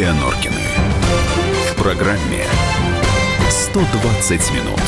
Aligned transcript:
Юлия 0.00 0.14
Норкины. 0.14 0.54
В 1.70 1.82
программе 1.82 2.46
120 3.50 4.52
минут. 4.52 4.80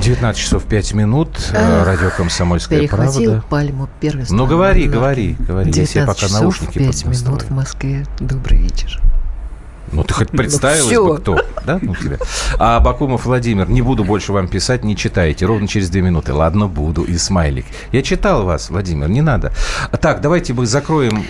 19 0.00 0.40
часов 0.40 0.62
5 0.62 0.94
минут. 0.94 1.30
Эх, 1.52 1.84
Радио 1.84 2.10
«Комсомольская 2.16 2.78
перехватил 2.78 3.32
правда». 3.32 3.48
пальму 3.48 3.88
первенства. 3.98 4.36
Ну, 4.36 4.46
говори, 4.46 4.86
говори, 4.86 5.34
говори. 5.40 5.72
Я 5.72 5.86
себе 5.86 6.02
19 6.02 6.06
пока 6.06 6.28
часов 6.28 6.40
наушники 6.40 6.78
5 6.78 7.04
минут 7.06 7.42
в 7.42 7.50
Москве. 7.50 8.06
Добрый 8.20 8.58
вечер. 8.58 9.00
Ну, 9.94 10.02
ты 10.02 10.14
хоть 10.14 10.30
представилась 10.30 10.86
всё. 10.86 11.06
бы, 11.06 11.18
кто? 11.18 11.40
Да, 11.64 11.78
ну 11.80 11.94
тебя. 11.94 12.18
А 12.58 12.80
Бакумов 12.80 13.26
Владимир, 13.26 13.68
не 13.68 13.80
буду 13.80 14.04
больше 14.04 14.32
вам 14.32 14.48
писать, 14.48 14.84
не 14.84 14.96
читайте. 14.96 15.46
Ровно 15.46 15.68
через 15.68 15.88
две 15.88 16.02
минуты. 16.02 16.32
Ладно, 16.32 16.66
буду. 16.66 17.02
И 17.04 17.16
смайлик. 17.16 17.66
Я 17.92 18.02
читал 18.02 18.44
вас, 18.44 18.70
Владимир, 18.70 19.08
не 19.08 19.22
надо. 19.22 19.52
Так, 20.00 20.20
давайте 20.20 20.52
мы 20.52 20.66
закроем, 20.66 21.24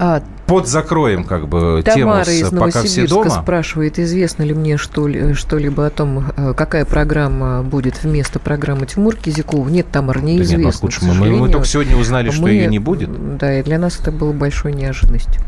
А, 0.00 0.22
подзакроем 0.46 1.24
как 1.24 1.48
бы 1.48 1.82
тему 1.84 2.12
Тамара 2.12 2.24
с 2.24 2.28
из 2.28 2.50
«Пока 2.50 2.82
все 2.82 3.06
дома». 3.06 3.30
спрашивает, 3.30 3.98
известно 3.98 4.44
ли 4.44 4.54
мне 4.54 4.76
что 4.76 5.08
ли, 5.08 5.34
что-либо 5.34 5.86
о 5.86 5.90
том, 5.90 6.24
э, 6.36 6.54
какая 6.56 6.84
программа 6.84 7.62
будет 7.62 8.02
вместо 8.04 8.38
программы 8.38 8.86
Тимур 8.86 9.16
Кизякова. 9.16 9.68
Нет, 9.68 9.86
Тамара, 9.90 10.20
Да 10.20 10.24
неизвестно. 10.26 10.56
нет, 10.56 10.64
ну, 10.66 10.72
слушай, 10.72 11.04
мы- 11.12 11.30
мы, 11.30 11.48
только 11.50 11.66
сегодня 11.66 11.96
узнали, 11.96 12.30
что 12.30 12.42
Мы- 12.42 12.50
ее 12.50 12.66
не 12.68 12.78
будет. 12.78 13.38
Да, 13.38 13.58
и 13.58 13.62
для 13.62 13.78
нас 13.78 13.98
это 14.00 14.12
было 14.12 14.32
большой 14.32 14.72
неожиданностью. 14.72 15.42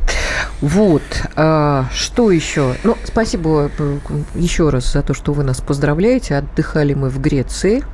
Вот. 0.61 1.03
а, 1.37 1.87
что 1.95 2.31
еще? 2.31 2.75
Ну, 2.85 2.97
спасибо 3.05 3.71
э, 3.79 3.99
еще 4.35 4.69
раз 4.71 4.93
за 4.93 5.03
то, 5.03 5.15
что 5.15 5.33
вы 5.33 5.45
нас 5.45 5.61
поздравляете. 5.61 6.37
Отдыхали 6.37 6.95
мы 6.95 7.09
в 7.09 7.21
Греции, 7.21 7.85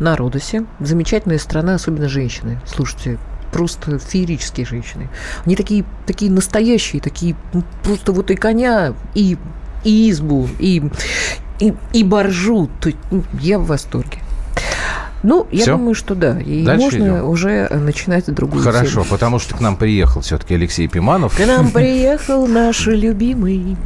на 0.00 0.16
Родосе. 0.16 0.64
Замечательная 0.80 1.38
страна, 1.38 1.74
особенно 1.74 2.08
женщины. 2.08 2.58
Слушайте, 2.66 3.18
просто 3.52 3.98
феерические 3.98 4.66
женщины. 4.66 5.08
Они 5.44 5.56
такие, 5.56 5.84
такие 6.06 6.30
настоящие, 6.30 7.00
такие 7.00 7.36
ну, 7.52 7.62
просто 7.82 8.12
вот 8.12 8.30
и 8.30 8.34
коня, 8.34 8.94
и, 9.14 9.36
и 9.84 10.10
избу, 10.10 10.48
и, 10.58 10.82
и, 11.60 11.74
и 11.92 12.04
боржу. 12.04 12.68
То 12.80 12.88
есть, 12.88 12.98
ну, 13.10 13.22
я 13.40 13.58
в 13.58 13.66
восторге. 13.66 14.18
Ну, 15.22 15.46
я 15.52 15.62
Всё? 15.62 15.76
думаю, 15.76 15.94
что 15.94 16.14
да. 16.14 16.40
И 16.40 16.64
Дальше 16.64 16.84
можно 16.84 17.02
идём. 17.04 17.28
уже 17.28 17.68
начинать 17.68 18.26
другую 18.26 18.62
Хорошо, 18.62 19.02
тему. 19.02 19.06
потому 19.08 19.38
что 19.38 19.56
к 19.56 19.60
нам 19.60 19.76
приехал 19.76 20.20
все-таки 20.20 20.54
Алексей 20.54 20.88
Пиманов. 20.88 21.36
К 21.36 21.46
нам 21.46 21.70
приехал 21.70 22.46
наш 22.48 22.86
любимый 22.86 23.76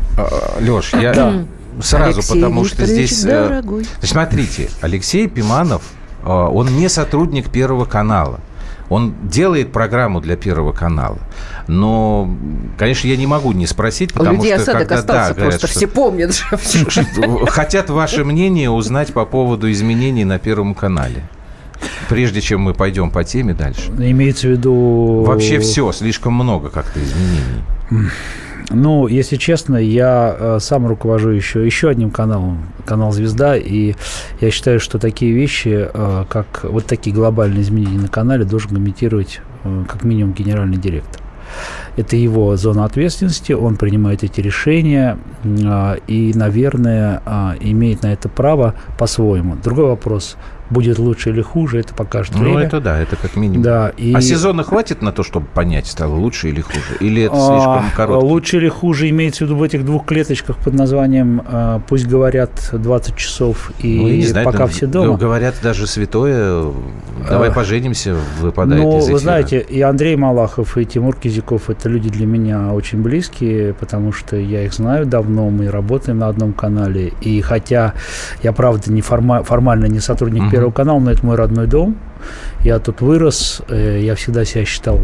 Леш, 0.60 0.94
я 0.94 1.44
сразу, 1.82 2.18
Алексей 2.20 2.34
потому 2.34 2.64
что 2.64 2.86
здесь... 2.86 3.24
э, 3.24 3.48
дорогой. 3.48 3.84
Значит, 3.84 4.10
смотрите, 4.10 4.70
Алексей 4.80 5.28
Пиманов, 5.28 5.82
э, 6.24 6.28
он 6.28 6.74
не 6.76 6.88
сотрудник 6.88 7.50
Первого 7.50 7.84
канала. 7.84 8.40
Он 8.88 9.14
делает 9.24 9.72
программу 9.72 10.20
для 10.20 10.36
Первого 10.36 10.72
канала. 10.72 11.18
Но, 11.66 12.30
конечно, 12.78 13.08
я 13.08 13.16
не 13.16 13.26
могу 13.26 13.52
не 13.52 13.66
спросить, 13.66 14.12
У 14.12 14.18
потому 14.18 14.36
людей 14.36 14.52
что 14.52 14.62
осадок 14.62 14.80
когда 14.88 14.98
остался 14.98 15.28
да, 15.28 15.34
говорят, 15.34 15.60
просто, 15.60 15.66
что- 15.66 15.78
все 15.78 15.86
помнят 15.88 17.48
хотят 17.50 17.90
ваше 17.90 18.24
мнение 18.24 18.70
узнать 18.70 19.12
по 19.12 19.24
поводу 19.24 19.70
изменений 19.70 20.24
на 20.24 20.38
Первом 20.38 20.74
канале. 20.74 21.22
Прежде 22.08 22.40
чем 22.40 22.60
мы 22.62 22.74
пойдем 22.74 23.10
по 23.10 23.24
теме 23.24 23.52
дальше. 23.52 23.90
Имеется 23.98 24.48
в 24.48 24.50
виду... 24.52 25.24
Вообще 25.26 25.58
все, 25.58 25.90
слишком 25.92 26.32
много 26.34 26.70
как-то 26.70 27.00
изменений. 27.02 28.10
Ну, 28.70 29.06
если 29.06 29.36
честно, 29.36 29.76
я 29.76 30.36
э, 30.36 30.58
сам 30.60 30.86
руковожу 30.86 31.30
еще, 31.30 31.64
еще 31.64 31.88
одним 31.88 32.10
каналом, 32.10 32.66
канал 32.84 33.12
«Звезда», 33.12 33.56
и 33.56 33.94
я 34.40 34.50
считаю, 34.50 34.80
что 34.80 34.98
такие 34.98 35.32
вещи, 35.32 35.88
э, 35.92 36.24
как 36.28 36.64
вот 36.64 36.86
такие 36.86 37.14
глобальные 37.14 37.62
изменения 37.62 37.98
на 37.98 38.08
канале, 38.08 38.44
должен 38.44 38.70
комментировать 38.70 39.40
э, 39.62 39.84
как 39.88 40.02
минимум 40.02 40.32
генеральный 40.32 40.78
директор. 40.78 41.22
Это 41.96 42.16
его 42.16 42.56
зона 42.56 42.84
ответственности, 42.84 43.52
он 43.52 43.76
принимает 43.76 44.24
эти 44.24 44.40
решения 44.40 45.16
э, 45.44 45.96
и, 46.08 46.32
наверное, 46.34 47.22
э, 47.24 47.54
имеет 47.60 48.02
на 48.02 48.12
это 48.12 48.28
право 48.28 48.74
по-своему. 48.98 49.56
Другой 49.62 49.86
вопрос, 49.86 50.36
будет 50.70 50.98
лучше 50.98 51.30
или 51.30 51.40
хуже, 51.42 51.80
это 51.80 51.94
покажет 51.94 52.34
Ну, 52.34 52.40
время. 52.42 52.60
это 52.62 52.80
да, 52.80 52.98
это 52.98 53.16
как 53.16 53.36
минимум. 53.36 53.62
Да, 53.62 53.90
и... 53.96 54.12
А 54.14 54.20
сезона 54.20 54.62
хватит 54.64 55.02
на 55.02 55.12
то, 55.12 55.22
чтобы 55.22 55.46
понять, 55.46 55.86
стало 55.86 56.14
лучше 56.14 56.48
или 56.48 56.60
хуже? 56.60 56.96
Или 57.00 57.22
это 57.22 57.34
А, 57.36 57.46
слишком 57.46 57.96
короткий? 57.96 58.26
Лучше 58.26 58.56
или 58.58 58.68
хуже 58.68 59.08
имеется 59.10 59.44
в 59.44 59.48
виду 59.48 59.56
в 59.56 59.62
этих 59.62 59.84
двух 59.84 60.04
клеточках 60.06 60.56
под 60.58 60.74
названием 60.74 61.42
а, 61.46 61.80
«Пусть 61.88 62.06
говорят 62.06 62.50
20 62.72 63.16
часов» 63.16 63.70
и 63.80 63.96
Ну, 64.00 64.08
я 64.08 64.16
не 64.16 64.22
знаю, 64.26 64.44
«Пока 64.44 64.58
там 64.58 64.68
все 64.68 64.86
дома». 64.86 65.16
Говорят, 65.16 65.54
даже 65.62 65.86
святое, 65.86 66.64
давай 67.28 67.50
А. 67.50 67.52
поженимся, 67.52 68.16
выпадает 68.40 68.82
Ну, 68.82 68.98
из 68.98 69.04
эфира. 69.04 69.12
вы 69.14 69.18
знаете, 69.20 69.60
и 69.60 69.80
Андрей 69.82 70.16
Малахов, 70.16 70.76
и 70.78 70.84
Тимур 70.84 71.14
Кизяков– 71.16 71.70
это 71.70 71.88
люди 71.88 72.08
для 72.10 72.26
меня 72.26 72.72
очень 72.72 73.02
близкие, 73.02 73.74
потому 73.74 74.12
что 74.12 74.36
я 74.36 74.64
их 74.64 74.72
знаю 74.74 75.06
давно, 75.06 75.50
мы 75.50 75.70
работаем 75.70 76.18
на 76.18 76.28
одном 76.28 76.52
канале. 76.52 77.12
И 77.20 77.40
хотя 77.40 77.94
я, 78.42 78.52
правда, 78.52 78.92
не 78.92 79.00
форма- 79.00 79.42
формально 79.44 79.86
не 79.86 80.00
сотрудник. 80.00 80.50
Первого 80.56 80.72
канала, 80.72 80.98
но 81.00 81.10
это 81.10 81.26
мой 81.26 81.36
родной 81.36 81.66
дом. 81.66 81.98
Я 82.66 82.80
тут 82.80 83.00
вырос, 83.00 83.62
э, 83.68 84.00
я 84.02 84.16
всегда 84.16 84.44
себя 84.44 84.64
считал 84.64 85.00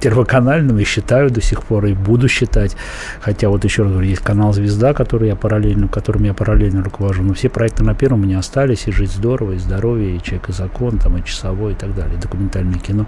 первоканальным 0.00 0.78
и 0.78 0.84
считаю 0.84 1.28
до 1.28 1.40
сих 1.40 1.64
пор, 1.64 1.86
и 1.86 1.92
буду 1.92 2.28
считать. 2.28 2.76
Хотя 3.20 3.48
вот 3.48 3.64
еще 3.64 3.82
раз 3.82 3.90
говорю, 3.90 4.08
есть 4.08 4.22
канал 4.22 4.52
«Звезда», 4.52 4.94
который 4.94 5.26
я 5.26 5.34
параллельно, 5.34 5.88
которым 5.88 6.22
я 6.22 6.34
параллельно 6.34 6.84
руковожу. 6.84 7.24
Но 7.24 7.34
все 7.34 7.48
проекты 7.48 7.82
на 7.82 7.96
первом 7.96 8.20
у 8.20 8.22
меня 8.22 8.38
остались, 8.38 8.86
и 8.86 8.92
«Жить 8.92 9.10
здорово», 9.10 9.54
и 9.54 9.58
«Здоровье», 9.58 10.14
и 10.14 10.22
«Человек 10.22 10.50
и 10.50 10.52
закон», 10.52 10.98
там, 10.98 11.16
и 11.16 11.24
«Часовой» 11.24 11.72
и 11.72 11.74
так 11.74 11.96
далее, 11.96 12.16
документальное 12.16 12.78
кино. 12.78 13.06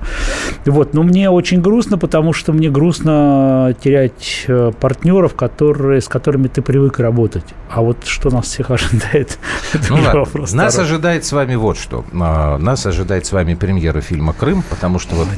Вот, 0.65 0.93
но 0.93 1.05
мне 1.05 1.31
очень 1.31 1.63
грустно, 1.63 1.97
потому 1.97 2.33
что 2.33 2.53
мне 2.53 2.71
грустно 2.71 3.73
терять 3.81 4.47
э, 4.49 4.73
партнеров, 4.81 5.37
которые, 5.37 6.01
с 6.01 6.09
которыми 6.09 6.49
ты 6.49 6.61
привык 6.61 6.99
работать. 6.99 7.45
А 7.71 7.83
вот 7.83 8.05
что 8.05 8.31
нас 8.31 8.47
всех 8.47 8.73
ожидает, 8.73 9.39
это 9.73 9.87
Ну 9.91 10.03
вопрос 10.03 10.53
нас 10.53 10.73
второй. 10.73 10.91
ожидает 10.91 11.25
с 11.25 11.31
вами 11.31 11.55
вот 11.55 11.79
что. 11.79 12.05
А, 12.21 12.59
Нас 12.59 12.85
ожидает 12.85 13.27
с 13.27 13.33
вами 13.33 13.55
премьера 13.77 14.01
фильма 14.01 14.33
«Крым», 14.33 14.65
потому 14.71 14.99
что 14.99 15.17
вот 15.17 15.29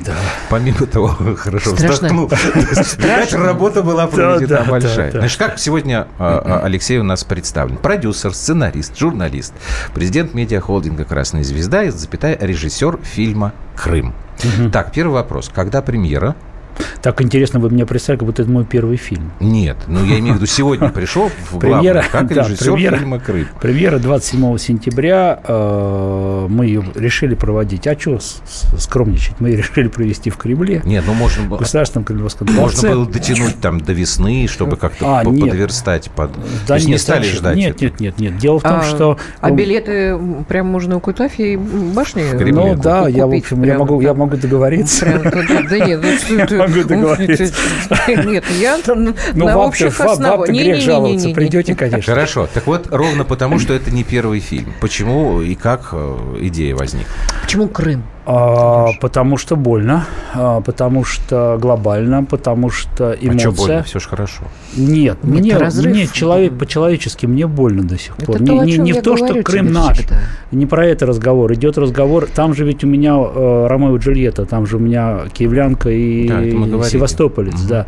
помимо 0.48 0.86
того, 0.86 1.08
хорошо 1.36 1.72
вздохнул, 1.74 2.30
видать, 2.54 3.32
работа 3.32 3.82
была 3.82 4.06
проведена 4.06 4.46
Да, 4.46 4.64
да, 4.64 4.70
большая. 4.70 5.06
да, 5.06 5.12
да. 5.14 5.18
Значит, 5.18 5.38
как 5.38 5.58
сегодня 5.58 6.06
а, 6.20 6.40
а, 6.44 6.64
Алексей 6.64 6.98
у 6.98 7.02
нас 7.02 7.24
представлен? 7.24 7.78
Продюсер, 7.78 8.32
сценарист, 8.32 8.96
журналист, 8.96 9.54
президент 9.92 10.34
медиахолдинга 10.34 11.04
«Красная 11.04 11.42
звезда» 11.42 11.82
и, 11.82 11.90
запятая, 11.90 12.38
режиссер 12.40 13.00
фильма 13.02 13.54
«Крым». 13.74 14.14
Так, 14.72 14.92
первый 14.92 15.14
вопрос. 15.14 15.50
Когда 15.52 15.82
премьера? 15.82 16.36
Так 17.02 17.20
интересно, 17.22 17.60
вы 17.60 17.70
мне 17.70 17.86
представили, 17.86 18.18
как 18.20 18.26
будто 18.26 18.42
это 18.42 18.50
мой 18.50 18.64
первый 18.64 18.96
фильм. 18.96 19.30
Нет, 19.40 19.76
ну 19.86 20.04
я 20.04 20.18
имею 20.18 20.34
в 20.34 20.36
виду, 20.38 20.46
сегодня 20.46 20.88
пришел 20.88 21.30
в 21.50 21.58
главную, 21.58 21.80
Премьера, 21.80 22.04
как 22.10 22.28
да, 22.28 22.42
режиссер 22.42 22.72
премьера. 22.72 22.96
фильма 22.96 23.18
«Крым». 23.20 23.46
Премьера 23.60 23.98
27 23.98 24.58
сентября. 24.58 25.40
э, 25.46 26.46
мы 26.48 26.66
ее 26.66 26.84
решили 26.94 27.34
проводить. 27.34 27.86
А 27.86 27.98
что 27.98 28.18
скромничать? 28.78 29.34
Мы 29.40 29.50
ее 29.50 29.56
решили 29.58 29.88
провести 29.88 30.30
в 30.30 30.36
Кремле. 30.36 30.82
Нет, 30.84 31.04
ну 31.06 31.14
можно, 31.14 31.42
В 31.44 31.48
было- 31.48 31.58
Государственном 31.58 32.04
Кремлевском 32.04 32.46
можно 32.48 32.62
дворце. 32.62 32.88
было 32.90 33.06
дотянуть 33.06 33.60
там 33.60 33.80
до 33.80 33.92
весны, 33.92 34.46
чтобы 34.48 34.76
как-то 34.76 35.20
А, 35.20 35.24
по- 35.24 35.28
нет. 35.30 35.50
подверстать. 35.50 36.10
Под... 36.10 36.32
Да 36.32 36.38
То 36.68 36.74
есть 36.74 36.86
не 36.86 36.92
нет, 36.92 37.00
стали 37.00 37.18
вообще- 37.20 37.36
ждать. 37.36 37.56
Нет, 37.56 37.76
это. 37.76 37.84
нет, 37.84 38.00
нет, 38.00 38.18
нет. 38.18 38.36
Дело 38.38 38.58
в 38.58 38.62
том, 38.62 38.80
А, 38.80 38.82
что... 38.82 39.18
А 39.40 39.50
билеты 39.50 40.18
прям 40.48 40.66
можно 40.66 40.96
у 40.96 41.00
Кутафьей 41.00 41.56
башни? 41.56 42.22
Кремле 42.30 42.52
Ну 42.52 42.68
купить. 42.70 42.82
да, 42.82 43.08
я, 43.08 43.26
в 43.26 43.34
общем, 43.34 43.62
я 43.64 43.78
могу, 43.78 44.00
я 44.00 44.14
могу 44.14 44.36
договориться. 44.36 45.06
Прям 45.06 45.68
да 45.68 45.78
нет, 45.78 46.00
ну 46.02 46.67
могу 46.68 46.80
ну, 46.82 46.84
договориться. 46.84 47.54
Нет, 48.08 48.44
я 48.58 48.78
там 48.78 49.04
на 49.04 49.14
Ну, 49.34 49.46
на 49.46 49.56
вам-то, 49.56 49.68
общих 49.68 50.00
основах. 50.00 50.48
грех 50.48 50.80
жаловаться. 50.82 51.30
Придете, 51.30 51.74
конечно. 51.74 52.02
Хорошо. 52.02 52.48
Так 52.52 52.66
вот, 52.66 52.88
ровно 52.90 53.24
потому, 53.24 53.58
что 53.58 53.74
это 53.74 53.90
не 53.90 54.04
первый 54.04 54.40
фильм. 54.40 54.72
Почему 54.80 55.40
и 55.40 55.54
как 55.54 55.90
э, 55.92 56.36
идея 56.42 56.74
возникла? 56.74 57.12
Почему 57.42 57.68
Крым? 57.68 58.04
А, 58.30 58.88
потому 59.00 59.38
что 59.38 59.56
больно, 59.56 60.04
а, 60.34 60.60
потому 60.60 61.02
что 61.02 61.56
глобально, 61.58 62.24
потому 62.24 62.68
что 62.68 63.12
А 63.12 63.16
что 63.16 63.26
больно? 63.26 63.42
эмоция. 63.42 63.82
Все 63.84 64.00
же 64.00 64.08
хорошо. 64.08 64.42
Нет, 64.76 65.16
Нет, 65.24 65.40
мне, 65.40 65.56
разрыв. 65.56 65.94
мне 65.94 66.06
человек, 66.06 66.52
по-человечески 66.58 67.24
мне 67.24 67.46
больно 67.46 67.84
до 67.84 67.96
сих 67.98 68.14
пор. 68.16 68.36
Это 68.36 68.44
не 68.44 68.50
то, 68.58 68.64
не, 68.64 68.76
не 68.76 68.92
в 68.92 69.00
то, 69.02 69.16
что 69.16 69.42
Крым 69.42 69.72
наш. 69.72 69.96
всегда. 69.96 70.20
Не 70.52 70.66
про 70.66 70.84
это 70.86 71.06
разговор. 71.06 71.50
Идет 71.54 71.78
разговор. 71.78 72.26
Там 72.34 72.54
же 72.54 72.66
ведь 72.66 72.84
у 72.84 72.86
меня 72.86 73.16
э, 73.18 73.66
Ромео 73.66 73.96
и 73.96 73.98
Джульетта, 73.98 74.44
там 74.44 74.66
же 74.66 74.76
у 74.76 74.80
меня 74.80 75.20
киевлянка 75.32 75.88
и 75.88 76.28
Да, 76.28 76.42
это 76.42 76.54
говорили. 76.56 76.82
Севастополец, 76.82 77.54
Мгм. 77.60 77.66
да. 77.68 77.86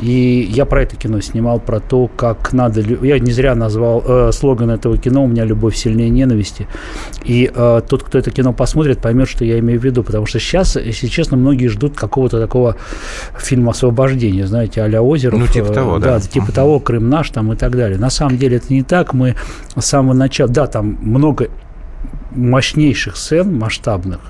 И 0.00 0.46
я 0.52 0.66
про 0.66 0.82
это 0.82 0.96
кино 0.96 1.22
снимал, 1.22 1.60
про 1.60 1.80
то, 1.80 2.10
как 2.14 2.52
надо... 2.52 2.82
Я 2.82 3.18
не 3.18 3.32
зря 3.32 3.54
назвал 3.54 4.04
э, 4.06 4.32
слоган 4.32 4.70
этого 4.70 4.98
кино 4.98 5.24
«У 5.24 5.28
меня 5.28 5.44
любовь 5.46 5.76
сильнее 5.76 6.10
ненависти». 6.10 6.68
И 7.24 7.50
э, 7.54 7.80
тот, 7.88 8.02
кто 8.02 8.18
это 8.18 8.30
кино 8.30 8.52
посмотрит, 8.52 8.98
поймет, 8.98 9.28
что 9.30 9.46
я 9.46 9.58
имею 9.60 9.77
в 9.80 9.84
виду. 9.84 10.02
Потому 10.02 10.26
что 10.26 10.38
сейчас, 10.38 10.76
если 10.76 11.06
честно, 11.06 11.36
многие 11.36 11.68
ждут 11.68 11.96
какого-то 11.96 12.40
такого 12.40 12.76
фильма 13.36 13.70
освобождения, 13.70 14.46
знаете, 14.46 14.82
а-ля 14.82 15.02
Озеров. 15.02 15.38
Ну, 15.38 15.46
типа 15.46 15.70
э, 15.70 15.74
того, 15.74 15.98
да. 15.98 16.20
типа 16.20 16.46
Мгм. 16.46 16.52
того, 16.52 16.80
Крым 16.80 17.08
наш 17.08 17.30
там 17.30 17.52
и 17.52 17.56
так 17.56 17.76
далее. 17.76 17.98
На 17.98 18.10
самом 18.10 18.38
деле 18.38 18.56
это 18.58 18.72
не 18.72 18.82
так. 18.82 19.12
Мы 19.12 19.36
с 19.76 19.84
самого 19.84 20.14
начала... 20.14 20.48
Да, 20.50 20.66
там 20.66 20.98
много 21.00 21.48
мощнейших 22.30 23.16
сцен, 23.16 23.56
масштабных, 23.58 24.20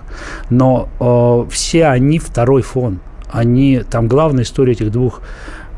но 0.50 0.88
э, 1.00 1.50
все 1.50 1.86
они 1.86 2.18
второй 2.18 2.62
фон. 2.62 3.00
они, 3.30 3.82
там 3.90 4.08
главная 4.08 4.44
история 4.44 4.72
этих 4.72 4.90
двух 4.90 5.20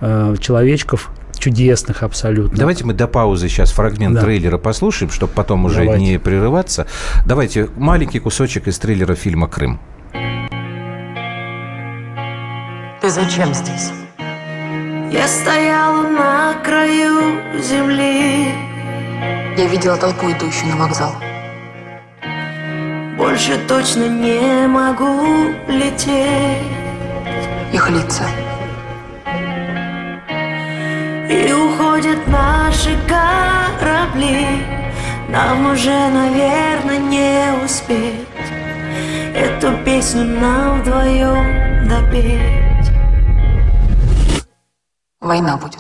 э, 0.01 0.37
человечков, 0.39 1.11
чудесных 1.41 2.03
абсолютно. 2.03 2.57
Давайте 2.57 2.85
мы 2.85 2.93
до 2.93 3.09
паузы 3.09 3.49
сейчас 3.49 3.73
фрагмент 3.73 4.15
Да. 4.15 4.21
трейлера 4.23 4.59
послушаем, 4.59 5.11
чтобы 5.11 5.33
потом 5.33 5.65
уже 5.65 5.83
Давайте. 5.85 6.05
не 6.05 6.19
прерываться. 6.19 6.87
Давайте 7.27 7.69
маленький 7.77 8.19
кусочек 8.21 8.69
из 8.69 8.79
трейлера 8.79 9.15
фильма 9.15 9.49
«Крым». 9.49 9.81
Ты 13.01 13.09
зачем 13.09 13.55
здесь? 13.55 13.91
Я 15.11 15.27
стояла 15.27 16.03
на 16.03 16.55
краю 16.63 17.41
земли 17.61 18.55
Я 19.57 19.67
видела 19.67 19.97
толпу, 19.97 20.31
идущую 20.31 20.69
на 20.71 20.77
вокзал. 20.77 21.15
Больше 23.17 23.59
точно 23.67 24.07
не 24.09 24.67
могу 24.69 25.51
лететь 25.69 26.63
Их 27.73 27.91
лица. 27.91 28.25
И 31.31 31.53
уходят 31.53 32.27
наши 32.27 32.99
корабли 33.07 34.47
Нам 35.29 35.71
уже, 35.73 36.09
наверное, 36.09 36.99
не 36.99 37.65
успеть 37.65 38.27
Эту 39.35 39.77
песню 39.85 40.25
нам 40.25 40.81
вдвоем 40.83 41.89
допеть 41.89 42.61
Война 45.21 45.57
будет. 45.57 45.79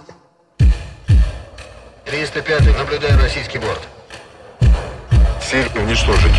305 2.04 2.76
наблюдаю 2.76 3.18
российский 3.20 3.58
борт. 3.58 3.80
Цель 5.42 5.66
уничтожить. 5.74 6.34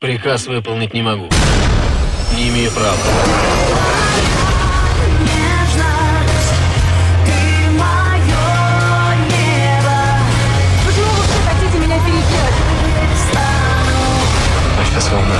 Приказ 0.00 0.46
выполнить 0.46 0.92
не 0.92 1.02
могу. 1.02 1.28
Не 2.34 2.48
имею 2.48 2.70
права. 2.72 3.95
Сейчас 14.96 15.12
волна. 15.12 15.34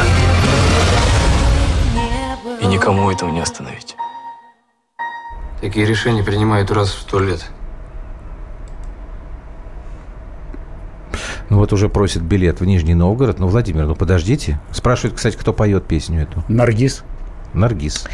И 2.60 2.66
никому 2.66 3.10
этого 3.10 3.30
не 3.30 3.40
остановить. 3.40 3.96
Такие 5.60 5.86
решения 5.86 6.22
принимают 6.22 6.70
раз 6.70 6.90
в 6.90 7.00
сто 7.00 7.20
лет. 7.20 7.44
Ну 11.48 11.58
вот 11.58 11.72
уже 11.72 11.88
просит 11.88 12.22
билет 12.22 12.60
в 12.60 12.64
Нижний 12.64 12.94
Новгород. 12.94 13.38
Ну, 13.38 13.46
Владимир, 13.46 13.86
ну 13.86 13.94
подождите. 13.94 14.60
Спрашивают, 14.72 15.16
кстати, 15.16 15.36
кто 15.36 15.52
поет 15.52 15.86
песню 15.86 16.22
эту. 16.22 16.44
Наргиз. 16.48 17.04
Наргиз. 17.56 18.04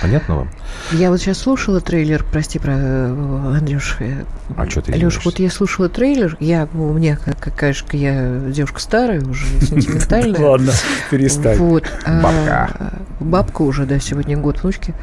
Понятно 0.00 0.36
вам? 0.36 0.48
Я 0.92 1.10
вот 1.10 1.20
сейчас 1.20 1.38
слушала 1.38 1.80
трейлер, 1.80 2.24
прости, 2.30 2.58
про 2.58 2.72
э, 2.76 3.56
Андрюш. 3.58 3.96
э, 4.00 4.24
А 4.56 4.68
что 4.70 4.80
ты 4.82 4.92
Леш, 4.92 5.24
вот 5.24 5.38
я 5.38 5.50
слушала 5.50 5.88
трейлер, 5.88 6.36
я, 6.40 6.68
у 6.72 6.92
меня, 6.92 7.16
как- 7.16 7.74
же 7.74 7.84
я 7.92 8.38
девушка 8.48 8.80
старая, 8.80 9.20
уже 9.22 9.44
сентиментальная. 9.60 10.40
Ладно, 10.40 10.72
перестань. 11.10 11.58
Вот. 11.58 11.84
а, 12.04 12.20
Бабка. 12.22 12.92
Бабка 13.20 13.62
уже, 13.62 13.84
да, 13.86 13.98
сегодня 13.98 14.36
год 14.38 14.62
внучки. 14.62 14.94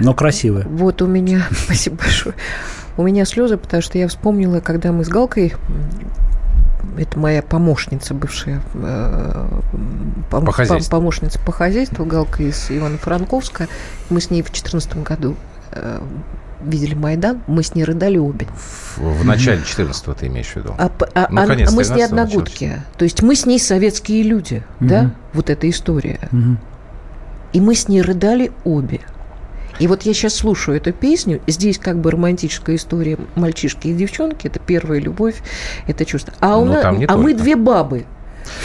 Но 0.00 0.14
красивая. 0.14 0.64
Вот 0.68 1.02
у 1.02 1.06
меня, 1.06 1.46
спасибо 1.50 1.96
большое, 1.96 2.34
у 2.96 3.02
меня 3.02 3.24
слезы, 3.24 3.56
потому 3.56 3.82
что 3.82 3.98
я 3.98 4.08
вспомнила, 4.08 4.60
когда 4.60 4.92
мы 4.92 5.04
с 5.04 5.08
Галкой, 5.08 5.54
это 6.98 7.18
моя 7.18 7.42
помощница 7.42 8.12
бывшая, 8.12 8.60
э, 8.74 9.46
пом- 10.32 10.44
По 10.46 10.52
хозяйству. 10.52 10.88
пом- 10.96 11.00
помощница 11.00 11.38
по 11.40 11.52
хозяйству, 11.52 12.04
Галка 12.04 12.42
из 12.42 12.70
Ивано-Франковска, 12.70 13.68
мы 14.10 14.20
с 14.20 14.30
ней 14.30 14.42
в 14.42 14.46
2014 14.46 15.02
году 15.02 15.36
э, 15.72 16.00
видели 16.64 16.94
Майдан, 16.94 17.40
мы 17.46 17.62
с 17.62 17.74
ней 17.74 17.84
рыдали 17.84 18.18
обе. 18.18 18.46
В, 18.96 18.98
в 19.20 19.24
начале 19.24 19.60
14-го 19.62 20.14
ты 20.14 20.26
имеешь 20.28 20.46
в 20.48 20.56
виду? 20.56 20.74
А, 20.78 20.90
а- 21.14 21.26
Ну, 21.30 21.42
а- 21.42 21.46
конец 21.46 21.70
а 21.70 21.74
мы 21.74 21.84
с 21.84 21.90
ней 21.90 22.04
13-го 22.04 22.04
одногодки. 22.20 22.82
То 22.96 23.04
есть 23.04 23.22
мы 23.22 23.34
с 23.34 23.46
ней 23.46 23.58
советские 23.58 24.22
люди, 24.22 24.62
да? 24.80 25.02
Мгм. 25.02 25.14
Вот 25.34 25.50
эта 25.50 25.68
история. 25.68 26.20
Мгм. 26.30 26.58
И 27.52 27.60
мы 27.60 27.74
с 27.74 27.88
ней 27.88 28.00
рыдали 28.00 28.52
обе. 28.64 29.00
И 29.78 29.86
вот 29.88 30.02
я 30.02 30.14
сейчас 30.14 30.34
слушаю 30.34 30.76
эту 30.76 30.92
песню. 30.92 31.40
Здесь 31.46 31.78
как 31.78 31.98
бы 32.00 32.10
романтическая 32.10 32.76
история 32.76 33.18
мальчишки 33.34 33.88
и 33.88 33.94
девчонки. 33.94 34.46
Это 34.46 34.60
первая 34.60 35.00
любовь, 35.00 35.42
это 35.88 36.04
чувство. 36.04 36.32
А, 36.40 36.58
у 36.58 36.64
Ну, 36.64 36.74
на- 36.74 36.82
там 36.82 36.98
не 36.98 37.06
а 37.06 37.16
мы 37.16 37.34
две 37.34 37.56
бабы. 37.56 38.04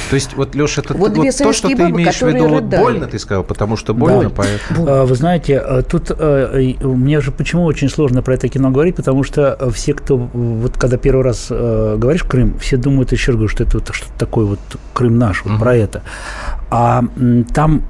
То 0.09 0.15
есть, 0.15 0.35
вот, 0.35 0.55
Леша, 0.55 0.81
это 0.81 0.93
Вот 0.93 1.15
вот 1.17 1.27
то, 1.37 1.53
что 1.53 1.67
ты 1.67 1.75
бабы, 1.75 1.91
имеешь 1.91 2.21
в 2.21 2.27
виду, 2.27 2.47
вот 2.47 2.63
больно, 2.63 3.07
ты 3.07 3.19
сказал, 3.19 3.43
потому 3.43 3.77
что 3.77 3.93
больно, 3.93 4.29
Боль. 4.29 4.31
поэтому... 4.35 4.87
А, 4.87 5.05
Вы 5.05 5.15
знаете, 5.15 5.61
э, 5.63 5.81
тут 5.89 6.11
э, 6.17 6.73
мне 6.81 7.21
же 7.21 7.31
почему 7.31 7.63
очень 7.65 7.89
сложно 7.89 8.21
про 8.21 8.35
это 8.35 8.47
кино 8.49 8.69
говорить, 8.71 8.95
потому 8.95 9.23
что 9.23 9.55
э, 9.59 9.69
все, 9.71 9.93
кто 9.93 10.17
вот 10.17 10.77
когда 10.77 10.97
первый 10.97 11.23
раз 11.23 11.47
говоришь 11.49 12.23
Крым, 12.23 12.57
все 12.59 12.77
думают 12.77 13.11
еще 13.11 13.31
раз, 13.31 13.35
говорю, 13.37 13.49
что 13.49 13.63
это 13.63 13.77
вот 13.79 13.89
что-то 13.93 14.13
такое 14.17 14.45
вот 14.45 14.59
Крым 14.93 15.17
наш, 15.17 15.43
вот 15.43 15.53
Мгм. 15.53 15.59
про 15.61 15.75
это. 15.75 16.01
А 16.69 17.01
там, 17.53 17.83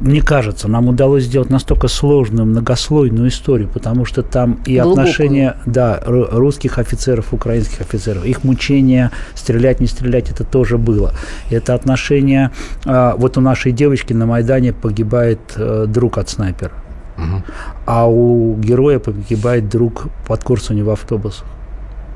мне 0.00 0.20
кажется, 0.20 0.66
нам 0.68 0.88
удалось 0.88 1.24
сделать 1.24 1.48
настолько 1.48 1.86
сложную, 1.86 2.44
многослойную 2.46 3.28
историю, 3.28 3.68
потому 3.72 4.04
что 4.04 4.22
там 4.22 4.58
и 4.66 4.74
Глубокую. 4.80 4.92
отношения, 5.02 5.56
да, 5.64 6.00
ру- 6.04 6.28
русских 6.30 6.78
офицеров, 6.78 7.32
украинских 7.32 7.80
офицеров, 7.82 8.24
их 8.24 8.42
мучения, 8.42 9.12
стрелять, 9.34 9.78
не 9.80 9.86
стрелять, 9.86 10.30
это 10.30 10.42
тоже 10.42 10.76
было. 10.76 11.12
Это 11.50 11.74
отношения, 11.74 12.50
а, 12.84 13.14
вот 13.16 13.36
у 13.36 13.40
нашей 13.40 13.72
девочки 13.72 14.12
на 14.12 14.26
Майдане 14.26 14.72
погибает 14.72 15.40
э, 15.56 15.86
друг 15.88 16.18
от 16.18 16.28
снайпера, 16.28 16.72
Мгм. 17.16 17.42
а 17.86 18.06
у 18.08 18.56
героя 18.56 18.98
погибает 18.98 19.68
друг 19.68 20.06
под 20.26 20.44
курсами 20.44 20.82
в 20.82 20.90
автобусах. 20.90 21.46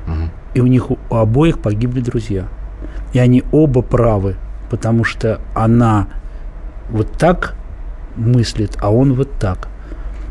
Мгм. 0.07 0.29
И 0.53 0.61
у 0.61 0.67
них 0.67 0.91
у 0.91 0.97
обоих 1.09 1.59
погибли 1.59 2.01
друзья. 2.01 2.47
И 3.13 3.19
они 3.19 3.43
оба 3.51 3.81
правы, 3.81 4.35
потому 4.69 5.03
что 5.03 5.39
она 5.55 6.07
вот 6.89 7.11
так 7.17 7.55
мыслит, 8.15 8.77
а 8.81 8.91
он 8.91 9.13
вот 9.13 9.31
так. 9.39 9.67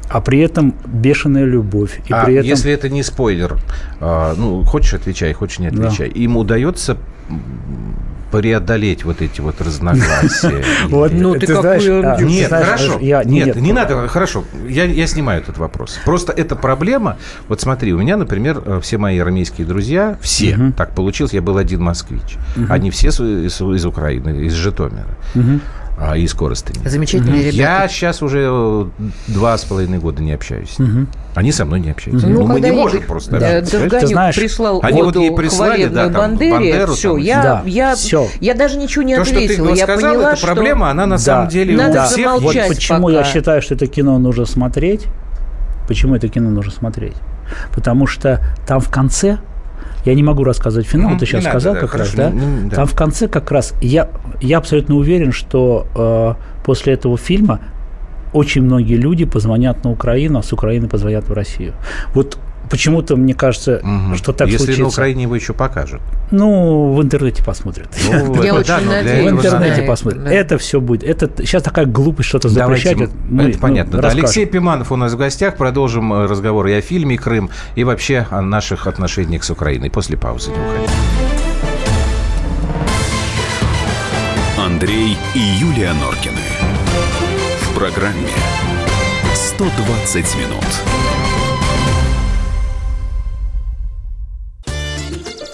А 0.09 0.21
при 0.21 0.41
этом 0.41 0.75
бешеная 0.87 1.45
любовь. 1.45 2.01
И 2.09 2.13
а 2.13 2.25
при 2.25 2.35
этом... 2.35 2.49
если 2.49 2.73
это 2.73 2.89
не 2.89 3.03
спойлер, 3.05 3.59
а, 4.01 4.35
ну, 4.37 4.65
хочешь 4.65 4.95
отвечай, 4.95 5.33
хочешь 5.33 5.61
не 5.61 5.71
Да. 5.71 5.87
отвечай, 5.87 6.09
им 6.09 6.37
удается 6.37 6.97
преодолеть 8.31 9.05
вот 9.05 9.23
эти 9.23 9.41
вот 9.41 9.61
разногласия? 9.61 10.65
Вот, 10.89 11.13
Ну, 11.13 11.35
ты 11.35 11.47
какой 11.47 11.63
знаешь, 11.63 11.87
а, 11.89 12.23
Нет, 12.23 12.51
хорошо. 12.51 12.99
Нет, 13.01 13.57
не 13.57 13.73
надо, 13.73 14.09
хорошо. 14.09 14.45
Я, 14.69 14.85
я 14.85 15.07
снимаю 15.07 15.43
этот 15.43 15.59
вопрос. 15.59 15.99
Просто 16.05 16.33
эта 16.33 16.57
проблема. 16.57 17.17
Вот 17.49 17.61
смотри, 17.61 17.93
у 17.93 17.99
меня, 17.99 18.17
например, 18.17 18.63
э, 18.65 18.81
все 18.83 18.99
мои 18.99 19.19
армейские 19.19 19.67
друзья, 19.67 20.17
все, 20.21 20.73
так 20.77 20.95
получилось, 20.95 21.33
я 21.33 21.43
был 21.43 21.57
один 21.57 21.83
москвич. 21.83 22.37
Они 22.69 22.91
все 22.91 23.09
из 23.09 23.87
Украины, 23.87 24.45
из 24.47 24.53
Житомира, 24.55 25.17
А, 26.03 26.17
из 26.17 26.33
Коростыни. 26.33 26.79
Замечательные 26.89 27.43
ребята. 27.43 27.57
Я 27.83 27.89
сейчас 27.89 28.23
уже 28.23 28.49
э, 28.51 28.85
два 29.29 29.59
с 29.59 29.65
половиной 29.65 29.99
года 29.99 30.23
не 30.23 30.33
общаюсь. 30.33 30.79
Мгм. 30.79 31.09
Они 31.35 31.53
со 31.53 31.67
мной 31.67 31.81
не 31.81 31.91
общаются. 31.91 32.27
Мгм. 32.27 32.37
Ну, 32.37 32.47
мы 32.47 32.55
когда 32.55 32.69
не 32.71 32.77
можем 32.77 33.03
просто. 33.03 33.37
общаться, 33.37 33.73
понимаешь? 33.73 33.91
Довганюк 33.91 34.01
Ты 34.01 34.07
знаешь, 34.07 34.35
прислал 34.37 34.81
они 34.83 35.03
вот 35.03 35.17
ей 35.17 35.31
прислали, 35.37 35.87
да, 35.89 36.05
там, 36.05 36.13
Бандере, 36.15 36.53
Бандеру 36.53 36.95
все, 36.95 37.09
там. 37.13 37.19
я, 37.19 37.43
Да, 37.43 37.63
я, 37.67 37.95
всё. 37.97 38.29
я 38.41 38.55
даже 38.55 38.79
ничего 38.79 39.03
не 39.03 39.15
То, 39.15 39.25
что 39.27 39.35
ты 39.35 39.45
ответила. 39.45 39.69
вот 39.69 39.77
я 39.77 39.85
сказал, 39.85 40.13
поняла, 40.15 40.29
это 40.31 40.37
что 40.39 40.47
проблема, 40.47 40.91
она 40.91 41.05
на 41.07 41.17
Да. 41.17 41.23
самом 41.23 41.49
деле 41.49 41.77
Надо 41.77 42.03
у 42.03 42.07
всех. 42.07 42.41
Вот 42.41 42.55
почему 42.69 43.03
пока. 43.09 43.13
я 43.19 43.25
считаю, 43.25 43.61
что 43.61 43.75
это 43.75 43.87
кино 43.87 44.19
нужно 44.19 44.47
смотреть. 44.47 45.05
Почему 45.87 46.15
это 46.15 46.29
кино 46.29 46.49
нужно 46.49 46.73
смотреть? 46.73 47.17
Потому 47.75 48.07
что 48.07 48.41
там 48.67 48.81
в 48.81 48.89
конце, 48.91 49.39
я 50.05 50.15
не 50.15 50.23
могу 50.23 50.45
рассказывать 50.45 50.87
финал, 50.87 51.11
Мгм, 51.11 51.19
ты 51.19 51.27
сейчас 51.27 51.45
надо, 51.45 51.51
сказал 51.59 51.75
да, 51.75 51.81
как 51.81 51.91
хорошо, 51.91 52.17
раз, 52.17 52.17
да? 52.17 52.31
не- 52.31 52.47
не- 52.65 52.71
да. 52.71 52.77
Там 52.77 52.87
в 52.87 52.95
конце 52.95 53.29
как 53.29 53.51
раз, 53.51 53.75
я, 53.81 54.09
я 54.41 54.59
абсолютно 54.59 54.95
уверен, 54.97 55.33
что 55.33 55.87
э, 55.95 56.65
после 56.65 56.95
этого 56.95 57.17
фильма 57.19 57.61
очень 58.33 58.63
многие 58.63 58.95
люди 58.97 59.25
позвонят 59.25 59.83
на 59.85 59.91
Украину, 59.91 60.39
а 60.39 60.43
с 60.43 60.53
Украины 60.53 60.89
позвонят 60.89 61.29
в 61.29 61.33
Россию. 61.33 61.75
Вот 62.15 62.39
почему-то 62.71 63.17
мне 63.17 63.35
кажется, 63.35 63.81
Мгм. 63.83 64.17
что 64.17 64.33
так 64.33 64.47
Если 64.49 64.59
случится. 64.59 64.83
на 64.83 64.89
Украине 64.89 65.23
его 65.25 65.35
еще 65.35 65.53
покажут. 65.53 66.01
Ну, 66.31 66.95
в 66.95 67.03
интернете 67.03 67.45
посмотрят. 67.45 67.89
Ну, 68.11 68.43
Я 68.43 68.55
очень 68.55 68.69
да, 68.69 68.81
надеюсь. 68.81 69.31
В 69.31 69.35
интернете 69.37 69.83
посмотрят. 69.83 70.25
да. 70.25 70.31
Это 70.33 70.57
все 70.59 70.81
будет. 70.81 71.03
Это 71.03 71.29
сейчас 71.45 71.63
такая 71.63 71.87
глупость 71.87 72.29
что-то 72.29 72.49
Давайте, 72.49 72.91
запрещать. 72.91 73.11
м, 73.13 73.37
Мы, 73.37 73.43
это 73.45 73.53
ну, 73.55 73.59
понятно. 73.61 73.93
да. 73.93 74.03
расскажем. 74.03 74.25
Алексей 74.25 74.47
Пиманов 74.47 74.93
у 74.93 74.97
нас 74.97 75.13
в 75.13 75.17
гостях. 75.17 75.57
Продолжим 75.57 76.13
э, 76.13 76.27
разговор 76.27 76.67
и 76.69 76.73
о 76.73 76.81
фильме 76.81 77.19
«Крым», 77.19 77.51
и 77.75 77.85
вообще 77.85 78.27
о 78.31 78.41
наших 78.41 78.87
отношениях 78.87 79.43
с 79.45 79.51
Украиной. 79.51 79.91
После 79.91 80.17
паузы 80.17 80.51
не 80.51 80.57
уходите. 80.57 80.93
Андрей 84.59 85.17
и 85.35 85.39
Юлия 85.39 85.93
Норкины. 85.95 86.37
В 87.63 87.75
программе 87.75 88.29
120 89.35 90.37
минут. 90.37 90.65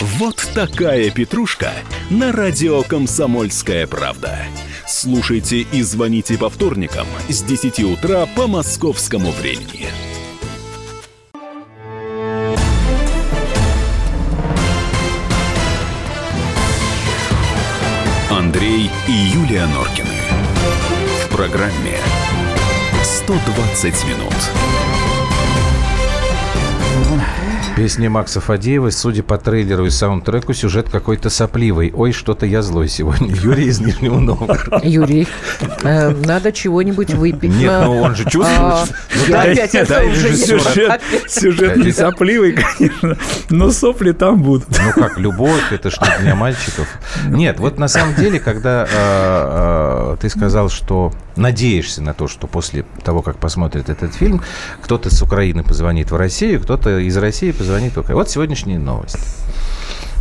Вот 0.00 0.46
такая 0.54 1.10
петрушка 1.10 1.70
на 2.10 2.30
радио 2.30 2.82
«Комсомольская 2.82 3.86
правда». 3.86 4.40
Слушайте 4.86 5.60
и 5.60 5.80
звоните 5.80 6.36
по 6.36 6.50
вторникам 6.50 7.06
с 7.30 7.42
10 7.42 7.80
утра 7.80 8.26
по 8.36 8.46
московскому 8.46 9.30
времени. 9.30 9.88
Андрей 18.30 18.90
и 19.08 19.12
Юлия 19.12 19.66
Норкины. 19.66 20.08
В 21.24 21.34
программе 21.34 21.96
«120 23.02 24.08
минут». 24.08 24.85
Песня 27.76 28.08
Макса 28.08 28.40
Фадеева, 28.40 28.88
судя 28.88 29.22
по 29.22 29.36
трейлеру 29.36 29.84
и 29.84 29.90
саундтреку, 29.90 30.54
сюжет 30.54 30.88
какой-то 30.88 31.28
сопливый. 31.28 31.92
Ой, 31.94 32.12
что-то 32.12 32.46
я 32.46 32.62
злой 32.62 32.88
сегодня. 32.88 33.34
Юрий 33.42 33.66
из 33.66 33.80
Нижнего 33.80 34.18
Новгорода. 34.18 34.80
Юрий, 34.82 35.28
э, 35.82 36.08
надо 36.24 36.52
чего-нибудь 36.52 37.12
выпить. 37.12 37.50
Нет, 37.50 37.82
ну 37.84 38.00
он 38.00 38.16
же 38.16 38.24
чувствует. 38.24 38.58
А, 38.58 38.86
Ну, 39.14 39.20
да, 39.28 39.42
опять 39.42 39.74
это 39.74 40.02
уже 40.04 40.30
не 40.30 40.36
Сюжет, 40.36 41.02
сюжет 41.28 41.76
не 41.76 41.92
сопливый, 41.92 42.52
конечно, 42.52 43.18
но 43.50 43.70
сопли 43.70 44.12
там 44.12 44.42
будут. 44.42 44.68
Ну 44.70 44.92
как, 44.94 45.18
любовь, 45.18 45.70
это 45.70 45.90
что 45.90 46.06
для 46.20 46.34
мальчиков. 46.34 46.88
Нет, 47.28 47.60
вот 47.60 47.78
на 47.78 47.88
самом 47.88 48.14
деле, 48.14 48.40
когда 48.40 48.84
э, 48.84 48.88
э, 48.90 49.95
ты 50.16 50.28
сказал, 50.28 50.68
что 50.68 51.12
надеешься 51.36 52.02
на 52.02 52.14
то, 52.14 52.28
что 52.28 52.46
после 52.46 52.84
того, 53.02 53.22
как 53.22 53.36
посмотрит 53.36 53.88
этот 53.88 54.14
фильм, 54.14 54.42
кто-то 54.82 55.14
с 55.14 55.22
Украины 55.22 55.62
позвонит 55.62 56.10
в 56.10 56.16
Россию, 56.16 56.60
кто-то 56.60 56.98
из 56.98 57.16
России 57.16 57.52
позвонит 57.52 57.94
в 57.94 58.00
Украину. 58.00 58.18
Вот 58.18 58.30
сегодняшняя 58.30 58.78
новость. 58.78 59.18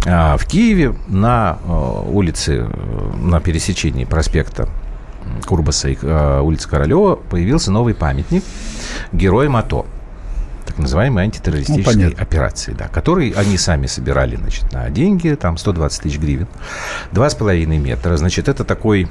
А, 0.05 0.37
В 0.37 0.45
Киеве 0.45 0.95
на 1.07 1.57
э, 1.63 2.03
улице, 2.11 2.67
э, 2.69 3.11
на 3.17 3.39
пересечении 3.39 4.05
проспекта 4.05 4.69
Курбаса 5.45 5.89
и 5.89 5.97
э, 5.99 6.39
улицы 6.41 6.69
Королева 6.69 7.15
появился 7.15 7.71
новый 7.71 7.95
памятник 7.95 8.43
героям 9.11 9.55
АТО 9.55 9.85
так 10.75 10.81
называемой 10.81 11.23
антитеррористической 11.23 11.95
Ну, 11.95 12.11
операции, 12.17 12.73
да, 12.73 12.89
который 12.89 13.29
они 13.29 13.57
сами 13.57 13.87
собирали, 13.87 14.35
значит, 14.35 14.73
на 14.73 14.89
деньги, 14.89 15.33
там 15.35 15.57
120 15.57 16.01
тысяч 16.01 16.19
гривен, 16.19 16.47
два 17.13 17.29
с 17.29 17.35
половиной 17.35 17.77
метра, 17.77 18.17
значит, 18.17 18.49
это 18.49 18.65
такой, 18.65 19.07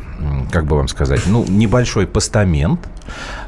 как 0.52 0.66
бы 0.66 0.76
вам 0.76 0.88
сказать, 0.88 1.22
ну, 1.26 1.44
небольшой 1.48 2.06
постамент, 2.06 2.80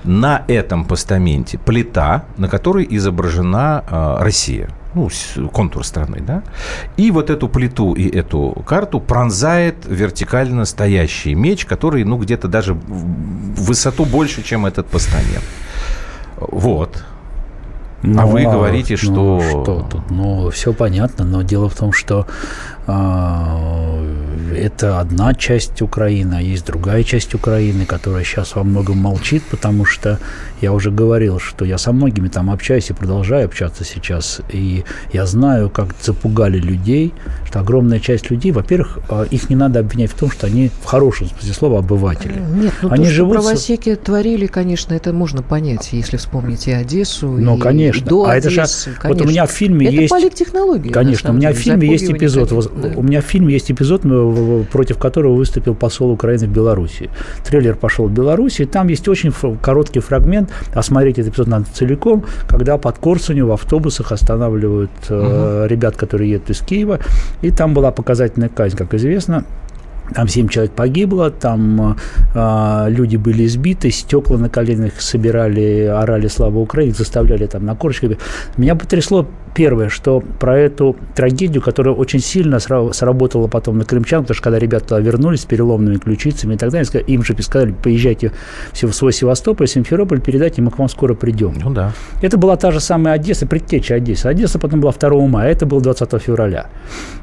на 0.04 0.44
этом 0.48 0.86
постаменте 0.86 1.58
плита, 1.58 2.24
на 2.38 2.48
которой 2.48 2.86
изображена 2.88 3.84
э, 3.86 4.16
Россия, 4.20 4.70
ну, 4.94 5.10
контур 5.52 5.84
страны, 5.84 6.22
да, 6.26 6.42
и 6.96 7.10
вот 7.10 7.28
эту 7.28 7.48
плиту 7.48 7.92
и 7.92 8.08
эту 8.08 8.64
карту 8.66 8.98
пронзает 8.98 9.76
вертикально 9.84 10.64
стоящий 10.64 11.34
меч, 11.34 11.66
который, 11.66 12.04
ну, 12.04 12.16
где-то 12.16 12.48
даже 12.48 12.72
в 12.72 13.64
высоту 13.66 14.06
больше, 14.06 14.42
чем 14.42 14.64
этот 14.64 14.86
постамент. 14.86 15.44
Вот. 16.38 17.04
А 18.16 18.26
вы 18.26 18.42
говорите, 18.44 18.96
ну, 19.02 19.40
что- 19.40 19.40
что 19.48 19.86
тут? 19.90 20.10
Ну, 20.10 20.50
все 20.50 20.72
понятно, 20.72 21.24
но 21.24 21.42
дело 21.42 21.68
в 21.68 21.74
том, 21.74 21.92
что 21.92 22.26
а, 22.86 24.00
это 24.56 25.00
одна 25.00 25.34
часть 25.34 25.82
Украины, 25.82 26.34
а 26.36 26.40
есть 26.40 26.64
другая 26.66 27.02
часть 27.02 27.34
Украины, 27.34 27.84
которая 27.84 28.24
сейчас 28.24 28.54
во 28.54 28.62
многом 28.62 28.98
молчит, 28.98 29.42
потому 29.50 29.84
что 29.84 30.18
я 30.60 30.72
уже 30.72 30.90
говорил, 30.90 31.38
что 31.38 31.64
я 31.64 31.78
со 31.78 31.92
многими 31.92 32.28
там 32.28 32.50
общаюсь 32.50 32.90
и 32.90 32.92
продолжаю 32.92 33.46
общаться 33.46 33.84
сейчас, 33.84 34.40
и 34.50 34.84
я 35.12 35.26
знаю, 35.26 35.70
как 35.70 35.94
запугали 36.02 36.58
людей, 36.58 37.12
что 37.46 37.60
огромная 37.60 38.00
часть 38.00 38.30
людей, 38.30 38.52
во-первых, 38.52 38.98
а, 39.08 39.24
их 39.24 39.50
не 39.50 39.56
надо 39.56 39.80
обвинять 39.80 40.10
в 40.10 40.14
том, 40.14 40.30
что 40.30 40.46
они 40.46 40.70
в 40.82 40.84
хорошем 40.84 41.28
смысле 41.28 41.52
слова 41.52 41.78
обыватели. 41.80 42.34
Нет, 42.54 42.72
ну 42.82 42.90
Они 42.90 43.04
то, 43.04 43.10
живут 43.10 43.34
правосеки 43.34 43.94
творили, 43.96 44.46
конечно, 44.46 44.94
это 44.94 45.12
можно 45.12 45.42
понять, 45.42 45.90
если 45.92 46.16
вспомнить 46.16 46.66
и 46.68 46.72
Одессу, 46.72 47.28
Ну, 47.28 47.56
и, 47.56 47.60
конечно. 47.60 48.00
и 48.04 48.08
до 48.08 48.24
а 48.26 48.36
это 48.36 48.50
же, 48.50 48.62
Одессы, 48.62 48.90
вот 48.90 48.98
у 48.98 49.00
конечно. 49.02 49.28
меня 49.28 49.46
в 49.46 49.50
фильме 49.50 49.86
это 49.86 49.96
есть... 49.96 50.10
политтехнология. 50.10 50.92
Конечно, 50.92 51.30
у 51.30 51.32
меня 51.34 51.50
в 51.50 51.52
деле, 51.52 51.64
фильме 51.64 51.88
есть 51.90 52.10
эпизод, 52.10 52.48
конечно, 52.48 52.70
да. 52.82 52.92
у 52.96 53.02
меня 53.02 53.20
в 53.20 53.24
фильме 53.24 53.52
есть 53.52 53.70
эпизод, 53.70 54.04
в- 54.04 54.08
в- 54.08 54.64
против 54.64 54.98
которого 54.98 55.34
выступил 55.34 55.74
посол 55.74 56.10
Украины 56.10 56.46
в 56.46 56.50
Беларуси. 56.50 57.10
Трейлер 57.44 57.76
пошел 57.76 58.06
в 58.06 58.12
Беларуси, 58.12 58.62
и 58.62 58.64
там 58.64 58.88
есть 58.88 59.06
очень 59.08 59.32
короткий 59.60 60.00
фрагмент, 60.00 60.45
осмотреть 60.74 61.18
этот 61.18 61.32
эпизод 61.32 61.48
надо 61.48 61.66
целиком, 61.72 62.24
когда 62.48 62.78
под 62.78 62.98
Корсунью 62.98 63.46
в 63.48 63.52
автобусах 63.52 64.12
останавливают 64.12 64.90
э, 65.08 65.66
ребят, 65.68 65.96
которые 65.96 66.30
едут 66.30 66.50
из 66.50 66.60
Киева, 66.60 67.00
и 67.42 67.50
там 67.50 67.74
была 67.74 67.90
показательная 67.90 68.48
казнь, 68.48 68.76
как 68.76 68.94
известно. 68.94 69.44
Там 70.14 70.28
семь 70.28 70.48
человек 70.48 70.72
погибло, 70.72 71.30
там 71.30 71.96
э, 72.34 72.86
люди 72.90 73.16
были 73.16 73.44
избиты, 73.46 73.90
стекла 73.90 74.38
на 74.38 74.48
коленях 74.48 75.00
собирали, 75.00 75.84
орали 75.84 76.28
«Слава 76.28 76.58
Украине», 76.58 76.92
заставляли 76.92 77.46
там 77.46 77.64
на 77.64 77.74
корочках. 77.74 78.12
Меня 78.56 78.74
потрясло 78.76 79.26
первое, 79.54 79.88
что 79.88 80.20
про 80.20 80.58
эту 80.58 80.96
трагедию, 81.14 81.62
которая 81.62 81.94
очень 81.94 82.20
сильно 82.20 82.56
сра- 82.56 82.92
сработала 82.92 83.46
потом 83.48 83.78
на 83.78 83.84
крымчан, 83.84 84.22
потому 84.22 84.34
что 84.34 84.44
когда 84.44 84.58
ребята 84.58 84.98
вернулись 84.98 85.40
с 85.40 85.44
переломными 85.46 85.96
ключицами 85.96 86.54
и 86.54 86.56
так 86.58 86.70
далее, 86.70 86.86
им 87.06 87.22
же 87.24 87.34
сказали, 87.42 87.72
поезжайте 87.72 88.32
в 88.72 88.92
свой 88.92 89.12
Севастополь, 89.12 89.66
Симферополь, 89.66 90.20
передайте, 90.20 90.60
мы 90.62 90.70
к 90.70 90.78
вам 90.78 90.88
скоро 90.88 91.14
придем. 91.14 91.54
Ну 91.64 91.70
да. 91.70 91.92
Это 92.22 92.36
была 92.36 92.56
та 92.56 92.70
же 92.70 92.80
самая 92.80 93.14
Одесса, 93.14 93.46
предтеча 93.46 93.94
Одессы. 93.94 94.26
Одесса 94.26 94.58
потом 94.58 94.80
была 94.80 94.92
2 94.92 95.26
мая, 95.26 95.50
это 95.52 95.64
было 95.66 95.80
20 95.80 96.22
февраля. 96.22 96.66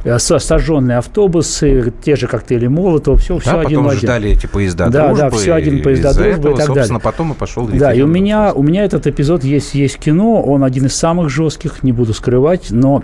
Э, 0.04 0.18
со- 0.20 0.40
Сожженные 0.40 0.98
автобусы, 0.98 1.94
те 2.04 2.16
же 2.16 2.28
коктейли 2.28 2.68
Молотова, 2.74 3.18
все, 3.18 3.38
все 3.40 3.52
Да, 3.52 3.60
один 3.62 3.70
потом 3.80 3.84
в 3.86 3.90
один. 3.90 4.00
ждали 4.02 4.32
эти 4.32 4.46
поезда 4.48 4.90
Да, 4.90 5.08
дружбы. 5.08 5.30
да, 5.30 5.30
всё 5.38 5.54
один 5.56 5.78
и 5.78 5.82
поезда 5.82 6.14
дружбы 6.14 6.30
и 6.30 6.34
этого, 6.34 6.56
так 6.58 6.66
собственно, 6.68 6.88
далее. 7.00 7.00
потом 7.00 7.32
и 7.32 7.36
пошел 7.36 7.68
Да, 7.68 7.94
и 7.94 8.02
у 8.02 8.08
меня, 8.08 8.54
у 8.54 8.64
меня 8.64 8.84
этот 8.84 9.08
эпизод 9.08 9.44
есть, 9.44 9.74
есть 9.76 9.98
кино, 9.98 10.42
он 10.42 10.64
один 10.64 10.86
из 10.88 10.96
самых 10.96 11.30
жестких, 11.30 11.84
не 11.84 11.92
буду 11.92 12.14
скрывать, 12.14 12.68
но 12.72 13.04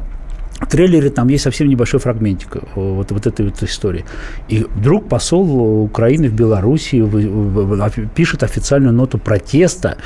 в 0.60 0.68
трейлере 0.68 1.10
там 1.10 1.28
есть 1.30 1.44
совсем 1.44 1.68
небольшой 1.68 2.00
фрагментик 2.00 2.56
э, 2.56 2.60
вот, 2.76 3.12
вот 3.12 3.28
этой 3.28 3.46
вот 3.46 3.64
истории. 3.64 4.06
И 4.50 4.66
вдруг 4.76 5.08
посол 5.08 5.84
Украины 5.84 6.30
в 6.30 6.36
в- 6.36 8.08
пишет 8.16 8.44
официальную 8.44 8.94
ноту 8.94 9.18
протеста 9.18 9.98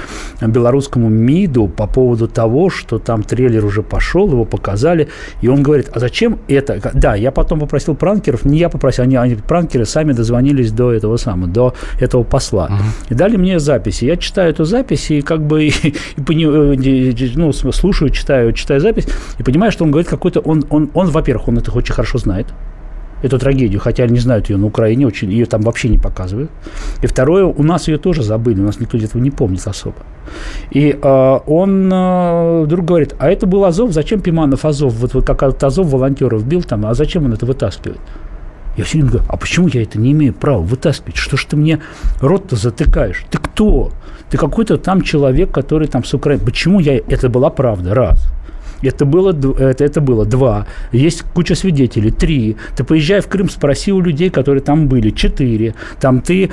белорусскому 0.42 1.10
МИДу 1.10 1.68
по 1.68 1.88
поводу 1.88 2.28
того, 2.28 2.70
что 2.70 3.00
там 3.00 3.24
трейлер 3.24 3.66
уже 3.66 3.82
пошел, 3.82 4.30
его 4.30 4.46
показали, 4.46 5.08
и 5.42 5.48
он 5.48 5.64
говорит, 5.64 5.90
а 5.94 6.00
зачем 6.00 6.40
это? 6.48 6.80
Да, 6.94 7.16
я 7.16 7.32
потом 7.32 7.60
попросил 7.60 7.96
пранкеров, 7.96 8.46
не 8.46 8.58
я 8.60 8.70
попросил, 8.70 9.04
они, 9.04 9.16
они 9.16 9.36
пранкеры 9.36 9.86
сами 9.86 10.14
дозвонились 10.14 10.72
до 10.72 10.92
этого 10.92 11.18
самого, 11.18 11.48
до 11.48 11.74
этого 12.00 12.24
посла. 12.24 12.70
И 13.10 13.16
дали 13.16 13.38
мне 13.38 13.60
записи. 13.60 14.06
Я 14.06 14.18
читаю 14.18 14.52
эту 14.52 14.66
запись 14.66 15.12
и 15.12 15.22
как 15.22 15.42
бы 15.42 15.66
и, 15.66 15.70
и 16.18 16.22
пони- 16.22 16.46
э, 16.46 17.32
ну, 17.36 17.52
слушаю, 17.54 18.10
читаю, 18.12 18.54
читаю 18.54 18.80
запись 18.82 19.08
и 19.40 19.44
понимаю, 19.44 19.72
что 19.72 19.84
он 19.84 19.92
говорит 19.92 20.10
какой-то... 20.10 20.43
Он, 20.46 20.64
он, 20.70 20.90
он, 20.94 21.08
во-первых, 21.08 21.48
он 21.48 21.58
это 21.58 21.72
очень 21.72 21.94
хорошо 21.94 22.18
знает, 22.18 22.48
эту 23.24 23.40
трагедию, 23.40 23.80
хотя 23.80 24.06
не 24.06 24.20
знают 24.20 24.50
ее 24.50 24.58
на 24.58 24.66
Украине, 24.66 25.08
очень, 25.08 25.32
ее 25.32 25.46
там 25.46 25.62
вообще 25.62 25.90
не 25.90 25.98
показывают. 25.98 26.52
И 27.02 27.08
второе, 27.08 27.46
у 27.46 27.64
нас 27.64 27.88
ее 27.88 27.98
тоже 27.98 28.22
забыли, 28.22 28.60
у 28.60 28.66
нас 28.66 28.80
никто 28.80 28.98
этого 28.98 29.22
не 29.22 29.32
помнит 29.32 29.66
особо. 29.66 29.96
И 30.72 31.00
э, 31.02 31.40
он 31.48 31.92
э, 31.92 32.64
вдруг 32.64 32.86
говорит, 32.86 33.16
а 33.20 33.30
это 33.30 33.48
был 33.48 33.64
Азов, 33.64 33.94
зачем 33.94 34.20
Пиманов 34.20 34.66
Азов, 34.66 34.94
вот, 34.94 35.14
вот 35.14 35.26
как 35.26 35.64
Азов 35.64 35.88
волонтеров 35.88 36.46
бил 36.46 36.64
там, 36.64 36.86
а 36.86 36.94
зачем 36.94 37.26
он 37.26 37.34
это 37.34 37.46
вытаскивает? 37.46 38.00
Я 38.76 38.84
все 38.84 38.98
время 38.98 39.12
говорю, 39.12 39.28
а 39.30 39.38
почему 39.38 39.68
я 39.68 39.84
это 39.84 40.00
не 40.00 40.12
имею 40.12 40.34
права 40.34 40.62
вытаскивать? 40.62 41.16
Что 41.16 41.38
ж 41.38 41.46
ты 41.46 41.56
мне 41.56 41.80
рот-то 42.20 42.56
затыкаешь? 42.56 43.24
Ты 43.30 43.38
кто? 43.38 43.92
Ты 44.30 44.38
какой-то 44.38 44.78
там 44.78 45.02
человек, 45.02 45.52
который 45.52 45.88
там 45.88 46.04
с 46.04 46.14
Украины. 46.14 46.44
Почему 46.44 46.80
я... 46.80 46.98
Это 46.98 47.30
была 47.30 47.52
правда, 47.52 47.94
раз. 47.94 48.28
Это 48.84 49.06
было, 49.06 49.32
это, 49.32 49.84
это 49.84 50.02
было 50.02 50.26
два. 50.26 50.68
Есть 50.92 51.24
куча 51.34 51.56
свидетелей. 51.56 52.12
Три. 52.12 52.58
Ты 52.76 52.84
поезжай 52.84 53.22
в 53.22 53.28
Крым, 53.28 53.50
спроси 53.50 53.92
у 53.92 54.02
людей, 54.02 54.30
которые 54.30 54.62
там 54.62 54.88
были. 54.88 55.10
Четыре. 55.10 55.76
Там 56.00 56.22
ты 56.22 56.52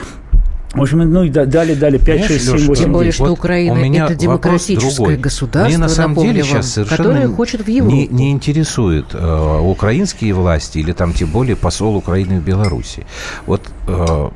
В 0.72 0.82
общем, 0.82 0.98
ну 0.98 1.24
и 1.24 1.30
да- 1.30 1.46
дали, 1.46 1.74
дали 1.74 1.98
5, 1.98 2.26
6, 2.26 2.44
7, 2.44 2.66
8, 2.68 2.74
Тем 2.84 2.92
более, 2.92 3.10
10. 3.10 3.14
что 3.16 3.24
Вот 3.24 3.38
Украина 3.38 4.04
это 4.04 4.14
демократическое 4.14 5.16
государство, 5.16 5.68
Мне 5.68 5.78
на 5.78 5.88
самом 5.88 6.10
напомню 6.10 6.32
деле 6.32 6.44
вам, 6.44 6.50
сейчас 6.62 6.72
совершенно 6.72 6.96
которое 6.96 7.28
хочет 7.28 7.66
в 7.66 7.68
Европу. 7.68 7.96
не, 7.96 8.06
не 8.06 8.30
интересует 8.30 9.06
э, 9.12 9.58
украинские 9.60 10.32
власти 10.32 10.78
или 10.78 10.92
там 10.92 11.12
тем 11.12 11.30
более 11.30 11.56
посол 11.56 11.96
Украины 11.96 12.38
в 12.38 12.44
Беларуси. 12.44 13.04
Вот 13.46 13.62
э, 13.88 14.28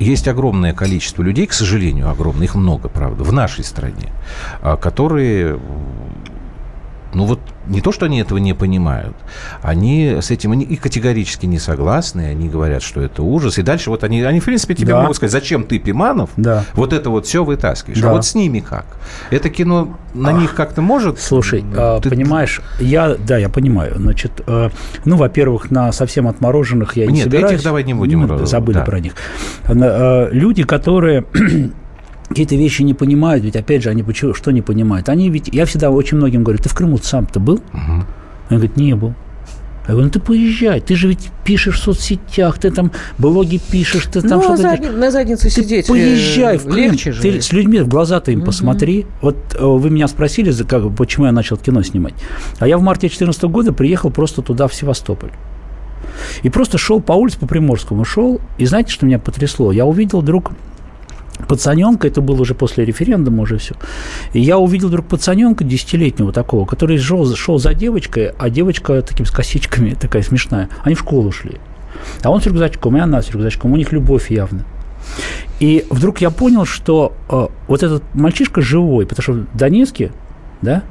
есть 0.00 0.26
огромное 0.28 0.72
количество 0.72 1.22
людей, 1.22 1.46
к 1.46 1.52
сожалению, 1.52 2.10
огромное, 2.10 2.44
их 2.44 2.54
много, 2.54 2.88
правда, 2.88 3.22
в 3.22 3.32
нашей 3.32 3.62
стране, 3.64 4.08
а, 4.62 4.76
которые 4.76 5.60
ну 7.12 7.24
вот 7.24 7.40
не 7.66 7.80
то, 7.80 7.92
что 7.92 8.06
они 8.06 8.20
этого 8.20 8.38
не 8.38 8.54
понимают, 8.54 9.16
они 9.62 10.18
с 10.20 10.30
этим 10.30 10.52
они 10.52 10.64
и 10.64 10.76
категорически 10.76 11.46
не 11.46 11.58
согласны, 11.58 12.22
они 12.30 12.48
говорят, 12.48 12.82
что 12.82 13.00
это 13.00 13.22
ужас. 13.22 13.58
И 13.58 13.62
дальше 13.62 13.90
вот 13.90 14.04
они, 14.04 14.22
они 14.22 14.40
в 14.40 14.44
принципе, 14.44 14.74
тебе 14.74 14.92
Да. 14.92 15.02
могут 15.02 15.16
сказать, 15.16 15.32
зачем 15.32 15.64
ты, 15.64 15.78
Пиманов, 15.78 16.30
Да. 16.36 16.64
вот 16.74 16.92
это 16.92 17.10
вот 17.10 17.26
все 17.26 17.44
вытаскиваешь. 17.44 18.00
Да. 18.00 18.10
А 18.10 18.12
вот 18.12 18.24
с 18.24 18.34
ними 18.34 18.60
как? 18.60 18.86
Это 19.30 19.50
кино 19.50 19.96
на 20.14 20.32
них 20.32 20.54
как-то 20.54 20.82
может? 20.82 21.20
Слушай, 21.20 21.64
а, 21.76 22.00
Ты- 22.00 22.10
понимаешь, 22.10 22.60
я, 22.78 23.14
да, 23.16 23.36
я 23.38 23.48
понимаю. 23.48 23.94
Значит, 23.96 24.40
э, 24.46 24.70
ну, 25.04 25.16
во-первых, 25.16 25.70
на 25.70 25.92
совсем 25.92 26.26
отмороженных 26.28 26.96
я 26.96 27.06
не 27.06 27.14
Нет, 27.14 27.24
собираюсь. 27.24 27.52
этих 27.54 27.64
давай 27.64 27.84
не 27.84 27.94
будем, 27.94 28.26
Ну, 28.26 28.46
забыли 28.46 28.78
да. 28.78 28.84
про 28.84 29.00
них. 29.00 29.14
Э, 29.68 30.28
Люди, 30.32 30.62
которые 30.62 31.24
какие-то 32.30 32.54
вещи 32.54 32.82
не 32.82 32.94
понимают, 32.94 33.44
ведь 33.44 33.56
опять 33.56 33.82
же, 33.82 33.90
они 33.90 34.02
почему, 34.04 34.34
что 34.34 34.52
не 34.52 34.62
понимают? 34.62 35.08
Они 35.08 35.28
ведь, 35.28 35.48
я 35.52 35.66
всегда 35.66 35.90
очень 35.90 36.16
многим 36.16 36.44
говорю, 36.44 36.62
ты 36.62 36.68
в 36.68 36.74
Крыму 36.74 36.96
сам-то 36.98 37.40
был? 37.40 37.60
Мгм. 37.72 38.06
Они 38.48 38.56
говорят, 38.58 38.76
не 38.76 38.94
был. 38.94 39.14
Я 39.88 39.94
говорю, 39.94 40.04
ну 40.06 40.10
ты 40.12 40.20
поезжай, 40.20 40.80
ты 40.80 40.94
же 40.94 41.08
ведь 41.08 41.30
пишешь 41.44 41.80
в 41.80 41.82
соцсетях, 41.82 42.58
ты 42.60 42.70
там 42.70 42.92
блоги 43.18 43.60
пишешь, 43.72 44.06
ты 44.06 44.20
там 44.20 44.38
Ну, 44.38 44.38
а 44.38 44.42
что-то... 44.56 44.62
задни- 44.62 44.90
на 44.96 45.10
заднице 45.10 45.44
Ты 45.44 45.50
сидеть 45.50 45.86
э, 45.86 45.88
поезжай 45.88 46.58
в 46.58 46.62
Крым, 46.64 46.76
легче 46.92 47.10
же. 47.10 47.20
ты 47.22 47.42
с 47.42 47.52
людьми 47.52 47.80
в 47.80 47.88
глаза-то 47.88 48.30
им 48.30 48.42
посмотри. 48.42 49.06
Вот 49.20 49.36
э, 49.58 49.64
вы 49.64 49.90
меня 49.90 50.06
спросили, 50.06 50.50
за 50.50 50.64
как, 50.64 50.94
почему 50.94 51.26
я 51.26 51.32
начал 51.32 51.56
кино 51.56 51.82
снимать. 51.82 52.14
А 52.60 52.68
я 52.68 52.78
в 52.78 52.82
марте 52.82 53.08
2014 53.08 53.42
года 53.44 53.72
приехал 53.72 54.10
просто 54.10 54.42
туда, 54.42 54.68
в 54.68 54.74
Севастополь. 54.74 55.32
И 56.44 56.50
просто 56.50 56.78
шел 56.78 57.00
по 57.00 57.12
улице, 57.14 57.40
по 57.40 57.48
Приморскому 57.48 58.04
шел, 58.04 58.40
и 58.58 58.66
знаете, 58.66 58.92
что 58.92 59.06
меня 59.06 59.18
потрясло? 59.18 59.72
Я 59.72 59.86
увидел 59.86 60.20
вдруг 60.20 60.52
пацаненка, 61.48 62.08
это 62.08 62.20
было 62.20 62.42
уже 62.42 62.54
после 62.54 62.84
референдума 62.84 63.42
уже 63.42 63.58
все, 63.58 63.74
и 64.32 64.40
я 64.40 64.58
увидел 64.58 64.88
вдруг 64.88 65.06
пацаненка 65.06 65.64
десятилетнего 65.64 66.32
такого, 66.32 66.66
который 66.66 66.98
шел, 66.98 67.34
шел 67.34 67.58
за 67.58 67.74
девочкой, 67.74 68.32
а 68.38 68.50
девочка 68.50 69.02
таким 69.02 69.26
с 69.26 69.30
косичками, 69.30 69.90
такая 70.00 70.22
смешная, 70.22 70.68
они 70.82 70.94
в 70.94 71.00
школу 71.00 71.32
шли. 71.32 71.56
А 72.22 72.30
он 72.30 72.40
с 72.40 72.46
рюкзачком, 72.46 72.96
и 72.96 73.00
она 73.00 73.22
с 73.22 73.30
рюкзачком, 73.30 73.72
у 73.72 73.76
них 73.76 73.92
любовь 73.92 74.30
явно. 74.30 74.64
И 75.58 75.84
вдруг 75.90 76.20
я 76.20 76.30
понял, 76.30 76.64
что 76.64 77.12
э, 77.28 77.46
вот 77.68 77.82
этот 77.82 78.02
мальчишка 78.14 78.60
живой, 78.60 79.06
потому 79.06 79.22
что 79.22 79.32
в 79.32 79.56
Донецке, 79.56 80.12
да, 80.62 80.82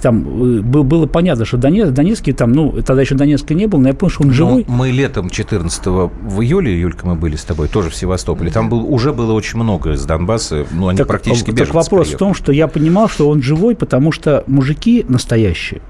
там 0.00 0.58
э, 0.58 0.60
был- 0.62 0.84
было 0.84 1.06
понятно, 1.06 1.44
что 1.44 1.56
Донецк, 1.56 1.92
Донецкий 1.92 2.32
там, 2.32 2.52
ну, 2.52 2.72
тогда 2.84 3.02
еще 3.02 3.14
Донецка 3.14 3.54
не 3.54 3.66
было, 3.66 3.80
но 3.80 3.88
я 3.88 3.94
понял, 3.94 4.10
что 4.10 4.22
он 4.22 4.28
Ну, 4.28 4.34
живой. 4.34 4.64
мы 4.68 4.90
летом 4.90 5.30
14 5.30 5.86
в 5.86 6.40
июле, 6.40 6.78
Юлька, 6.78 7.06
мы 7.06 7.14
были 7.14 7.36
с 7.36 7.44
тобой, 7.44 7.68
тоже 7.68 7.90
в 7.90 7.94
Севастополе. 7.94 8.50
Там 8.50 8.68
был, 8.68 8.84
уже 8.92 9.12
было 9.12 9.32
очень 9.32 9.58
много 9.58 9.92
из 9.92 10.04
Донбасса. 10.04 10.66
Ну, 10.72 10.88
они 10.88 10.98
Так, 10.98 11.06
практически 11.08 11.46
так 11.46 11.54
беженцы 11.54 11.72
вопрос 11.74 12.08
приехали. 12.08 12.16
в 12.16 12.18
том, 12.18 12.34
что 12.34 12.52
я 12.52 12.66
понимал, 12.68 13.08
что 13.08 13.28
он 13.28 13.42
живой, 13.42 13.74
потому 13.76 14.12
что 14.12 14.44
мужики 14.46 15.04
настоящие, 15.08 15.80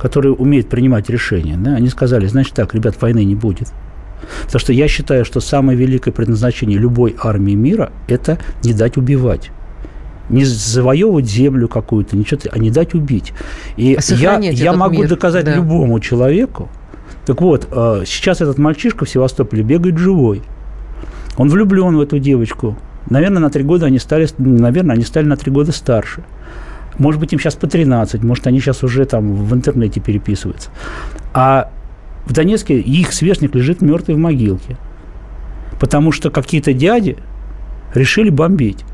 которые 0.00 0.32
умеют 0.34 0.68
принимать 0.68 1.08
решения, 1.10 1.56
да, 1.56 1.74
они 1.74 1.88
сказали, 1.88 2.26
значит 2.26 2.54
так, 2.54 2.74
ребят, 2.74 3.00
войны 3.00 3.24
не 3.24 3.34
будет. 3.34 3.68
Потому 4.44 4.60
что 4.60 4.72
я 4.72 4.86
считаю, 4.86 5.24
что 5.24 5.40
самое 5.40 5.76
великое 5.76 6.12
предназначение 6.12 6.78
любой 6.78 7.16
армии 7.20 7.54
мира– 7.54 7.90
это 8.08 8.38
не 8.62 8.72
дать 8.72 8.96
убивать. 8.96 9.50
Не 10.28 10.44
завоевывать 10.44 11.26
землю 11.26 11.68
какую-то, 11.68 12.16
ничего, 12.16 12.40
а 12.50 12.58
не 12.58 12.70
дать 12.70 12.94
убить. 12.94 13.32
И 13.76 13.92
я, 13.92 14.00
Сохранять 14.00 14.58
я 14.58 14.66
этот 14.66 14.80
могу 14.80 14.98
мир, 14.98 15.08
доказать 15.08 15.44
да. 15.44 15.56
любому 15.56 16.00
человеку. 16.00 16.68
Так 17.26 17.40
вот, 17.40 17.68
э, 17.70 18.02
сейчас 18.06 18.40
этот 18.40 18.58
мальчишка 18.58 19.04
в 19.04 19.08
Севастополе 19.08 19.62
бегает 19.62 19.98
живой. 19.98 20.42
Он 21.36 21.48
влюблен 21.48 21.96
в 21.96 22.00
эту 22.00 22.18
девочку. 22.18 22.76
Наверное, 23.10 23.40
на 23.40 23.50
три 23.50 23.62
года 23.62 23.86
они 23.86 23.98
стали, 23.98 24.28
наверное, 24.38 24.94
они 24.94 25.04
стали 25.04 25.26
на 25.26 25.36
три 25.36 25.50
года 25.50 25.72
старше. 25.72 26.24
Может 26.98 27.20
быть, 27.20 27.32
им 27.32 27.38
сейчас 27.38 27.54
по 27.54 27.66
13, 27.66 28.22
может, 28.22 28.46
они 28.46 28.60
сейчас 28.60 28.82
уже 28.84 29.04
там 29.06 29.34
в 29.34 29.54
интернете 29.54 30.00
переписываются. 30.00 30.70
А 31.32 31.70
в 32.26 32.32
Донецке 32.32 32.78
их 32.78 33.12
сверстник 33.12 33.54
лежит 33.54 33.82
мертвый 33.82 34.16
в 34.16 34.18
могилке. 34.18 34.76
Потому 35.80 36.12
что 36.12 36.30
какие-то 36.30 36.72
дяди 36.72 37.16
решили 37.94 38.30
бомбить. 38.30 38.84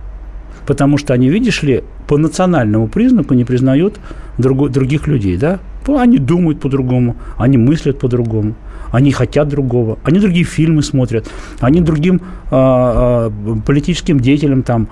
Потому 0.69 0.99
что 0.99 1.15
они, 1.15 1.31
видишь 1.31 1.63
ли, 1.63 1.83
по 2.07 2.19
национальному 2.19 2.89
признаку 2.89 3.35
не 3.35 3.45
признают 3.45 3.99
друго- 4.39 4.69
других 4.69 5.09
людей, 5.09 5.39
да? 5.39 5.59
Они 5.87 6.19
думают 6.19 6.61
по-другому, 6.61 7.17
они 7.39 7.57
мыслят 7.57 7.99
по-другому, 7.99 8.55
они 8.93 9.11
хотят 9.11 9.49
другого, 9.49 9.97
они 10.05 10.21
другие 10.21 10.45
фильмы 10.45 10.83
смотрят, 10.83 11.27
они 11.61 11.81
другим 11.81 12.21
а, 12.51 13.33
политическим 13.67 14.21
деятелям 14.21 14.63
там 14.63 14.89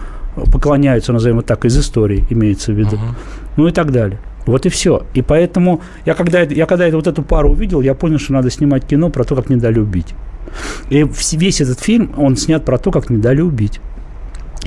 поклоняются, 0.53 1.13
назовем 1.13 1.41
это 1.41 1.49
так, 1.49 1.67
из 1.67 1.77
истории 1.77 2.25
имеется 2.31 2.73
в 2.73 2.79
виду, 2.79 2.99
ну 3.59 3.69
и 3.69 3.73
так 3.73 3.93
далее. 3.93 4.19
Вот 4.47 4.65
и 4.65 4.71
все. 4.71 5.03
И 5.13 5.21
поэтому 5.21 5.81
я 6.07 6.15
когда, 6.15 6.41
я 6.41 6.65
когда 6.65 6.87
это, 6.87 6.97
вот 6.97 7.07
эту 7.07 7.23
пару 7.23 7.51
увидел, 7.51 7.83
я 7.83 7.95
понял, 7.95 8.19
что 8.19 8.33
надо 8.33 8.51
снимать 8.51 8.87
кино 8.87 9.11
про 9.11 9.25
то, 9.25 9.37
как 9.37 9.51
не 9.51 9.57
дали 9.57 9.79
убить. 9.79 10.15
И 10.89 11.05
весь 11.33 11.61
этот 11.61 11.81
фильм, 11.81 12.13
он 12.17 12.37
снят 12.37 12.65
про 12.65 12.79
то, 12.79 12.91
как 12.91 13.11
не 13.11 13.19
дали 13.19 13.43
убить. 13.43 13.81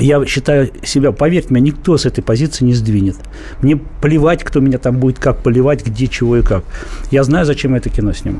Я 0.01 0.25
считаю 0.25 0.69
себя, 0.83 1.11
поверьте 1.11 1.49
мне, 1.51 1.61
никто 1.61 1.97
с 1.97 2.05
этой 2.05 2.21
позиции 2.21 2.65
не 2.65 2.73
сдвинет. 2.73 3.17
Мне 3.61 3.77
плевать, 4.01 4.43
кто 4.43 4.59
меня 4.59 4.77
там 4.77 4.97
будет 4.97 5.19
как 5.19 5.39
поливать, 5.39 5.85
где, 5.85 6.07
чего 6.07 6.37
и 6.37 6.41
как. 6.41 6.63
Я 7.11 7.23
знаю, 7.23 7.45
зачем 7.45 7.71
я 7.71 7.77
это 7.77 7.89
кино 7.89 8.13
сниму. 8.13 8.39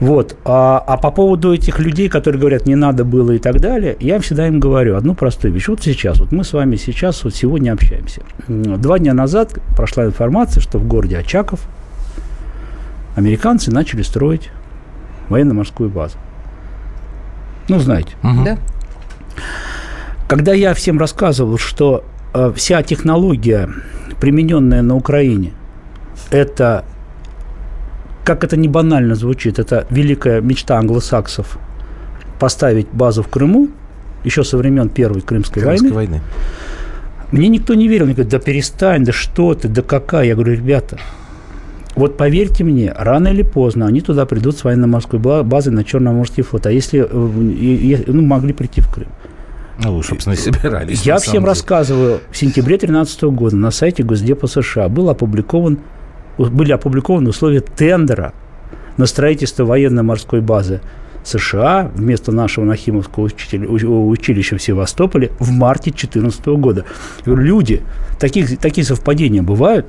Вот. 0.00 0.36
А, 0.44 0.82
а 0.86 0.96
по 0.96 1.10
поводу 1.10 1.52
этих 1.52 1.78
людей, 1.80 2.08
которые 2.08 2.40
говорят, 2.40 2.66
не 2.66 2.76
надо 2.76 3.04
было 3.04 3.32
и 3.32 3.38
так 3.38 3.60
далее, 3.60 3.96
я 4.00 4.20
всегда 4.20 4.46
им 4.46 4.60
говорю 4.60 4.96
одну 4.96 5.14
простую 5.14 5.52
вещь. 5.52 5.68
Вот 5.68 5.82
сейчас, 5.82 6.20
вот 6.20 6.32
мы 6.32 6.44
с 6.44 6.52
вами 6.52 6.76
сейчас, 6.76 7.24
вот 7.24 7.34
сегодня 7.34 7.72
общаемся. 7.72 8.22
Два 8.46 8.98
дня 8.98 9.14
назад 9.14 9.58
прошла 9.76 10.04
информация, 10.04 10.60
что 10.60 10.78
в 10.78 10.86
городе 10.86 11.18
Очаков 11.18 11.60
американцы 13.16 13.72
начали 13.72 14.02
строить 14.02 14.50
военно-морскую 15.28 15.90
базу. 15.90 16.16
Ну, 17.68 17.78
знаете. 17.80 18.10
Мгм. 18.22 18.44
Да. 18.44 18.58
Когда 20.28 20.52
я 20.52 20.74
всем 20.74 20.98
рассказывал, 20.98 21.56
что 21.56 22.04
э, 22.34 22.52
вся 22.54 22.82
технология, 22.82 23.70
примененная 24.20 24.82
на 24.82 24.94
Украине, 24.94 25.52
это, 26.30 26.84
как 28.24 28.44
это 28.44 28.58
не 28.58 28.68
банально 28.68 29.14
звучит, 29.14 29.58
это 29.58 29.86
великая 29.88 30.42
мечта 30.42 30.78
англосаксов 30.78 31.58
поставить 32.38 32.88
базу 32.92 33.22
в 33.22 33.28
Крыму, 33.28 33.68
еще 34.22 34.44
со 34.44 34.58
времен 34.58 34.90
Первой 34.90 35.22
Крымской, 35.22 35.62
Крымской 35.62 35.92
войны. 35.92 36.10
войны. 36.12 36.22
Мне 37.32 37.48
никто 37.48 37.72
не 37.72 37.88
верил. 37.88 38.04
Мне 38.04 38.14
говорят, 38.14 38.30
да 38.30 38.38
перестань, 38.38 39.04
да 39.04 39.12
что 39.12 39.54
ты, 39.54 39.68
да 39.68 39.80
какая. 39.80 40.26
Я 40.26 40.34
говорю, 40.34 40.52
ребята, 40.52 40.98
вот 41.94 42.18
поверьте 42.18 42.64
мне, 42.64 42.92
рано 42.94 43.28
или 43.28 43.42
поздно 43.42 43.86
они 43.86 44.02
туда 44.02 44.26
придут 44.26 44.58
с 44.58 44.64
военно-морской 44.64 45.18
ба- 45.18 45.42
базой 45.42 45.72
на 45.72 45.84
Черноморский 45.84 46.42
флот. 46.42 46.66
А 46.66 46.70
если 46.70 47.00
э, 47.00 48.04
ну, 48.06 48.22
могли 48.22 48.52
прийти 48.52 48.82
в 48.82 48.92
Крым? 48.92 49.08
Ну, 49.78 50.02
собственно, 50.02 50.34
и 50.34 50.36
собирались. 50.36 51.02
Я 51.02 51.18
всем 51.18 51.34
деле. 51.34 51.46
рассказываю, 51.46 52.20
в 52.30 52.36
сентябре 52.36 52.78
2013 52.78 53.22
года 53.24 53.56
на 53.56 53.70
сайте 53.70 54.02
Госдепа 54.02 54.48
США 54.48 54.88
был 54.88 55.08
опубликован, 55.08 55.78
были 56.36 56.72
опубликованы 56.72 57.30
условия 57.30 57.60
тендера 57.60 58.32
на 58.96 59.06
строительство 59.06 59.64
военно-морской 59.64 60.40
базы 60.40 60.80
США 61.22 61.90
вместо 61.94 62.32
нашего 62.32 62.64
Нахимовского 62.64 63.24
училища 63.24 64.56
в 64.56 64.62
Севастополе 64.62 65.30
в 65.38 65.50
марте 65.50 65.90
2014 65.90 66.46
года. 66.46 66.84
Люди, 67.24 67.82
таких, 68.18 68.58
такие 68.58 68.84
совпадения 68.84 69.42
бывают? 69.42 69.86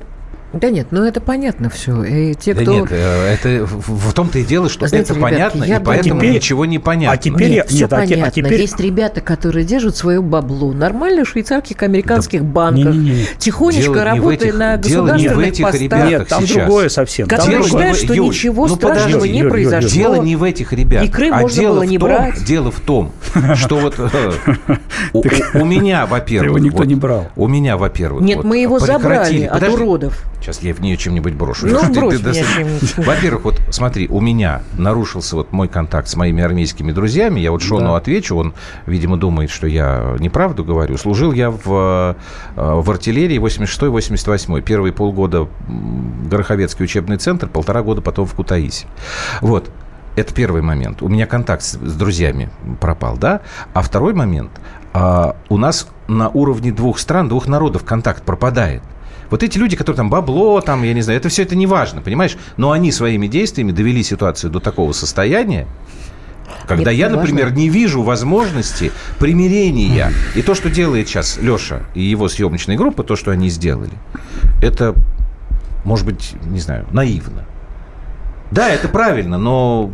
Да 0.52 0.68
нет, 0.68 0.88
ну 0.90 1.04
это 1.04 1.20
понятно 1.20 1.70
все. 1.70 2.02
И 2.02 2.34
те, 2.34 2.54
Да 2.54 2.62
кто... 2.62 2.72
нет, 2.72 2.88
э, 2.90 3.34
это 3.34 3.64
в 3.66 4.12
том-то 4.12 4.40
и 4.40 4.44
дело, 4.44 4.68
что 4.68 4.88
Знаете, 4.88 5.12
это 5.12 5.14
ребятки, 5.20 5.32
понятно, 5.34 5.64
я 5.64 5.76
и 5.76 5.80
поэтому 5.84 6.20
теперь- 6.20 6.34
ничего 6.34 6.64
не 6.66 6.78
понятно. 6.80 7.12
а 7.12 7.16
теперь- 7.16 7.48
Нет, 7.50 7.56
я- 7.56 7.64
все 7.66 7.76
нет, 7.82 7.92
а 7.92 7.96
а 7.96 8.00
понятно. 8.00 8.30
теперь- 8.32 8.60
Есть 8.60 8.80
ребята, 8.80 9.20
которые 9.20 9.64
держат 9.64 9.96
свое 9.96 10.20
бабло 10.20 10.72
нормально 10.72 11.24
в 11.24 11.28
швейцарских, 11.28 11.80
американских 11.84 12.44
банках, 12.44 12.94
Не-не-не. 12.94 13.26
тихонечко 13.38 13.82
Дело 13.92 13.94
не 13.94 14.00
в 14.00 14.04
работая 14.04 14.34
этих- 14.48 14.58
на 14.58 14.76
дело 14.76 15.06
не 15.06 15.10
в 15.10 15.12
государственных 15.12 15.48
этих 15.48 15.64
постах, 15.64 15.80
ребятах. 15.82 16.08
Нет, 16.10 16.28
там 16.28 16.42
сейчас. 16.46 16.56
другое 16.56 16.88
совсем. 16.88 17.28
Там 17.28 17.38
которые 17.38 17.56
Дело 17.58 17.62
не 17.64 17.70
считают, 17.70 17.96
в- 17.96 18.04
что 18.04 18.14
Юль, 18.14 18.26
ничего 18.26 18.66
ну 18.66 18.74
страшного 18.74 19.02
подожди, 19.12 19.32
не 19.32 19.38
Юль, 19.38 19.44
Юль, 19.44 19.50
произошло. 19.50 19.88
Дело 19.90 20.14
не 20.16 20.34
в 20.36 20.42
этих 20.42 20.72
ребятах, 20.72 21.08
И 21.08 21.12
Крым 21.12 21.34
а 21.34 21.40
можно 21.42 21.60
дело 21.60 21.74
было 21.76 21.84
в 21.84 21.86
не 21.86 21.98
том, 21.98 22.08
брать. 22.08 22.44
дело 22.44 22.70
в 22.72 22.80
том, 22.80 23.12
что 23.54 23.76
вот 23.76 23.94
э, 23.98 24.32
у, 25.12 25.64
меня, 25.64 26.06
во-первых, 26.06 26.48
Его 26.48 26.58
никто 26.58 26.84
не 26.84 26.96
брал. 26.96 27.28
У 27.36 27.46
меня, 27.46 27.76
во-первых, 27.76 28.22
Нет, 28.24 28.42
мы 28.42 28.58
его 28.58 28.80
забрали 28.80 29.44
от 29.44 29.62
уродов. 29.68 30.24
Сейчас 30.40 30.62
я 30.62 30.72
в 30.72 30.80
нее 30.80 30.96
чем-нибудь 30.96 31.34
брошу. 31.34 31.66
Ну, 31.66 31.80
Ты- 31.80 31.86
ты- 31.92 32.00
брось 32.00 32.20
ты- 32.20 32.30
меня 32.30 32.44
чем-нибудь. 32.44 32.96
Во-первых, 33.06 33.44
вот 33.44 33.60
смотри, 33.70 34.08
у 34.08 34.20
меня 34.20 34.62
нарушился 34.78 35.36
вот 35.36 35.52
мой 35.52 35.68
контакт 35.68 36.08
с 36.08 36.16
моими 36.16 36.42
армейскими 36.42 36.92
друзьями. 36.92 37.40
Я 37.40 37.50
вот 37.50 37.62
Шону 37.62 37.88
Да. 37.88 37.96
отвечу, 37.96 38.36
он, 38.36 38.54
видимо, 38.86 39.16
думает, 39.18 39.50
что 39.50 39.66
я 39.66 40.16
неправду 40.18 40.64
говорю. 40.64 40.96
Служил 40.96 41.32
я 41.32 41.50
в, 41.50 41.60
э, 41.66 42.14
в 42.56 42.90
артиллерии 42.90 43.38
86-88. 43.38 44.62
Первые 44.62 44.92
полгода 44.92 45.46
Гороховецкий 46.30 46.84
учебный 46.84 47.18
центр, 47.18 47.46
полтора 47.48 47.82
года 47.82 48.00
потом 48.00 48.26
в 48.26 48.34
Кутаиси. 48.34 48.86
Вот. 49.40 49.70
Это 50.16 50.34
первый 50.34 50.60
момент. 50.62 51.02
У 51.02 51.08
меня 51.08 51.26
контакт 51.26 51.62
с, 51.62 51.72
с 51.72 51.94
друзьями 51.94 52.50
пропал, 52.80 53.16
да? 53.16 53.40
А 53.74 53.82
второй 53.82 54.12
момент. 54.14 54.50
а, 54.92 55.36
у 55.48 55.56
нас 55.56 55.86
на 56.08 56.28
уровне 56.30 56.72
двух 56.72 56.98
стран, 56.98 57.28
двух 57.28 57.46
народов 57.46 57.84
контакт 57.84 58.24
пропадает. 58.24 58.82
Вот 59.30 59.42
эти 59.42 59.58
люди, 59.58 59.76
которые 59.76 59.96
там 59.98 60.10
бабло, 60.10 60.60
там, 60.60 60.82
я 60.82 60.92
не 60.92 61.02
знаю, 61.02 61.18
это 61.20 61.28
все 61.28 61.42
это 61.42 61.54
не 61.56 61.66
важно, 61.66 62.00
понимаешь? 62.02 62.36
Но 62.56 62.72
они 62.72 62.90
своими 62.92 63.26
действиями 63.28 63.72
довели 63.72 64.02
ситуацию 64.02 64.50
до 64.50 64.58
такого 64.60 64.92
состояния, 64.92 65.66
когда 66.66 66.90
Нет, 66.90 66.98
я, 66.98 67.08
например, 67.10 67.46
важно. 67.46 67.58
не 67.58 67.68
вижу 67.68 68.02
возможности 68.02 68.90
примирения. 69.18 70.12
И 70.34 70.42
то, 70.42 70.54
что 70.54 70.68
делает 70.68 71.08
сейчас 71.08 71.38
Леша 71.40 71.82
и 71.94 72.02
его 72.02 72.28
съемочная 72.28 72.76
группа, 72.76 73.04
то, 73.04 73.14
что 73.16 73.30
они 73.30 73.48
сделали, 73.50 73.92
это, 74.60 74.94
может 75.84 76.06
быть, 76.06 76.32
не 76.46 76.58
знаю, 76.60 76.86
наивно. 76.90 77.44
Да, 78.50 78.68
это 78.68 78.88
правильно, 78.88 79.38
но 79.38 79.92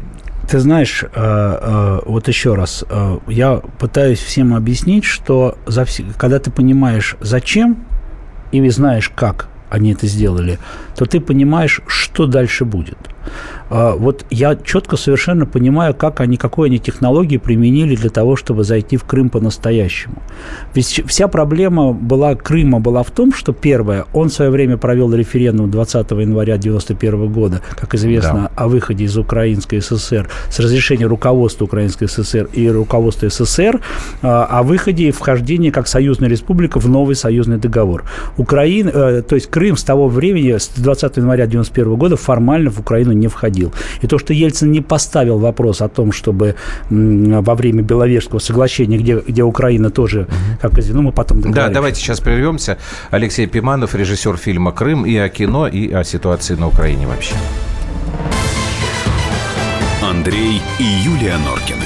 Ты 0.48 0.60
знаешь, 0.60 1.02
э, 1.02 1.08
э, 1.14 2.00
вот 2.06 2.28
еще 2.28 2.54
раз, 2.54 2.84
э, 2.88 3.18
я 3.26 3.56
пытаюсь 3.78 4.20
всем 4.20 4.54
объяснить, 4.54 5.04
что 5.04 5.58
за 5.66 5.82
вс- 5.82 6.14
когда 6.16 6.38
ты 6.38 6.50
понимаешь, 6.50 7.16
зачем, 7.20 7.84
и 8.52 8.70
знаешь, 8.70 9.10
как 9.14 9.48
они 9.70 9.92
это 9.92 10.06
сделали, 10.06 10.58
то 10.96 11.06
ты 11.06 11.20
понимаешь, 11.20 11.80
что 11.86 12.26
дальше 12.26 12.64
будет. 12.64 12.98
А, 13.70 13.94
Вот 13.96 14.24
я 14.30 14.56
четко 14.56 14.96
совершенно 14.96 15.46
понимаю, 15.46 15.94
как 15.94 16.20
они, 16.20 16.36
какой 16.36 16.68
они 16.68 16.78
технологии 16.78 17.36
применили 17.38 17.96
для 17.96 18.10
того, 18.10 18.36
чтобы 18.36 18.64
зайти 18.64 18.96
в 18.96 19.04
Крым 19.04 19.28
по-настоящему. 19.28 20.22
Ведь 20.74 21.02
вся 21.06 21.28
проблема 21.28 21.92
была 21.92 22.34
Крыма 22.34 22.80
была 22.80 23.02
в 23.02 23.10
том, 23.10 23.32
что 23.32 23.52
первое, 23.52 24.04
он 24.12 24.28
в 24.28 24.32
свое 24.32 24.50
время 24.50 24.76
провел 24.76 25.12
референдум 25.14 25.70
20 25.70 26.10
января 26.12 26.54
1991 26.54 27.32
года, 27.32 27.60
как 27.76 27.94
известно, 27.94 28.50
о 28.54 28.68
выходе 28.68 29.04
из 29.04 29.16
Украинской 29.16 29.80
ССР 29.80 30.28
с 30.50 30.60
разрешения 30.60 31.06
руководства 31.06 31.64
Украинской 31.64 32.06
ССР 32.06 32.48
и 32.52 32.68
руководства 32.70 33.28
СССР 33.28 33.80
а, 34.22 34.44
о 34.44 34.62
выходе 34.62 35.08
и 35.08 35.10
вхождении 35.10 35.70
как 35.70 35.88
союзная 35.88 36.28
республика 36.28 36.78
в 36.78 36.88
новый 36.88 37.16
союзный 37.16 37.58
договор. 37.58 38.04
Украина, 38.36 38.90
э, 38.90 39.22
то 39.22 39.34
есть 39.34 39.48
Крым 39.50 39.76
с 39.76 39.84
того 39.84 40.08
времени, 40.08 40.56
с 40.56 40.68
20 40.68 41.16
января 41.16 41.44
1991 41.44 41.96
года 41.96 42.16
формально 42.16 42.70
в 42.70 42.80
Украину 42.80 43.12
не 43.12 43.28
входил. 43.28 43.55
И 44.02 44.06
то, 44.06 44.18
что 44.18 44.32
Ельцин 44.32 44.70
не 44.72 44.80
поставил 44.80 45.38
вопрос 45.38 45.80
о 45.80 45.88
том, 45.88 46.12
чтобы 46.12 46.54
во 46.90 47.54
время 47.54 47.82
Беловежского 47.82 48.38
соглашения, 48.38 48.98
где, 48.98 49.16
где 49.18 49.42
Украина 49.42 49.90
тоже, 49.90 50.26
как 50.60 50.78
известно, 50.78 51.02
ну, 51.02 51.08
мы 51.08 51.12
потом 51.12 51.40
Да, 51.52 51.68
давайте 51.68 52.00
сейчас 52.00 52.20
прервемся. 52.20 52.78
Алексей 53.10 53.46
Пиманов, 53.46 53.94
режиссер 53.94 54.36
фильма 54.36 54.72
«Крым» 54.72 55.06
и 55.06 55.16
о 55.16 55.28
кино, 55.28 55.66
и 55.66 55.92
о 55.92 56.04
ситуации 56.04 56.54
на 56.54 56.68
Украине 56.68 57.06
вообще. 57.06 57.34
Андрей 60.02 60.60
и 60.78 60.84
Юлия 60.84 61.36
Норкины. 61.38 61.80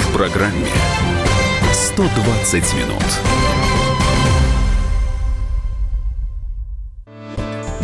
В 0.00 0.12
программе 0.12 0.68
120 1.72 2.74
минут. 2.74 3.29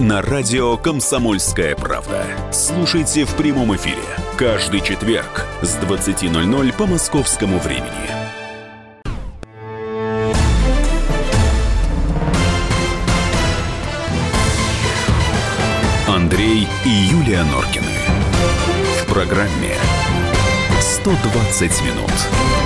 на 0.00 0.22
радио 0.22 0.76
«Комсомольская 0.78 1.76
правда». 1.76 2.24
Слушайте 2.52 3.24
в 3.26 3.34
прямом 3.34 3.76
эфире 3.76 4.02
каждый 4.38 4.80
четверг 4.80 5.46
с 5.60 5.76
20.00 5.76 6.74
по 6.76 6.86
московскому 6.86 7.58
времени. 7.58 7.90
Андрей 16.08 16.66
и 16.86 16.88
Юлия 16.88 17.42
Норкины. 17.44 17.84
В 19.02 19.12
программе 19.12 19.76
120 20.80 21.82
минут. 21.82 22.59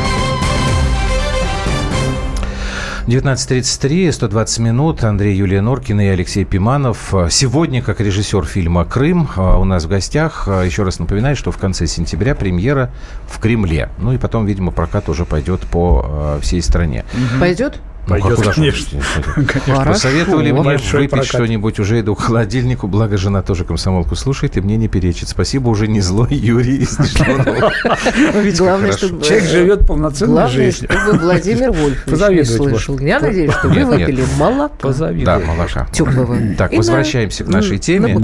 19.33, 3.06 4.10
120 4.12 4.58
минут. 4.60 5.04
Андрей 5.04 5.36
Юлия 5.36 5.60
Норкина 5.60 6.06
и 6.06 6.08
Алексей 6.08 6.46
Пиманов. 6.46 7.12
Сегодня, 7.28 7.82
как 7.82 8.00
режиссер 8.00 8.46
фильма 8.46 8.86
«Крым», 8.86 9.28
а, 9.36 9.58
у 9.58 9.64
нас 9.64 9.84
в 9.84 9.88
гостях. 9.88 10.48
А, 10.48 10.62
Еще 10.62 10.84
раз 10.84 10.98
напоминаю, 10.98 11.36
что 11.36 11.52
в 11.52 11.58
конце 11.58 11.86
сентября 11.86 12.34
премьера 12.34 12.90
в 13.28 13.40
Кремле. 13.40 13.90
Ну 13.98 14.14
и 14.14 14.16
потом, 14.16 14.46
видимо, 14.46 14.72
прокат 14.72 15.10
уже 15.10 15.26
пойдет 15.26 15.60
по 15.60 16.02
а, 16.06 16.40
всей 16.40 16.62
стране. 16.62 17.04
Пойдет? 17.38 17.78
Ну, 18.06 18.10
Пойдет, 18.10 18.44
же 18.44 18.52
конечно. 18.52 18.98
он? 19.36 19.46
Хорошо. 19.46 19.92
Посоветовали 19.92 20.52
мне 20.52 20.62
выпить 20.62 21.10
прокат. 21.10 21.26
что-нибудь, 21.26 21.78
уже 21.80 22.00
иду 22.00 22.14
к 22.14 22.20
холодильнику, 22.20 22.86
благо 22.86 23.16
жена 23.16 23.42
тоже 23.42 23.64
комсомолку 23.64 24.14
слушает 24.14 24.56
и 24.56 24.60
мне 24.60 24.76
не 24.76 24.88
перечит. 24.88 25.28
Спасибо, 25.28 25.68
уже 25.70 25.88
не 25.88 26.00
злой 26.00 26.34
Юрий 26.34 26.78
из 26.78 26.98
Нижнего 26.98 27.38
Новгорода. 27.38 28.56
Главное, 28.58 28.92
чтобы... 28.92 29.22
Человек 29.24 29.48
живет 29.48 29.86
полноценной 29.86 30.34
Главное, 30.34 30.50
жизнью. 30.70 30.90
чтобы 30.90 31.18
Владимир 31.18 31.72
Вольфович 31.72 32.46
слышал. 32.48 32.98
Я 32.98 33.20
надеюсь, 33.20 33.52
что 33.52 33.68
вы 33.68 33.84
выпили 33.84 34.24
молока 34.38 34.92
Да, 35.24 35.38
молока. 35.38 35.86
теплого. 35.92 36.36
Так, 36.58 36.72
возвращаемся 36.72 37.44
к 37.44 37.48
нашей 37.48 37.78
теме. 37.78 38.20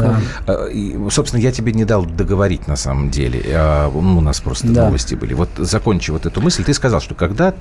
Э, 0.47 1.09
собственно, 1.11 1.41
я 1.41 1.53
тебе 1.53 1.73
не 1.73 1.85
дал 1.85 2.05
договорить 2.05 2.69
на 2.69 2.77
самом 2.77 3.11
деле. 3.11 3.43
А, 3.53 3.91
ну, 3.91 4.19
у 4.19 4.21
нас 4.21 4.41
просто 4.41 4.67
новости 4.67 5.15
были. 5.15 5.35
Вот 5.35 5.49
закончи 5.57 6.11
вот 6.11 6.27
эту 6.27 6.41
мысль. 6.41 6.65
Ты 6.65 6.75
сказал, 6.75 7.01
что 7.01 7.15
когда 7.15 7.55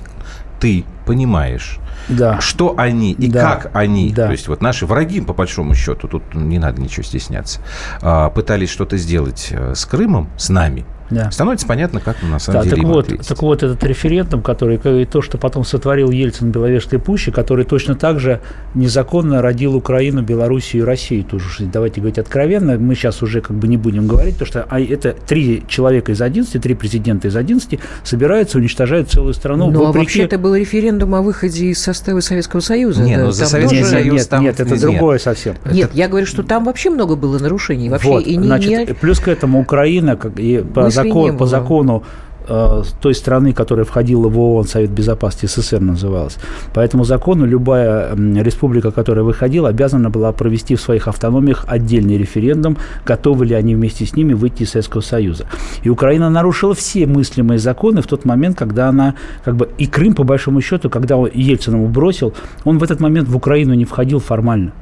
ты 0.60 0.84
понимаешь, 1.06 1.78
Да. 2.08 2.40
что 2.40 2.74
они 2.76 3.12
и 3.12 3.28
Да. 3.28 3.56
как 3.56 3.70
они, 3.74 4.12
Да. 4.12 4.26
то 4.26 4.32
есть 4.32 4.46
вот 4.48 4.60
наши 4.62 4.86
враги, 4.86 5.20
по 5.20 5.32
большому 5.32 5.74
счету, 5.74 6.06
тут 6.06 6.34
не 6.34 6.58
надо 6.58 6.80
ничего 6.80 7.02
стесняться, 7.02 7.60
а, 8.02 8.30
пытались 8.30 8.70
что-то 8.70 8.96
сделать 8.98 9.48
э, 9.50 9.74
с 9.74 9.84
Крымом, 9.86 10.28
с 10.36 10.48
нами, 10.50 10.84
Да. 11.10 11.30
становится 11.30 11.66
понятно, 11.66 12.00
как 12.00 12.16
на 12.22 12.38
самом 12.38 12.60
Да, 12.60 12.64
деле 12.64 12.76
так 12.76 12.84
вот, 12.86 13.04
ответить. 13.06 13.28
так 13.28 13.42
вот, 13.42 13.62
этот 13.62 13.82
референдум, 13.84 14.42
который 14.42 14.76
и 15.02 15.04
то, 15.06 15.22
что 15.22 15.38
потом 15.38 15.64
сотворил 15.64 16.10
Ельцин 16.10 16.48
в 16.48 16.52
Беловежской 16.52 16.98
пуще, 16.98 17.32
который 17.32 17.64
точно 17.64 17.94
так 17.96 18.20
же 18.20 18.40
незаконно 18.74 19.42
родил 19.42 19.74
Украину, 19.74 20.22
Белоруссию 20.22 20.82
и 20.82 20.86
Россию. 20.86 21.24
Тоже, 21.24 21.64
давайте 21.64 22.00
говорить 22.00 22.18
откровенно, 22.18 22.78
мы 22.78 22.94
сейчас 22.94 23.22
уже 23.22 23.40
как 23.40 23.56
бы 23.56 23.68
не 23.68 23.76
будем 23.76 24.06
говорить, 24.06 24.34
потому 24.34 24.46
что 24.46 24.66
а, 24.68 24.80
это 24.80 25.12
три 25.26 25.64
человека 25.68 26.12
из 26.12 26.22
11, 26.22 26.60
три 26.62 26.74
президента 26.74 27.28
из 27.28 27.36
11 27.36 27.78
собираются, 28.04 28.58
уничтожают 28.58 29.10
целую 29.10 29.34
страну. 29.34 29.70
Ну, 29.70 29.80
а 29.80 29.86
вопреки- 29.88 29.98
вообще 29.98 30.22
это 30.22 30.38
был 30.38 30.54
референдум 30.54 31.14
о 31.14 31.22
выходе 31.22 31.66
из 31.66 31.80
состава 31.82 32.20
Советского 32.20 32.60
Союза. 32.60 33.02
Не, 33.02 33.16
Да, 33.16 33.24
ну 33.24 33.30
за 33.32 33.46
Советский 33.46 33.80
тоже- 33.80 33.94
Нет, 33.96 34.02
Союз 34.02 34.14
нет, 34.20 34.28
там- 34.28 34.42
нет, 34.44 34.60
это 34.60 34.70
нет. 34.70 34.80
другое 34.80 35.18
совсем. 35.18 35.56
Нет, 35.70 35.90
я 35.94 36.08
говорю, 36.08 36.26
что 36.26 36.42
там 36.42 36.64
вообще 36.64 36.90
много 36.90 37.16
было 37.16 37.38
нарушений. 37.38 37.88
Вообще, 37.88 38.08
Вот, 38.08 38.26
и 38.26 38.36
не, 38.36 38.46
значит, 38.46 38.70
не- 38.88 38.94
плюс 38.94 39.18
к 39.20 39.28
этому 39.28 39.60
Украина, 39.60 40.16
как 40.16 40.38
и 40.38 40.58
по, 40.58 40.90
закон- 41.04 41.36
по 41.38 41.46
закону 41.46 42.02
э, 42.48 42.82
той 43.00 43.14
страны, 43.14 43.52
которая 43.52 43.84
входила 43.84 44.28
в 44.28 44.38
ООН, 44.38 44.64
Совет 44.64 44.90
Безопасности 44.90 45.46
СССР 45.46 45.80
называлась. 45.80 46.36
По 46.74 46.80
этому 46.80 47.04
закону 47.04 47.46
любая 47.46 48.14
республика, 48.16 48.90
которая 48.90 49.24
выходила, 49.24 49.68
обязана 49.68 50.10
была 50.10 50.32
провести 50.32 50.74
в 50.74 50.80
своих 50.80 51.06
автономиях 51.06 51.64
отдельный 51.68 52.18
референдум, 52.18 52.76
готовы 53.06 53.46
ли 53.46 53.54
они 53.54 53.76
вместе 53.76 54.04
с 54.04 54.16
ними 54.16 54.32
выйти 54.32 54.64
из 54.64 54.70
Советского 54.70 55.02
Союза. 55.02 55.46
И 55.84 55.90
Украина 55.90 56.28
нарушила 56.30 56.74
все 56.74 57.06
мыслимые 57.06 57.58
законы 57.58 58.00
в 58.02 58.06
тот 58.06 58.24
момент, 58.24 58.58
когда 58.58 58.88
она, 58.88 59.14
как 59.44 59.54
бы, 59.56 59.68
и 59.78 59.86
Крым, 59.86 60.14
по 60.14 60.24
большому 60.24 60.60
счету, 60.60 60.90
когда 60.90 61.16
он 61.18 61.30
Ельцин 61.32 61.74
ему 61.74 61.86
бросил, 61.88 62.32
он 62.64 62.78
в 62.78 62.82
этот 62.82 63.00
момент 63.00 63.28
в 63.28 63.36
Украину 63.36 63.74
не 63.74 63.84
входил 63.84 64.18
формально. 64.18 64.72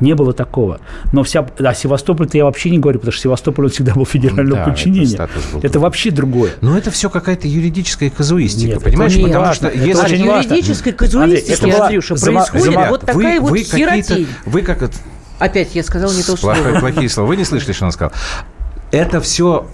Не 0.00 0.14
было 0.14 0.32
такого. 0.32 0.80
Но 1.12 1.22
вся... 1.22 1.46
А 1.58 1.74
Севастополь-то 1.74 2.36
я 2.36 2.44
вообще 2.44 2.70
не 2.70 2.78
говорю, 2.78 2.98
потому 2.98 3.12
что 3.12 3.22
Севастополь 3.22 3.64
он 3.66 3.70
всегда 3.70 3.94
был 3.94 4.04
федерального 4.04 4.56
Да, 4.56 4.62
это 4.62 4.70
подчинения. 4.70 5.06
статус 5.06 5.42
был 5.52 5.60
Это, 5.62 5.80
вообще 5.80 6.10
другое. 6.10 6.50
Но 6.60 6.76
это 6.76 6.90
все 6.90 7.08
какая-то 7.08 7.48
юридическая 7.48 8.10
казуистика, 8.10 8.74
Нет, 8.74 8.82
понимаешь? 8.82 9.12
это 9.12 9.20
не 9.20 9.26
Потому 9.26 9.44
важно. 9.46 9.68
что 9.70 9.78
Это 9.78 9.86
если... 9.86 10.04
очень 10.14 10.26
важно. 10.28 10.52
юридической 10.52 10.92
Андрей, 11.22 11.40
это 11.48 11.66
была 11.66 11.84
Андрюша, 11.86 12.14
зама- 12.14 12.46
происходит 12.46 12.74
зама- 12.74 12.88
вот 12.90 13.00
такая 13.00 13.40
вы, 13.40 13.40
вот 13.40 13.50
вы 13.50 13.58
херотень. 13.64 14.28
вы 14.44 14.62
как 14.62 14.82
это, 14.82 14.94
Опять 15.38 15.74
я 15.74 15.82
сказала 15.82 16.12
не 16.12 16.22
то 16.22 16.36
слово. 16.36 16.54
плохие, 16.54 16.80
плохие 16.80 17.08
слова. 17.08 17.28
Вы 17.28 17.36
не 17.36 17.44
слышали, 17.44 17.72
что 17.72 17.84
он 17.86 17.92
сказал? 17.92 18.12
Это 18.90 19.20
все 19.20 19.66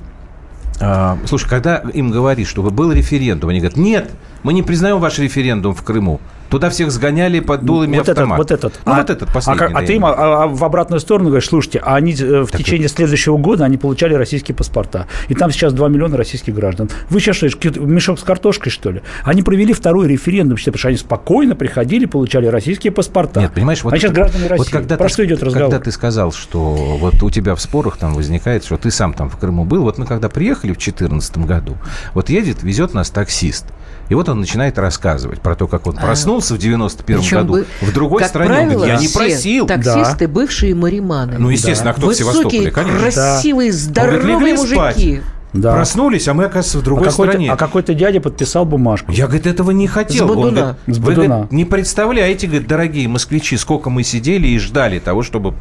А, 0.81 1.19
слушай, 1.27 1.49
когда 1.49 1.77
им 1.93 2.11
говоришь, 2.11 2.49
что 2.49 2.63
был 2.63 2.91
референдум, 2.93 3.51
они 3.51 3.61
говорят, 3.61 3.77
нет, 3.77 4.11
мы 4.43 4.53
не 4.53 4.63
признаем 4.63 4.99
ваш 4.99 5.19
референдум 5.19 5.75
в 5.75 5.83
Крыму. 5.83 6.21
Туда 6.53 6.69
всех 6.69 6.91
сгоняли 6.91 7.41
под 7.41 7.65
дулами 7.65 7.97
вот 7.97 8.11
автоматов. 8.11 8.45
Этот, 8.45 8.63
вот 8.63 8.73
этот. 8.75 8.87
Ну, 8.87 8.93
а, 8.93 8.97
вот 8.97 9.09
этот 9.11 9.29
а, 9.31 9.33
последний. 9.33 9.59
как- 9.59 9.75
а 9.75 9.87
ты 9.87 9.95
им 9.95 10.05
а, 10.05 10.43
а 10.43 10.47
в 10.47 10.63
обратную 10.65 11.01
сторону 11.01 11.31
говоришь, 11.31 11.49
слушайте, 11.49 11.79
а 11.83 11.97
они 11.97 12.13
э, 12.13 12.43
в 12.43 12.51
течение 12.51 12.89
следующего 12.89 13.39
года 13.39 13.65
они 13.65 13.79
получали 13.79 14.13
российские 14.13 14.55
паспорта. 14.55 15.07
И 15.29 15.35
там 15.35 15.51
сейчас 15.51 15.73
2 15.73 15.89
миллиона 15.89 16.19
российских 16.19 16.55
граждан. 16.55 16.91
Вы 17.09 17.21
сейчас 17.21 17.37
что, 17.37 17.47
мешок 17.81 18.19
с 18.19 18.23
картошкой, 18.23 18.71
что 18.71 18.91
ли? 18.91 19.01
Они 19.25 19.43
провели 19.43 19.73
второй 19.73 20.09
референдум, 20.09 20.59
потому 20.59 20.77
что 20.77 20.89
они 20.89 20.99
спокойно 20.99 21.57
приходили, 21.57 22.05
получали 22.05 22.45
российские 22.49 22.93
паспорта. 22.93 23.41
Нет, 23.41 23.53
понимаешь, 23.55 23.83
вот, 23.83 23.95
они 23.95 24.01
сейчас 24.01 24.13
граждане 24.13 24.47
России. 24.49 24.59
вот 24.59 24.69
когда 24.69 24.99
Про 24.99 25.07
ты, 25.07 25.13
что 25.15 25.25
идет 25.25 25.43
разговор? 25.43 25.71
Когда 25.71 25.83
ты 25.83 25.91
сказал, 25.91 26.33
что 26.33 26.59
вот 26.99 27.23
у 27.23 27.31
тебя 27.31 27.55
в 27.55 27.63
спорах 27.63 27.97
там 27.97 28.13
возникает, 28.13 28.63
что 28.67 28.77
ты 28.77 28.91
сам 28.91 29.15
там 29.15 29.31
в 29.31 29.39
Крыму 29.39 29.65
был, 29.65 29.85
вот 29.85 29.97
мы 29.97 30.05
когда 30.05 30.29
приехали 30.29 30.73
в 30.73 30.77
2014 30.77 31.39
году, 31.39 31.79
вот 32.13 32.29
едет, 32.29 32.63
везет 32.63 32.93
нас 32.93 33.09
таксист, 33.09 33.65
и 34.13 34.15
вот 34.15 34.29
он 34.29 34.41
начинает 34.41 34.79
рассказывать 34.79 35.41
про 35.41 35.55
то, 35.55 35.67
как 35.67 35.87
он 35.87 35.97
проснулся 35.97 36.53
в 36.53 36.59
91 36.59 37.21
Причем 37.23 37.37
году 37.39 37.53
бы- 37.55 37.67
в 37.81 37.95
другой 37.95 38.23
стране. 38.25 38.51
Правило, 38.51 38.73
говорит, 38.85 38.95
я 38.95 39.01
не 39.01 39.09
просил. 39.09 39.67
таксисты 39.67 40.29
бывшие 40.29 40.75
мариманы. 40.75 41.39
Ну, 41.39 41.49
естественно, 41.49 41.93
а 41.93 41.95
кто 41.95 42.03
в 42.03 42.09
Высокие, 42.11 42.33
Севастополе, 42.35 42.71
конечно. 42.71 43.01
красивые, 43.01 43.73
здоровые 43.73 44.37
говорит, 44.37 44.61
спать. 44.61 45.23
Да. 45.53 45.75
Проснулись, 45.75 46.27
а 46.29 46.35
мы, 46.35 46.45
оказывается, 46.45 46.79
в 46.79 46.81
а 46.81 46.85
другой 46.85 47.09
какой-то, 47.09 47.33
стране. 47.33 47.53
а 47.53 47.57
какой-то 47.57 47.93
дядя 47.95 48.21
подписал 48.21 48.65
бумажку. 48.65 49.13
Я, 49.13 49.27
говорит, 49.27 49.47
этого 49.47 49.71
не 49.71 49.87
хотел. 49.87 50.27
С 50.27 50.31
Он 50.31 50.41
говорит, 50.55 50.77
С 50.87 50.99
Вы, 50.99 51.15
говорит, 51.15 51.53
не 51.53 51.65
представляете, 51.67 52.47
говорит, 52.47 52.67
дорогие 52.67 53.07
москвичи, 53.09 53.57
сколько 53.59 53.91
мы 53.91 54.03
сидели 54.03 54.49
и 54.49 54.59
ждали 54.59 54.99
того, 54.99 55.23
чтобы, 55.23 55.55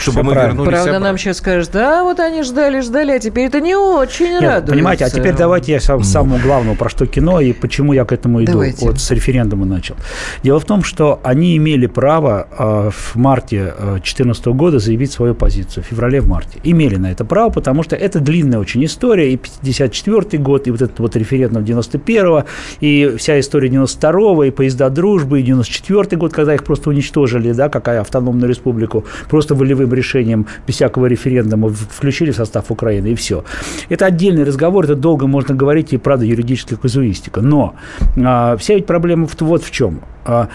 чтобы 0.00 0.22
мы 0.22 0.32
правильно. 0.32 0.52
вернулись 0.52 0.70
Правда, 0.70 0.90
обратно. 0.92 1.06
нам 1.08 1.18
сейчас 1.18 1.38
скажут, 1.38 1.70
да, 1.72 2.04
вот 2.04 2.20
они 2.20 2.42
ждали, 2.42 2.80
ждали, 2.80 3.12
а 3.12 3.18
теперь 3.18 3.46
это 3.48 3.60
не 3.60 3.76
очень 3.76 4.30
Нет, 4.32 4.42
радуется. 4.42 4.72
понимаете, 4.72 5.04
а 5.04 5.10
теперь 5.10 5.34
давайте 5.34 5.72
я 5.72 5.80
сам, 5.80 6.02
самому 6.02 6.38
главному, 6.38 6.74
про 6.76 6.88
что 6.88 7.06
кино 7.06 7.40
и 7.40 7.52
почему 7.52 7.92
я 7.92 8.04
к 8.06 8.12
этому 8.12 8.42
иду. 8.42 8.52
Давайте. 8.52 8.86
Вот 8.86 8.98
с 8.98 9.10
референдума 9.10 9.66
начал. 9.66 9.96
Дело 10.42 10.58
в 10.58 10.64
том, 10.64 10.82
что 10.82 11.20
они 11.22 11.56
имели 11.56 11.86
право 11.86 12.48
э, 12.58 12.90
в 12.90 13.16
марте 13.16 13.74
2014 13.78 14.46
года 14.46 14.78
заявить 14.78 15.12
свою 15.12 15.34
позицию, 15.34 15.84
в 15.84 15.86
феврале, 15.86 16.20
в 16.22 16.28
марте. 16.28 16.60
Имели 16.64 16.96
на 16.96 17.10
это 17.12 17.24
право, 17.26 17.50
потому 17.50 17.82
что 17.82 17.94
это 17.94 18.20
длинная 18.20 18.58
очень 18.58 18.82
история, 18.84 19.33
и 19.34 19.36
54 19.36 20.42
год, 20.42 20.66
и 20.66 20.70
вот 20.70 20.82
этот 20.82 20.98
вот 21.00 21.16
референдум 21.16 21.62
91-го, 21.64 22.44
и 22.80 23.14
вся 23.18 23.38
история 23.40 23.68
92-го, 23.68 24.44
и 24.44 24.50
поезда 24.50 24.90
дружбы, 24.90 25.40
и 25.40 25.42
94 25.42 26.16
год, 26.16 26.32
когда 26.32 26.54
их 26.54 26.64
просто 26.64 26.90
уничтожили, 26.90 27.52
да, 27.52 27.68
какая 27.68 28.00
автономную 28.00 28.48
республику, 28.48 29.04
просто 29.28 29.54
волевым 29.54 29.92
решением, 29.92 30.46
без 30.66 30.76
всякого 30.76 31.06
референдума, 31.06 31.68
включили 31.68 32.30
в 32.30 32.36
состав 32.36 32.70
Украины, 32.70 33.08
и 33.08 33.14
все. 33.14 33.44
Это 33.88 34.06
отдельный 34.06 34.44
разговор, 34.44 34.84
это 34.84 34.94
долго 34.94 35.26
можно 35.26 35.54
говорить, 35.54 35.92
и 35.92 35.98
правда 35.98 36.24
юридическая 36.24 36.78
казуистика. 36.78 37.40
Но 37.40 37.74
а, 38.16 38.56
вся 38.56 38.74
ведь 38.74 38.86
проблема 38.86 39.28
вот 39.40 39.64
в 39.64 39.70
чем. 39.70 40.00
А, 40.24 40.48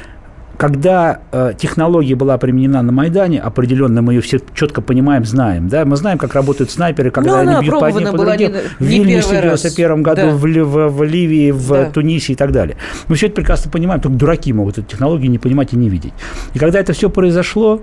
когда 0.60 1.22
э, 1.32 1.54
технология 1.58 2.16
была 2.16 2.38
применена 2.38 2.82
на 2.82 2.92
Майдане, 2.92 3.40
определенно 3.40 4.02
мы 4.02 4.16
ее 4.16 4.22
все 4.22 4.40
четко 4.54 4.82
понимаем, 4.82 5.24
знаем, 5.24 5.70
да, 5.70 5.86
мы 5.86 5.96
знаем, 5.96 6.18
как 6.18 6.36
работают 6.36 6.70
снайперы, 6.70 7.12
когда 7.12 7.32
Ну, 7.32 7.38
они 7.38 7.52
она 7.52 7.62
бьют 7.62 7.80
по 7.80 7.88
одним 7.88 8.12
по 8.12 8.18
другим. 8.18 8.52
не- 8.52 8.58
в 8.78 8.82
Вильнюсе 8.82 9.28
в 9.28 9.32
первый 9.32 9.52
раз. 9.52 9.62
91 9.62 10.04
году, 10.04 10.22
Да. 10.22 10.28
в, 10.36 10.42
в- 10.42 10.90
в 10.90 11.04
Ливии, 11.04 11.52
в 11.52 11.70
Да. 11.70 11.86
Тунисе 11.92 12.34
и 12.34 12.36
так 12.36 12.52
далее. 12.52 12.76
Мы 13.08 13.16
все 13.16 13.28
это 13.28 13.36
прекрасно 13.38 13.72
понимаем, 13.72 14.02
только 14.02 14.18
дураки 14.18 14.52
могут 14.52 14.78
эту 14.78 14.88
технологию 14.88 15.32
не 15.32 15.40
понимать 15.40 15.72
и 15.72 15.78
не 15.78 15.88
видеть. 15.88 16.14
И 16.54 16.60
когда 16.60 16.82
это 16.82 16.92
все 16.92 17.10
произошло, 17.10 17.82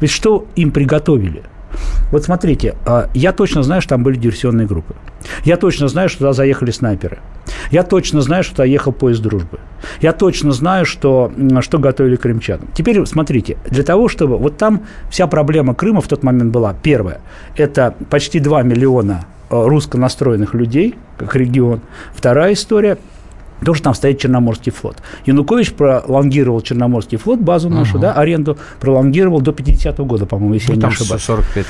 ведь 0.00 0.10
что 0.10 0.46
им 0.54 0.70
приготовили? 0.70 1.44
Вот 2.10 2.24
смотрите, 2.24 2.74
а, 2.86 3.08
я 3.14 3.32
точно 3.32 3.62
знаю, 3.62 3.82
что 3.82 3.90
там 3.90 4.02
были 4.02 4.16
диверсионные 4.16 4.66
группы. 4.66 4.94
Я 5.44 5.56
точно 5.56 5.88
знаю, 5.88 6.08
что 6.08 6.18
туда 6.18 6.32
заехали 6.32 6.70
снайперы. 6.70 7.18
Я 7.70 7.82
точно 7.82 8.20
знаю, 8.20 8.44
что 8.44 8.56
туда 8.56 8.64
ехал 8.64 8.92
поезд 8.92 9.22
дружбы. 9.22 9.58
Я 10.00 10.12
точно 10.12 10.52
знаю, 10.52 10.86
что, 10.86 11.32
что 11.60 11.78
готовили 11.78 12.16
крымчанам. 12.16 12.68
Теперь 12.74 13.04
смотрите, 13.06 13.58
для 13.70 13.82
того, 13.82 14.08
чтобы... 14.08 14.38
Вот 14.38 14.56
там 14.56 14.84
вся 15.10 15.26
проблема 15.26 15.74
Крыма 15.74 16.00
в 16.00 16.08
тот 16.08 16.22
момент 16.22 16.52
была. 16.52 16.74
Первое, 16.74 17.20
это 17.56 17.94
почти 18.10 18.40
2 18.40 18.62
миллиона 18.62 19.26
э, 19.50 19.66
русско 19.66 19.98
настроенных 19.98 20.54
людей, 20.54 20.94
как 21.16 21.34
регион. 21.36 21.80
Вторая 22.14 22.54
история– 22.54 22.98
что 23.62 23.82
там 23.82 23.94
стоит 23.94 24.18
Черноморский 24.18 24.72
флот. 24.72 24.96
Янукович 25.26 25.72
пролонгировал 25.72 26.60
Черноморский 26.60 27.18
флот, 27.18 27.40
базу 27.40 27.68
нашу, 27.70 27.92
Мгм. 27.92 28.00
да, 28.00 28.12
аренду 28.14 28.56
пролонгировал 28.80 29.40
до 29.40 29.52
50-го 29.52 30.04
года, 30.04 30.26
по-моему, 30.26 30.54
если 30.54 30.72
Ну, 30.72 30.80
я 30.80 30.86
не 30.88 30.92
ошибаюсь. 30.94 31.22
45, 31.22 31.66
э, 31.66 31.68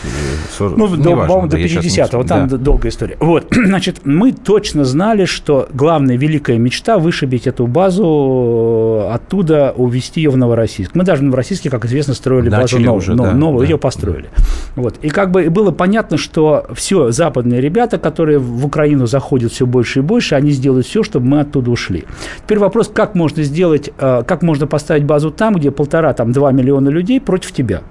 40, 0.57 0.77
Ну, 0.79 0.89
до, 0.89 0.97
неважно, 0.97 1.27
по-моему, 1.27 1.49
да, 1.49 1.57
до 1.57 1.59
я 1.59 1.69
щас 1.69 1.85
не 1.85 1.91
50-го, 1.91 2.07
вспомню. 2.23 2.29
там 2.29 2.49
Да. 2.49 2.57
долгая 2.57 2.91
история. 2.91 3.17
Вот, 3.21 3.47
значит, 3.53 4.01
мы 4.05 4.33
точно 4.33 4.85
знали, 4.85 5.25
что 5.25 5.69
главная 5.73 6.17
великая 6.17 6.59
мечта– 6.59 6.99
вышибить 6.99 7.47
эту 7.47 7.67
базу, 7.67 9.07
э, 9.09 9.13
оттуда 9.15 9.73
увезти 9.77 10.21
ее 10.21 10.31
в 10.31 10.37
Новороссийск. 10.37 10.95
Мы 10.95 11.05
даже 11.05 11.21
в 11.23 11.25
Новороссийске, 11.25 11.71
как 11.71 11.85
известно, 11.85 12.15
строили 12.15 12.49
Начали 12.49 12.79
базу 12.79 12.79
новую, 12.85 12.99
уже, 12.99 13.15
но- 13.15 13.25
да, 13.25 13.33
новую, 13.33 13.61
да. 13.67 13.71
ее 13.73 13.79
построили. 13.79 14.29
Вот. 14.77 14.97
И 15.03 15.09
как 15.09 15.31
бы 15.31 15.49
было 15.51 15.71
понятно, 15.71 16.17
что 16.17 16.67
все 16.75 17.11
западные 17.11 17.61
ребята, 17.61 17.99
которые 17.99 18.39
в 18.39 18.65
Украину 18.67 19.07
заходят 19.07 19.53
все 19.53 19.67
больше 19.67 20.01
и 20.01 20.03
больше, 20.03 20.35
они 20.35 20.51
сделают 20.51 20.87
все, 20.87 21.03
чтобы 21.03 21.27
мы 21.27 21.41
оттуда 21.41 21.71
ушли. 21.79 22.05
Теперь 22.45 22.59
вопрос, 22.59 22.91
как 22.93 23.15
можно 23.15 23.43
сделать, 23.45 23.91
э, 23.99 24.23
как 24.27 24.43
можно 24.43 24.67
поставить 24.67 25.05
базу 25.05 25.31
там, 25.31 25.55
где 25.55 25.71
полтора, 25.71 26.13
там, 26.13 26.33
два 26.33 26.53
миллиона 26.53 26.89
людей 26.89 27.21
против 27.21 27.53
тебя. 27.53 27.83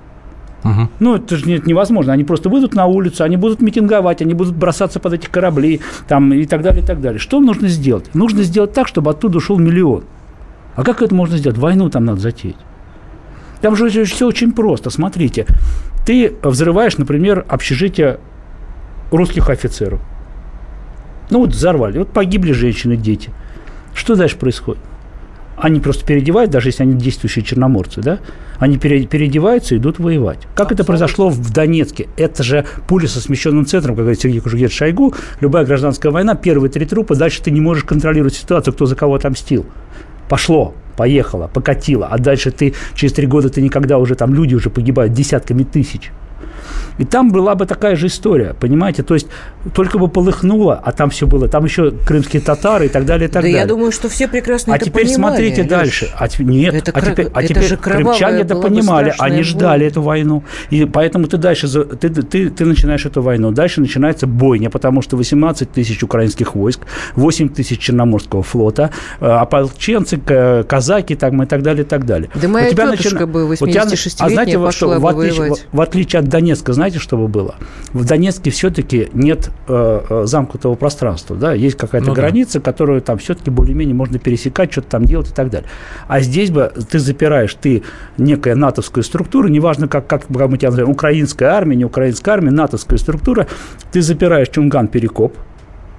Мгм. 0.63 0.89
Ну, 1.00 1.15
это 1.15 1.38
же 1.38 1.45
не- 1.45 1.62
невозможно. 1.65 2.13
Они 2.13 2.23
просто 2.23 2.50
выйдут 2.50 2.76
на 2.76 2.86
улицу, 2.86 3.23
они 3.23 3.38
будут 3.38 3.62
митинговать, 3.62 4.21
они 4.21 4.34
будут 4.34 4.56
бросаться 4.56 5.00
под 5.00 5.13
эти 5.13 5.28
корабли 5.28 5.80
там, 6.08 6.34
и 6.34 6.45
так 6.45 6.62
далее, 6.62 6.84
и 6.84 6.86
так 6.86 7.00
далее. 7.00 7.19
Что 7.19 7.39
нужно 7.39 7.69
сделать? 7.69 8.13
Нужно 8.13 8.43
сделать 8.43 8.73
так, 8.73 8.88
чтобы 8.88 9.12
оттуда 9.12 9.38
ушел 9.38 9.58
миллион. 9.58 10.04
А 10.76 10.84
как 10.84 11.02
это 11.02 11.15
можно 11.15 11.38
сделать? 11.38 11.58
Войну 11.58 11.89
там 11.89 12.06
надо 12.06 12.19
затеять. 12.19 12.58
Там 13.62 13.76
же 13.76 13.89
все 14.06 14.28
очень 14.28 14.52
просто. 14.52 14.89
Смотрите, 14.89 15.45
ты 16.06 16.34
взрываешь, 16.43 16.97
например, 16.97 17.45
общежитие 17.47 18.19
русских 19.12 19.50
офицеров. 19.50 20.00
Ну 21.30 21.39
вот 21.39 21.50
взорвали, 21.50 21.97
вот 22.00 22.10
погибли 22.10 22.52
женщины, 22.52 22.95
дети. 22.95 23.32
Что 23.98 24.16
дальше 24.16 24.38
происходит? 24.38 24.82
Они 25.58 25.80
просто 25.80 26.06
переодевают, 26.06 26.52
даже 26.52 26.70
если 26.70 26.84
они 26.84 26.94
действующие 26.94 27.44
черноморцы, 27.44 28.00
да, 28.02 28.20
они 28.60 28.78
пере- 28.78 29.08
переодеваются 29.08 29.74
и 29.74 29.80
идут 29.80 29.98
воевать. 29.98 30.48
Как 30.54 30.72
это 30.72 30.84
произошло 30.84 31.30
в 31.30 31.52
Донецке? 31.52 32.08
Это 32.16 32.44
же 32.44 32.64
пуля 32.88 33.08
со 33.08 33.20
смещенным 33.20 33.66
центром, 33.66 33.96
как 33.96 34.04
говорит 34.04 34.22
Сергей 34.22 34.40
Кужугет 34.40 34.72
Шойгу. 34.72 35.16
Любая 35.42 35.66
гражданская 35.66 36.12
война, 36.12 36.36
первые 36.36 36.70
три 36.70 36.86
трупа, 36.86 37.16
дальше 37.16 37.42
ты 37.42 37.50
не 37.50 37.60
можешь 37.60 37.86
контролировать 37.86 38.36
ситуацию, 38.36 38.72
кто 38.76 38.86
за 38.86 38.96
кого 38.96 39.16
отомстил. 39.16 39.66
Пошло, 40.30 40.76
поехало, 40.96 41.48
покатило. 41.52 42.06
А 42.06 42.20
дальше 42.20 42.52
ты, 42.52 42.76
через 42.94 43.14
три 43.14 43.26
года 43.26 43.50
ты 43.50 43.62
никогда 43.62 43.98
уже, 43.98 44.14
там 44.14 44.32
люди 44.32 44.54
уже 44.54 44.70
погибают 44.70 45.14
десятками 45.14 45.64
тысяч. 45.64 46.12
И 46.97 47.06
там 47.06 47.32
была 47.32 47.56
бы 47.56 47.65
такая 47.65 47.95
же 47.95 48.08
история, 48.08 48.56
понимаете? 48.60 49.03
То 49.03 49.13
есть 49.13 49.27
только 49.73 49.97
бы 49.97 50.08
полыхнуло, 50.08 50.75
а 50.84 50.91
там 50.91 51.10
все 51.10 51.27
было. 51.27 51.47
Там 51.47 51.65
еще 51.65 51.91
крымские 51.91 52.41
татары 52.41 52.86
и 52.86 52.89
так 52.89 53.06
далее, 53.06 53.27
и 53.27 53.32
так 53.32 53.41
да 53.43 53.47
далее. 53.47 53.60
я 53.60 53.65
думаю, 53.65 53.91
что 53.91 54.10
все 54.10 54.27
прекрасно 54.27 54.73
А 54.73 54.77
это 54.77 54.86
теперь 54.86 55.06
понимали, 55.06 55.34
смотрите 55.36 55.62
Лёш. 55.62 55.69
дальше. 55.69 56.10
А 56.15 56.27
нет, 56.39 56.73
Это 56.73 56.91
а 56.91 57.01
теперь, 57.01 57.27
а 57.34 57.43
теперь 57.43 57.63
же 57.63 57.77
крымчане 57.77 58.41
это 58.41 58.56
понимали, 58.56 59.13
они 59.19 59.38
боль. 59.38 59.45
ждали 59.45 59.86
эту 59.88 60.01
войну. 60.01 60.43
И 60.69 60.86
поэтому 60.86 61.27
ты 61.27 61.38
дальше, 61.38 61.67
ты, 61.67 62.10
ты, 62.10 62.49
ты 62.49 62.65
начинаешь 62.65 63.06
эту 63.06 63.21
войну. 63.21 63.51
Дальше 63.51 63.82
начинается 63.82 64.27
бойня, 64.27 64.69
потому 64.69 65.01
что 65.01 65.17
18 65.17 65.71
тысяч 65.71 66.03
украинских 66.03 66.56
войск, 66.56 66.82
8 67.15 67.49
тысяч 67.49 67.80
Черноморского 67.80 68.43
флота, 68.43 68.91
э, 69.19 69.25
ополченцы, 69.27 70.17
казаки 70.67 71.15
там, 71.15 71.43
и 71.43 71.45
так 71.45 71.62
далее, 71.62 71.84
и 71.84 71.88
так 71.88 72.06
далее. 72.06 72.30
Да 72.36 72.47
моя 72.47 72.67
У 72.67 72.71
тебя 72.71 72.91
тетушка 72.95 73.27
бы, 73.27 73.49
у 73.49 73.56
тебя 73.56 73.86
на- 73.86 73.91
86-летняя, 73.91 74.25
а 74.25 74.30
знаете, 74.30 74.58
вот 74.58 74.73
что, 74.73 74.88
в 74.88 75.08
в 75.71 75.82
отличие 75.82 76.19
от 76.19 76.27
Донецка, 76.27 76.57
знаете, 76.65 77.00
что 77.00 77.17
бы 77.17 77.28
было? 77.28 77.56
В 77.93 78.06
Донецке 78.06 78.52
все-таки 78.52 79.10
нет 79.13 79.50
э, 79.67 80.02
э, 80.10 80.26
замкнутого 80.26 80.76
пространства, 80.76 81.36
да, 81.36 81.54
есть 81.54 81.78
какая-то 81.78 82.10
Ну 82.10 82.15
да. 82.15 82.22
граница, 82.22 82.60
которую 82.60 83.02
там 83.02 83.17
все-таки 83.17 83.50
более-менее 83.50 83.96
можно 83.96 84.20
пересекать, 84.20 84.72
что-то 84.72 84.89
там 84.89 85.06
делать 85.06 85.30
и 85.30 85.34
так 85.34 85.50
далее. 85.50 85.70
А 86.08 86.20
здесь 86.22 86.52
бы 86.52 86.72
ты 86.89 87.00
запираешь, 87.00 87.54
ты 87.54 87.84
некая 88.17 88.56
натовская 88.56 89.04
структура, 89.04 89.48
неважно, 89.48 89.88
как, 89.88 90.08
как 90.08 90.30
мы 90.30 90.58
тебя 90.58 90.70
называем, 90.70 90.89
украинская 90.91 91.52
армия, 91.52 91.76
не 91.76 91.86
украинская 91.86 92.36
армия, 92.36 92.52
натовская 92.52 92.98
структура, 92.98 93.48
ты 93.91 94.02
запираешь 94.02 94.50
Чунган-Перекоп, 94.50 95.34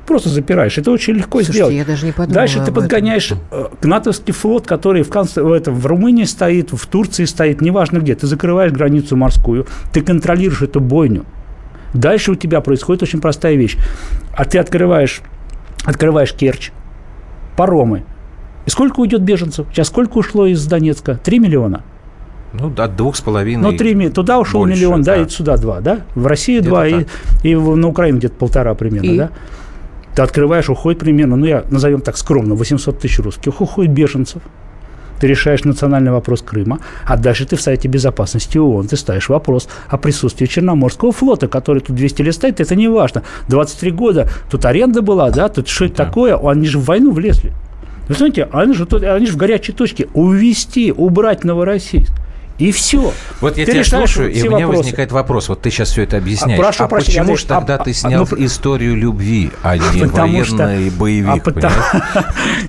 просто 0.08 0.28
запираешь. 0.30 0.76
Это 0.78 0.90
очень 0.90 1.14
легко 1.14 1.38
Слушайте, 1.38 1.52
сделать. 1.52 1.74
я 1.74 1.84
даже 1.84 2.06
не 2.06 2.12
подумала 2.12 2.34
Дальше 2.34 2.54
ты 2.56 2.62
об 2.62 2.68
этом. 2.70 2.74
подгоняешь 2.74 3.32
э, 3.50 3.66
натовский 3.82 4.34
флот, 4.34 4.66
который 4.66 5.02
в, 5.02 5.10
конце, 5.10 5.42
в, 5.42 5.52
этом, 5.52 5.74
в 5.74 5.86
Румынии 5.86 6.24
стоит, 6.24 6.72
в 6.72 6.86
Турции 6.86 7.24
стоит, 7.26 7.60
неважно 7.60 7.98
где. 7.98 8.14
Ты 8.14 8.26
закрываешь 8.26 8.72
границу 8.72 9.14
морскую, 9.16 9.66
ты 9.92 10.00
контролируешь 10.00 10.62
эту 10.62 10.80
бойню. 10.80 11.24
Дальше 11.94 12.32
у 12.32 12.34
тебя 12.34 12.60
происходит 12.60 13.02
очень 13.02 13.20
простая 13.20 13.54
вещь. 13.54 13.76
А 14.36 14.44
ты 14.44 14.58
открываешь, 14.58 15.22
открываешь 15.84 16.32
Керчь, 16.32 16.70
паромы. 17.56 18.04
И 18.66 18.70
сколько 18.70 19.00
уйдет 19.00 19.22
беженцев? 19.22 19.66
Сейчас 19.72 19.86
сколько 19.88 20.18
ушло 20.18 20.46
из 20.46 20.66
Донецка? 20.66 21.14
Три 21.22 21.38
миллиона. 21.38 21.84
Ну, 22.52 22.72
от 22.76 22.96
двух 22.96 23.16
с 23.16 23.20
половиной. 23.20 23.62
Ну, 23.62 23.76
три, 23.76 23.94
ми- 23.94 24.08
туда 24.08 24.38
ушел 24.38 24.60
больше, 24.60 24.76
миллион, 24.76 25.02
да, 25.02 25.16
да. 25.16 25.22
и 25.22 25.28
сюда 25.28 25.56
два, 25.58 25.80
да? 25.80 26.00
В 26.14 26.26
Россию 26.26 26.60
Где-то 26.60 26.70
два, 26.74 26.86
и, 26.86 26.92
так. 27.04 27.06
и 27.44 27.54
на 27.54 27.88
Украину 27.88 28.18
где-то 28.18 28.34
полтора 28.36 28.74
примерно, 28.74 29.06
И? 29.06 29.18
да? 29.18 29.30
Ты 30.18 30.22
открываешь, 30.22 30.68
уходит 30.68 30.98
примерно, 30.98 31.36
ну, 31.36 31.46
я 31.46 31.64
назовем 31.70 32.00
так 32.00 32.16
скромно, 32.16 32.56
800 32.56 32.98
тысяч 32.98 33.20
русских, 33.20 33.60
уходит 33.60 33.92
беженцев. 33.92 34.42
Ты 35.20 35.28
решаешь 35.28 35.62
национальный 35.62 36.10
вопрос 36.10 36.42
Крыма, 36.42 36.80
а 37.06 37.16
дальше 37.16 37.46
ты 37.46 37.54
в 37.54 37.60
Совете 37.60 37.86
Безопасности 37.86 38.58
ООН, 38.58 38.88
ты 38.88 38.96
ставишь 38.96 39.28
вопрос 39.28 39.68
о 39.88 39.96
присутствии 39.96 40.46
Черноморского 40.46 41.12
флота, 41.12 41.46
который 41.46 41.82
тут 41.82 41.94
200 41.94 42.22
лет 42.22 42.34
стоит, 42.34 42.58
это 42.58 42.74
не 42.74 42.88
важно. 42.88 43.22
23 43.46 43.92
года, 43.92 44.28
тут 44.50 44.64
аренда 44.64 45.02
была, 45.02 45.30
да, 45.30 45.48
тут 45.48 45.68
что 45.68 45.84
это 45.84 45.94
такое, 45.94 46.36
они 46.36 46.66
же 46.66 46.80
в 46.80 46.86
войну 46.86 47.12
влезли. 47.12 47.52
Вы 48.08 48.16
знаете, 48.16 48.48
они 48.50 48.74
же, 48.74 48.86
тут- 48.86 49.04
они 49.04 49.24
же 49.24 49.34
в 49.34 49.36
горячей 49.36 49.70
точке. 49.70 50.08
Увести, 50.14 50.90
убрать 50.90 51.44
Новороссийск. 51.44 52.10
И 52.58 52.72
все. 52.72 53.12
Вот 53.40 53.56
я 53.56 53.64
Ты 53.66 53.72
тебя 53.72 53.84
слушаю, 53.84 54.32
и 54.32 54.42
у 54.42 54.46
меня 54.46 54.66
вопросы. 54.66 54.78
возникает 54.78 55.12
вопрос. 55.12 55.48
Вот 55.48 55.62
ты 55.62 55.70
сейчас 55.70 55.90
все 55.90 56.02
это 56.02 56.16
объясняешь. 56.16 56.58
А, 56.58 56.62
прошу 56.62 56.84
а 56.84 56.88
прощения, 56.88 57.20
почему 57.20 57.36
же 57.36 57.46
тогда 57.46 57.76
а, 57.76 57.78
ты 57.78 57.92
а, 57.92 57.94
снял 57.94 58.26
ну, 58.28 58.44
историю 58.44 58.96
любви, 58.96 59.52
а 59.62 59.76
не 59.76 60.00
Потому 60.00 60.44
что- 60.44 60.56
военный 60.56 60.90
боевик? 60.90 61.28
а 61.30 61.50
потому-? 61.50 61.72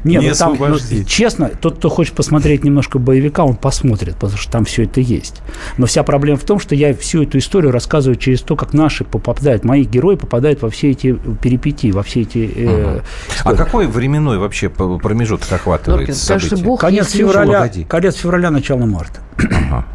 Нет, 0.04 0.21
Не 0.21 0.30
ну 0.30 0.36
там, 0.36 0.58
ну, 0.60 0.78
честно, 1.08 1.49
тот, 1.49 1.78
кто 1.80 1.89
хочет 1.89 2.13
посмотреть 2.13 2.63
немножко 2.63 2.99
боевика, 2.99 3.43
он 3.43 3.56
посмотрит, 3.56 4.13
потому 4.15 4.38
что 4.38 4.52
там 4.52 4.65
все 4.65 4.84
это 4.84 5.02
есть. 5.02 5.41
Но 5.78 5.88
вся 5.88 6.04
проблема 6.04 6.38
в 6.38 6.43
том, 6.43 6.60
что 6.60 6.75
я 6.75 6.93
всю 6.93 7.23
эту 7.23 7.39
историю 7.39 7.71
рассказываю 7.71 8.15
через 8.15 8.41
то, 8.41 8.56
как 8.56 8.73
наши 8.73 9.04
попадают, 9.04 9.63
мои 9.63 9.86
герои 9.86 10.15
попадают 10.17 10.62
во 10.62 10.69
все 10.69 10.91
эти 10.91 11.17
перипетии, 11.41 11.89
во 11.91 12.04
все 12.04 12.21
эти... 12.21 12.52
э, 12.56 12.99
А 12.99 13.04
истории. 13.39 13.58
какой 13.58 13.88
временной 13.88 14.38
вообще 14.38 14.69
промежуток 14.69 15.52
охватывает 15.52 16.15
событие? 16.15 16.78
Конец 16.78 17.12
февраля, 17.12 17.67
конец 17.88 18.15
февраля, 18.15 18.52
начало 18.52 18.86
марта. 18.86 19.21
Ага. 19.52 19.86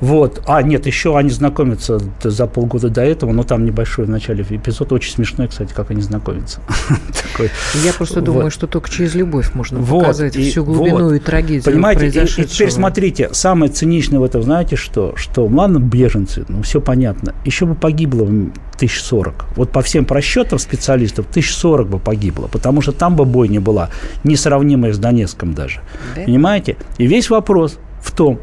Вот. 0.00 0.42
А, 0.46 0.62
нет, 0.62 0.86
еще 0.86 1.16
они 1.16 1.30
знакомятся 1.30 2.00
за 2.22 2.46
полгода 2.48 2.88
до 2.88 3.02
этого, 3.02 3.30
но 3.32 3.44
там 3.44 3.64
небольшой 3.64 4.06
в 4.06 4.10
начале 4.10 4.44
эпизод. 4.48 4.90
Очень 4.92 5.12
смешной, 5.12 5.46
кстати, 5.46 5.72
как 5.72 5.92
они 5.92 6.02
знакомятся. 6.02 6.60
Такой. 7.32 7.50
Я 7.84 7.92
просто 7.92 8.16
Вот. 8.16 8.24
думаю, 8.24 8.50
что 8.50 8.66
только 8.66 8.90
через 8.90 9.14
любовь 9.14 9.54
можно 9.54 9.78
Вот, 9.78 10.00
показать 10.00 10.34
и- 10.36 10.50
всю 10.50 10.64
глубину 10.64 11.04
вот. 11.04 11.12
и 11.12 11.18
трагедию 11.20 11.62
Понимаете, 11.62 12.08
и- 12.08 12.44
теперь 12.46 12.70
смотрите, 12.72 13.30
самое 13.32 13.70
циничное 13.70 14.18
в 14.18 14.24
этом, 14.24 14.42
знаете 14.42 14.74
что? 14.74 15.14
Что, 15.16 15.46
ладно, 15.46 15.78
беженцы, 15.78 16.44
ну, 16.48 16.62
все 16.62 16.80
понятно. 16.80 17.34
Еще 17.44 17.64
бы 17.66 17.76
погибло 17.76 18.24
в 18.24 18.28
1040. 18.76 19.44
Вот 19.54 19.70
по 19.70 19.82
всем 19.82 20.04
просчетам 20.04 20.58
специалистов 20.58 21.26
1040 21.30 21.88
бы 21.88 21.98
погибло, 22.00 22.48
потому 22.48 22.80
что 22.80 22.90
там 22.90 23.14
бы 23.14 23.24
бойня 23.24 23.60
была 23.60 23.90
несравнимая 24.24 24.92
с 24.92 24.98
Донецком 24.98 25.54
даже. 25.54 25.80
Да? 26.16 26.22
Понимаете? 26.24 26.76
И 26.98 27.06
весь 27.06 27.30
вопрос 27.30 27.78
в 28.02 28.10
том, 28.12 28.40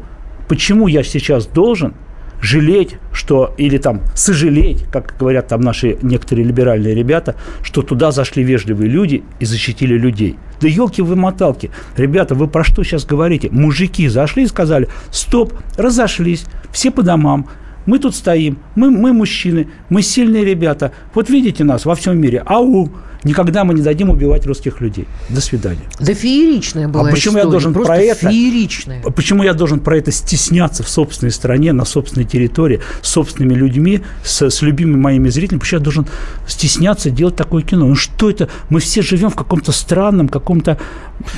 почему 0.48 0.88
я 0.88 1.02
сейчас 1.02 1.46
должен 1.46 1.94
жалеть, 2.40 2.96
что 3.12 3.54
или 3.58 3.76
там 3.76 4.00
сожалеть, 4.14 4.84
как 4.90 5.14
говорят 5.18 5.48
там 5.48 5.60
наши 5.60 5.98
некоторые 6.02 6.46
либеральные 6.46 6.94
ребята, 6.94 7.36
что 7.62 7.82
туда 7.82 8.12
зашли 8.12 8.42
вежливые 8.42 8.88
люди 8.88 9.22
и 9.38 9.44
защитили 9.44 9.94
людей. 9.94 10.38
Да 10.60 10.68
елки 10.68 11.02
вы 11.02 11.16
моталки. 11.16 11.70
Ребята, 11.96 12.34
вы 12.34 12.48
про 12.48 12.64
что 12.64 12.82
сейчас 12.82 13.04
говорите? 13.04 13.48
Мужики 13.50 14.08
зашли 14.08 14.44
и 14.44 14.46
сказали, 14.46 14.88
стоп, 15.10 15.52
разошлись, 15.76 16.46
все 16.72 16.90
по 16.90 17.02
домам, 17.02 17.46
мы 17.86 17.98
тут 17.98 18.14
стоим, 18.14 18.58
мы, 18.74 18.90
мы 18.90 19.12
мужчины, 19.12 19.68
мы 19.88 20.02
сильные 20.02 20.44
ребята. 20.44 20.92
Вот 21.14 21.30
видите 21.30 21.64
нас 21.64 21.84
во 21.84 21.94
всем 21.94 22.18
мире. 22.18 22.42
Ау! 22.46 22.90
Никогда 23.24 23.64
мы 23.64 23.74
не 23.74 23.82
дадим 23.82 24.10
убивать 24.10 24.46
русских 24.46 24.80
людей. 24.80 25.06
До 25.28 25.40
свидания. 25.40 25.80
Да 25.98 26.14
фееричная 26.14 26.88
была 26.88 27.08
А 27.08 27.10
почему 27.12 27.34
я 27.34 27.40
история, 27.40 27.50
должен 27.50 27.74
просто 27.74 27.92
про 27.92 28.00
это? 28.02 28.30
фееричная. 28.30 29.02
Почему 29.02 29.42
я 29.42 29.52
должен 29.54 29.80
про 29.80 29.96
это 29.98 30.10
стесняться 30.12 30.82
в 30.82 30.88
собственной 30.88 31.30
стране, 31.30 31.72
на 31.72 31.84
собственной 31.84 32.24
территории, 32.26 32.80
с 33.02 33.08
собственными 33.10 33.54
людьми, 33.54 34.02
с, 34.24 34.48
с 34.48 34.62
любимыми 34.62 35.00
моими 35.00 35.28
зрителями? 35.28 35.60
Почему 35.60 35.80
я 35.80 35.84
должен 35.84 36.06
стесняться 36.46 37.10
делать 37.10 37.36
такое 37.36 37.62
кино? 37.62 37.86
Ну 37.86 37.94
что 37.94 38.30
это? 38.30 38.48
Мы 38.68 38.80
все 38.80 39.02
живем 39.02 39.30
в 39.30 39.36
каком-то 39.36 39.72
странном, 39.72 40.28
каком-то... 40.28 40.78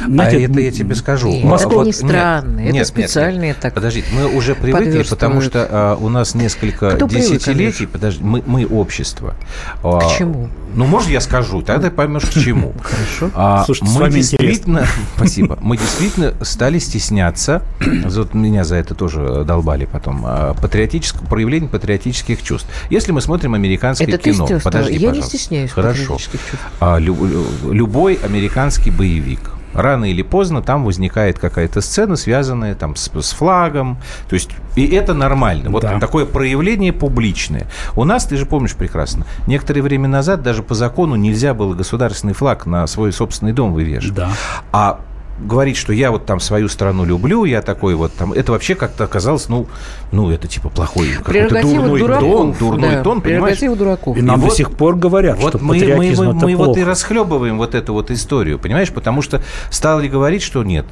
знаете, 0.06 0.36
а 0.36 0.40
это 0.50 0.60
я 0.60 0.70
тебе 0.70 0.94
скажу. 0.94 1.30
Нет, 1.30 1.44
А 1.44 1.56
это 1.56 1.74
не 1.76 1.84
нет, 1.86 1.96
странно, 1.96 2.54
это 2.54 2.62
нет, 2.62 2.74
нет, 2.74 2.86
специальные 2.86 3.48
нет. 3.48 3.56
так 3.60 3.74
Подождите, 3.74 4.06
мы 4.12 4.26
уже 4.34 4.54
привыкли, 4.54 5.02
потому 5.08 5.40
что 5.40 5.66
а, 5.70 5.96
у 5.96 6.08
нас 6.08 6.34
несколько 6.34 6.92
Кто 6.92 7.08
привык, 7.08 7.30
десятилетий, 7.32 7.86
подожди, 7.86 8.22
мы, 8.22 8.42
мы 8.46 8.66
общество. 8.66 9.34
А, 9.82 9.98
К 9.98 10.16
чему? 10.18 10.48
Ну, 10.74 10.86
может, 10.86 11.10
я 11.10 11.20
скажу, 11.20 11.60
тогда 11.74 11.90
поймешь, 11.90 12.22
к 12.24 12.30
чему. 12.32 12.72
Хорошо. 12.82 13.30
А, 13.34 13.64
Слушайте, 13.64 13.90
с 13.90 13.94
мы 13.94 14.00
вами 14.02 14.12
действительно, 14.14 14.86
спасибо, 15.16 15.58
мы 15.60 15.76
действительно 15.76 16.34
стали 16.42 16.78
стесняться, 16.78 17.62
вот 18.04 18.34
меня 18.34 18.64
за 18.64 18.76
это 18.76 18.94
тоже 18.94 19.44
долбали 19.46 19.84
потом, 19.84 20.22
а, 20.24 20.54
патриотического, 20.54 21.26
проявления 21.26 21.68
патриотических 21.68 22.42
чувств. 22.42 22.68
Если 22.90 23.12
мы 23.12 23.20
смотрим 23.20 23.54
американское 23.54 24.08
Это 24.08 24.18
ты 24.18 24.32
кино, 24.32 24.44
стесняешься? 24.46 24.64
подожди, 24.70 24.92
Я 24.92 24.98
не 24.98 25.06
пожалуйста. 25.06 25.36
стесняюсь 25.38 25.70
Хорошо. 25.70 26.00
патриотических 26.02 26.40
чувств. 26.50 26.66
А, 26.80 26.98
лю- 26.98 27.24
лю- 27.26 27.72
любой 27.72 28.14
американский 28.22 28.90
боевик. 28.90 29.40
Рано 29.74 30.04
или 30.06 30.22
поздно 30.22 30.62
там 30.62 30.84
возникает 30.84 31.38
какая-то 31.38 31.80
сцена, 31.80 32.16
связанная 32.16 32.74
там 32.74 32.96
с, 32.96 33.10
с 33.12 33.32
флагом. 33.32 33.98
То 34.28 34.34
есть, 34.34 34.50
и 34.76 34.86
это 34.88 35.14
нормально. 35.14 35.70
Вот 35.70 35.82
Да. 35.82 35.98
такое 35.98 36.26
проявление 36.26 36.92
публичное. 36.92 37.66
У 37.96 38.04
нас, 38.04 38.26
ты 38.26 38.36
же 38.36 38.46
помнишь 38.46 38.74
прекрасно, 38.74 39.26
некоторое 39.46 39.82
время 39.82 40.08
назад 40.08 40.42
даже 40.42 40.62
по 40.62 40.74
закону 40.74 41.16
нельзя 41.16 41.54
было 41.54 41.74
государственный 41.74 42.34
флаг 42.34 42.66
на 42.66 42.86
свой 42.86 43.12
собственный 43.12 43.52
дом 43.52 43.72
вывешивать. 43.72 44.14
Да. 44.14 44.30
А 44.72 45.00
говорить, 45.38 45.76
что 45.76 45.92
я 45.92 46.10
вот 46.10 46.26
там 46.26 46.40
свою 46.40 46.68
страну 46.68 47.04
люблю, 47.04 47.44
я 47.44 47.62
такой 47.62 47.94
вот 47.94 48.12
там, 48.14 48.32
это 48.32 48.52
вообще 48.52 48.74
как-то 48.74 49.04
оказалось, 49.04 49.48
ну, 49.48 49.66
ну 50.12 50.30
это 50.30 50.46
типа 50.46 50.68
плохой 50.68 51.08
какой-то 51.22 51.62
дурной 51.62 52.00
дураков. 52.00 52.30
тон, 52.30 52.52
дурной 52.58 52.90
да, 52.96 53.02
тон, 53.02 53.20
понимаешь? 53.20 53.58
Дураков. 53.58 54.16
И 54.16 54.22
нам 54.22 54.36
И 54.36 54.40
до 54.42 54.46
вот- 54.48 54.56
сих 54.56 54.70
пор 54.70 54.96
говорят, 54.96 55.38
Вот 55.40 55.50
что 55.50 55.58
мы, 55.58 55.76
мы, 55.78 56.14
мы, 56.14 56.32
мы 56.34 56.56
вот 56.56 56.68
и 56.70 56.74
плохо. 56.74 56.84
расхлебываем 56.84 57.58
вот 57.58 57.74
эту 57.74 57.92
вот 57.92 58.10
историю, 58.10 58.58
понимаешь? 58.58 58.90
Потому 58.90 59.22
что 59.22 59.42
стали 59.70 60.08
говорить, 60.08 60.42
что 60.42 60.62
нет. 60.62 60.86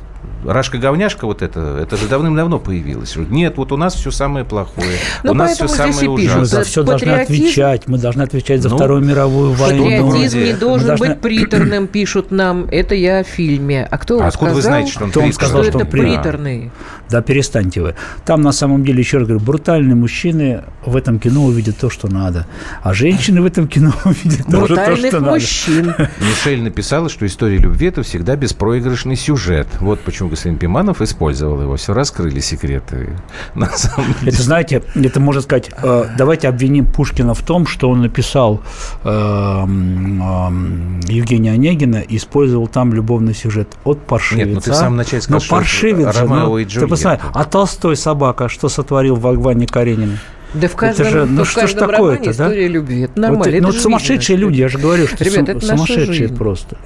Рашка-говняшка 0.44 1.26
вот 1.26 1.42
это, 1.42 1.78
это 1.82 1.96
же 1.96 2.06
давным-давно 2.08 2.58
появилось. 2.58 3.14
Нет, 3.16 3.56
вот 3.56 3.72
у 3.72 3.76
нас 3.76 3.94
все 3.94 4.10
самое 4.10 4.44
плохое. 4.44 4.96
Ну, 5.22 5.32
у 5.32 5.34
нас 5.34 5.52
все 5.54 5.68
самое 5.68 5.92
пишут, 5.92 6.06
Мы 6.08 6.14
ужасное. 6.24 6.44
за 6.44 6.62
все 6.64 6.82
должны 6.82 7.10
отвечать. 7.10 7.88
Мы 7.88 7.98
должны 7.98 8.22
отвечать 8.22 8.62
за 8.62 8.68
Ну, 8.70 8.76
Вторую 8.76 9.04
мировую 9.04 9.52
войну. 9.52 9.84
Патриотизм 9.84 10.38
не 10.38 10.52
должен 10.54 10.86
должны- 10.88 11.08
быть 11.10 11.20
приторным, 11.20 11.86
пишут 11.86 12.30
нам. 12.30 12.64
Это 12.70 12.94
я 12.94 13.18
о 13.18 13.22
фильме. 13.24 13.86
А 13.90 13.98
кто 13.98 14.14
А 14.16 14.18
вам 14.18 14.28
откуда 14.28 14.52
вы 14.54 14.62
сказал, 14.62 14.70
знаете, 14.78 14.92
что 14.92 15.04
он 15.04 15.10
Кто 15.10 15.20
приторный? 15.20 15.32
сказал, 15.34 15.62
что 15.62 15.70
что 15.70 15.78
это 15.78 15.86
он 15.86 15.90
приторный? 15.92 16.70
Да 17.10 17.22
перестаньте 17.22 17.82
вы. 17.82 17.94
Там 18.24 18.40
на 18.40 18.52
самом 18.52 18.84
деле, 18.84 19.00
еще 19.00 19.18
раз 19.18 19.26
говорю, 19.28 19.44
брутальные 19.44 19.94
мужчины 19.96 20.62
в 20.86 20.96
этом 20.96 21.18
кино 21.18 21.44
увидят 21.44 21.76
то, 21.76 21.90
что 21.90 22.08
надо. 22.08 22.46
А 22.82 22.94
женщины 22.94 23.42
в 23.42 23.44
этом 23.46 23.68
кино 23.68 23.92
увидят 24.04 24.46
тоже 24.46 24.50
то, 24.50 24.60
Брутальных 24.74 25.06
что 25.08 25.20
надо. 25.20 25.32
мужчин. 25.34 25.94
Мишель 26.20 26.62
написала, 26.62 27.08
что 27.10 27.26
история 27.26 27.58
любви 27.58 27.88
это 27.88 28.02
всегда 28.02 28.36
беспроигрышный 28.36 29.16
сюжет. 29.16 29.66
Вот 29.80 30.00
почему 30.00 30.29
господин 30.30 30.58
Пиманов 30.58 31.02
использовал 31.02 31.60
его. 31.60 31.76
Все 31.76 31.92
раскрыли 31.92 32.40
секреты. 32.40 33.10
На 33.54 33.68
самом 33.68 34.14
деле. 34.20 34.32
Это, 34.32 34.42
знаете, 34.42 34.82
это 34.94 35.20
можно 35.20 35.42
сказать, 35.42 35.70
э, 35.82 36.04
давайте 36.16 36.48
обвиним 36.48 36.86
Пушкина 36.86 37.34
в 37.34 37.42
том, 37.42 37.66
что 37.66 37.90
он 37.90 38.02
написал 38.02 38.62
э, 39.04 39.08
эм, 39.08 41.00
Евгения 41.00 41.52
Онегина 41.52 41.96
и 41.96 42.16
использовал 42.16 42.68
там 42.68 42.94
любовный 42.94 43.34
сюжет 43.34 43.76
от 43.84 44.00
паршивеца. 44.06 44.46
Нет, 44.46 44.54
ну 44.54 44.60
ты 44.60 44.72
в 44.72 44.74
самом 44.74 44.96
начале 44.96 45.22
сказал, 45.22 45.40
что 45.40 45.50
паршивец 45.56 46.16
же, 46.16 46.24
ну, 46.24 46.58
и 46.58 46.64
ты 46.64 46.70
Джульетта. 46.70 46.88
посмотри, 46.88 47.26
а 47.32 47.44
Толстой 47.44 47.96
собака, 47.96 48.48
что 48.48 48.68
сотворил 48.68 49.16
в 49.16 49.20
Ване 49.20 49.66
Каренине? 49.66 50.18
Да 50.54 50.68
в 50.68 50.76
каждом, 50.76 51.06
же, 51.08 51.24
ну 51.26 51.44
что 51.44 51.66
ж 51.66 51.72
такое-то, 51.74 51.96
романе 51.98 52.24
да? 52.24 52.30
история 52.30 52.68
любви. 52.68 53.00
Это 53.02 53.12
Вот, 53.12 53.20
нормально. 53.20 53.44
ну, 53.52 53.56
это 53.58 53.66
вот 53.66 53.74
же 53.74 53.80
сумасшедшие 53.80 54.36
видно, 54.36 54.48
люди, 54.50 54.60
я 54.60 54.68
же 54.68 54.78
говорю, 54.78 55.06
что 55.06 55.24
Ребят, 55.24 55.34
сум- 55.46 55.56
это 55.56 55.66
сумасшедшие 55.66 56.12
жизнь. 56.12 56.36
просто. 56.36 56.76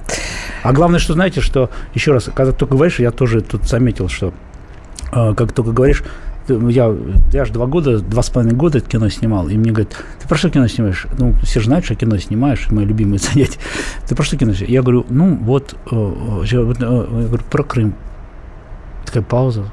А 0.63 0.71
главное, 0.73 0.99
что 0.99 1.13
знаете, 1.13 1.41
что, 1.41 1.69
еще 1.93 2.11
раз, 2.13 2.29
когда 2.35 2.51
ты 2.51 2.65
говоришь, 2.65 2.99
я 2.99 3.11
тоже 3.11 3.41
тут 3.41 3.63
заметил, 3.63 4.07
что 4.07 4.33
э, 5.11 5.33
как 5.35 5.51
только 5.53 5.71
говоришь, 5.71 6.03
ты- 6.47 6.59
я, 6.69 6.95
я 7.33 7.45
же 7.45 7.53
два 7.53 7.65
года, 7.65 7.99
два 7.99 8.21
с 8.21 8.29
половиной 8.29 8.55
года 8.55 8.77
это 8.77 8.87
кино 8.89 9.09
снимал, 9.09 9.47
и 9.47 9.57
мне 9.57 9.71
говорят, 9.71 9.95
ты 10.21 10.27
про 10.27 10.37
что 10.37 10.51
кино 10.51 10.67
снимаешь? 10.67 11.07
Ну, 11.17 11.33
все 11.43 11.59
же 11.59 11.65
знают, 11.65 11.85
что 11.85 11.95
кино 11.95 12.17
снимаешь, 12.19 12.69
мои 12.69 12.85
любимые 12.85 13.17
занятия. 13.33 13.57
Ты 14.07 14.13
про 14.15 14.23
что 14.23 14.37
кино 14.37 14.53
снимаешь? 14.53 14.71
Я 14.71 14.81
говорю, 14.83 15.05
ну, 15.09 15.35
вот, 15.41 15.75
э, 15.89 15.95
э, 15.95 16.45
я 16.51 16.61
вот, 16.61 16.77
э, 16.79 16.83
я 16.83 17.27
говорю, 17.27 17.43
про 17.49 17.63
Крым. 17.63 17.95
Такая 19.05 19.23
пауза. 19.23 19.65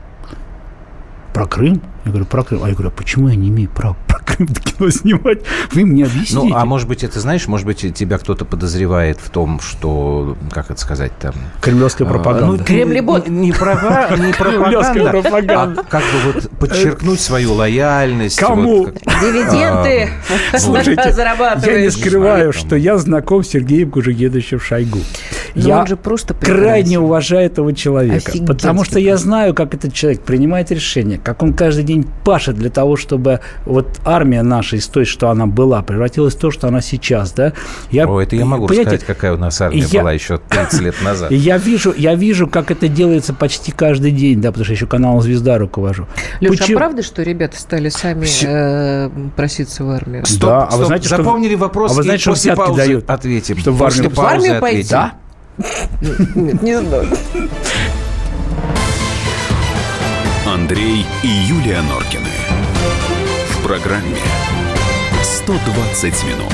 Про 1.33 1.47
Крым? 1.47 1.81
Я 2.05 2.11
говорю, 2.11 2.27
про 2.27 2.43
Крым. 2.43 2.65
А 2.65 2.69
я 2.69 2.75
говорю, 2.75 2.89
а 2.89 2.93
почему 2.93 3.29
я 3.29 3.37
не 3.37 3.49
имею 3.49 3.71
права 3.71 3.97
про 4.07 4.19
Крым 4.19 4.49
кино 4.49 4.91
снимать? 4.91 5.41
Вы 5.73 5.85
мне 5.87 6.05
объясните. 6.05 6.35
Ну, 6.35 6.55
а 6.55 6.65
может 6.65 6.89
быть, 6.89 7.05
это, 7.05 7.21
знаешь, 7.21 7.47
может 7.47 7.67
быть, 7.67 7.95
тебя 7.95 8.19
кто-то 8.19 8.45
подозревает 8.45 9.19
в 9.21 9.31
том, 9.31 9.61
что, 9.61 10.37
как 10.51 10.71
это 10.71 10.81
сказать, 10.81 11.13
там... 11.19 11.35
Кремлевская 11.61 12.07
а, 12.07 12.11
пропаганда. 12.11 12.59
ну, 12.59 12.65
Кремлебот. 12.65 13.29
Не, 13.29 13.47
не 13.47 13.53
права- 13.53 14.19
не 14.19 14.33
пропаганда, 14.33 15.11
пропаганда. 15.11 15.81
а 15.81 15.85
как 15.85 16.03
бы 16.03 16.33
вот 16.33 16.51
подчеркнуть 16.59 17.21
свою 17.21 17.55
лояльность. 17.55 18.39
Кому? 18.39 18.87
Дивиденды 18.87 20.11
А, 20.53 20.59
Слушайте, 20.59 21.15
я 21.17 21.81
не 21.81 21.91
скрываю, 21.91 22.53
что 22.53 22.77
я 22.77 22.99
знаком 22.99 23.45
с 23.45 23.49
Сергеем 23.49 23.91
Кужегедовичем 23.91 24.61
Шойгу. 24.61 25.01
Но 25.55 25.69
я 25.69 25.81
он 25.81 25.87
же 25.87 25.97
просто 25.97 26.35
крайне 26.35 26.99
уважаю 26.99 27.47
этого 27.47 27.73
человека. 27.75 28.31
Офигеть 28.31 28.47
Потому 28.47 28.85
что 28.85 28.99
я 28.99 29.17
знаю, 29.17 29.55
как 29.55 29.75
этот 29.75 29.93
человек 29.93 30.23
принимает 30.23 30.71
решения, 30.71 31.19
как 31.23 31.43
он 31.43 31.53
каждый 31.55 31.85
день 31.85 32.07
пашет 32.25 32.57
для 32.57 32.71
того, 32.71 32.97
чтобы 32.97 33.41
вот 33.67 34.01
армия 34.05 34.43
наша 34.43 34.77
из 34.77 34.87
той, 34.87 35.05
что 35.05 35.29
она 35.31 35.47
была, 35.47 35.83
превратилась 35.83 36.35
в 36.35 36.39
то, 36.39 36.51
что 36.51 36.69
она 36.69 36.81
сейчас. 36.81 37.33
Да? 37.33 37.53
Я, 37.91 38.07
О, 38.07 38.21
это 38.21 38.37
я 38.37 38.45
могу 38.45 38.67
рассказать, 38.67 39.05
какая 39.05 39.35
у 39.35 39.37
нас 39.37 39.61
армия 39.61 39.85
я- 39.91 40.01
была 40.01 40.13
еще 40.13 40.39
30 40.49 40.81
лет 40.81 40.95
назад. 41.03 41.31
я 41.31 41.59
вижу, 41.59 41.93
я 41.97 42.15
вижу, 42.15 42.47
как 42.47 42.71
это 42.71 42.89
делается 42.89 43.35
почти 43.35 43.73
каждый 43.73 44.11
день, 44.11 44.41
да, 44.41 44.49
потому 44.51 44.65
что 44.65 44.75
еще 44.75 44.87
канал 44.87 45.21
«Звезда» 45.21 45.59
руковожу. 45.59 46.07
Леша, 46.41 46.55
Почему- 46.57 46.79
а 46.79 46.81
правда, 46.81 47.03
что 47.03 47.23
ребята 47.23 47.59
стали 47.59 47.89
сами 47.89 48.27
э, 48.45 49.11
проситься 49.37 49.85
в 49.85 49.91
армию? 49.91 50.25
Стоп, 50.27 50.41
Да, 50.51 50.59
а 50.63 50.67
вы 50.67 50.73
стоп, 50.73 50.87
знаете, 50.87 51.07
что- 51.09 51.17
запомнили 51.19 51.55
вопрос 51.55 51.93
а 51.93 51.95
вы 51.95 52.01
и 52.01 52.05
знаете, 52.05 52.23
что 52.23 52.31
после 52.31 52.57
паузы 52.57 52.77
дают? 52.77 53.11
ответим. 53.11 53.59
Чтобы 53.59 53.77
в 53.77 53.81
После 53.81 54.05
армию- 54.07 54.17
в 54.17 54.21
армию 54.21 54.61
пойти? 54.61 54.95
ответим. 54.95 55.19
Да? 55.59 55.89
Не 56.63 56.81
знаю. 56.81 57.09
Андрей 60.47 61.07
и 61.23 61.29
Юлия 61.29 61.83
Норкины. 61.83 62.29
В 63.51 63.63
программе 63.63 64.17
120 65.23 66.25
минут. 66.25 66.53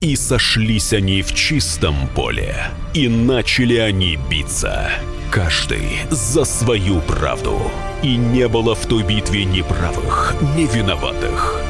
И 0.00 0.16
сошлись 0.16 0.92
они 0.92 1.22
в 1.22 1.34
чистом 1.34 2.08
поле, 2.14 2.56
и 2.94 3.06
начали 3.08 3.76
они 3.76 4.18
биться. 4.30 4.90
Каждый 5.30 6.00
за 6.10 6.44
свою 6.44 7.00
правду. 7.02 7.70
И 8.02 8.16
не 8.16 8.48
было 8.48 8.74
в 8.74 8.86
той 8.86 9.02
битве 9.02 9.44
ни 9.44 9.60
правых, 9.62 10.34
ни 10.56 10.66
виноватых. 10.66 11.69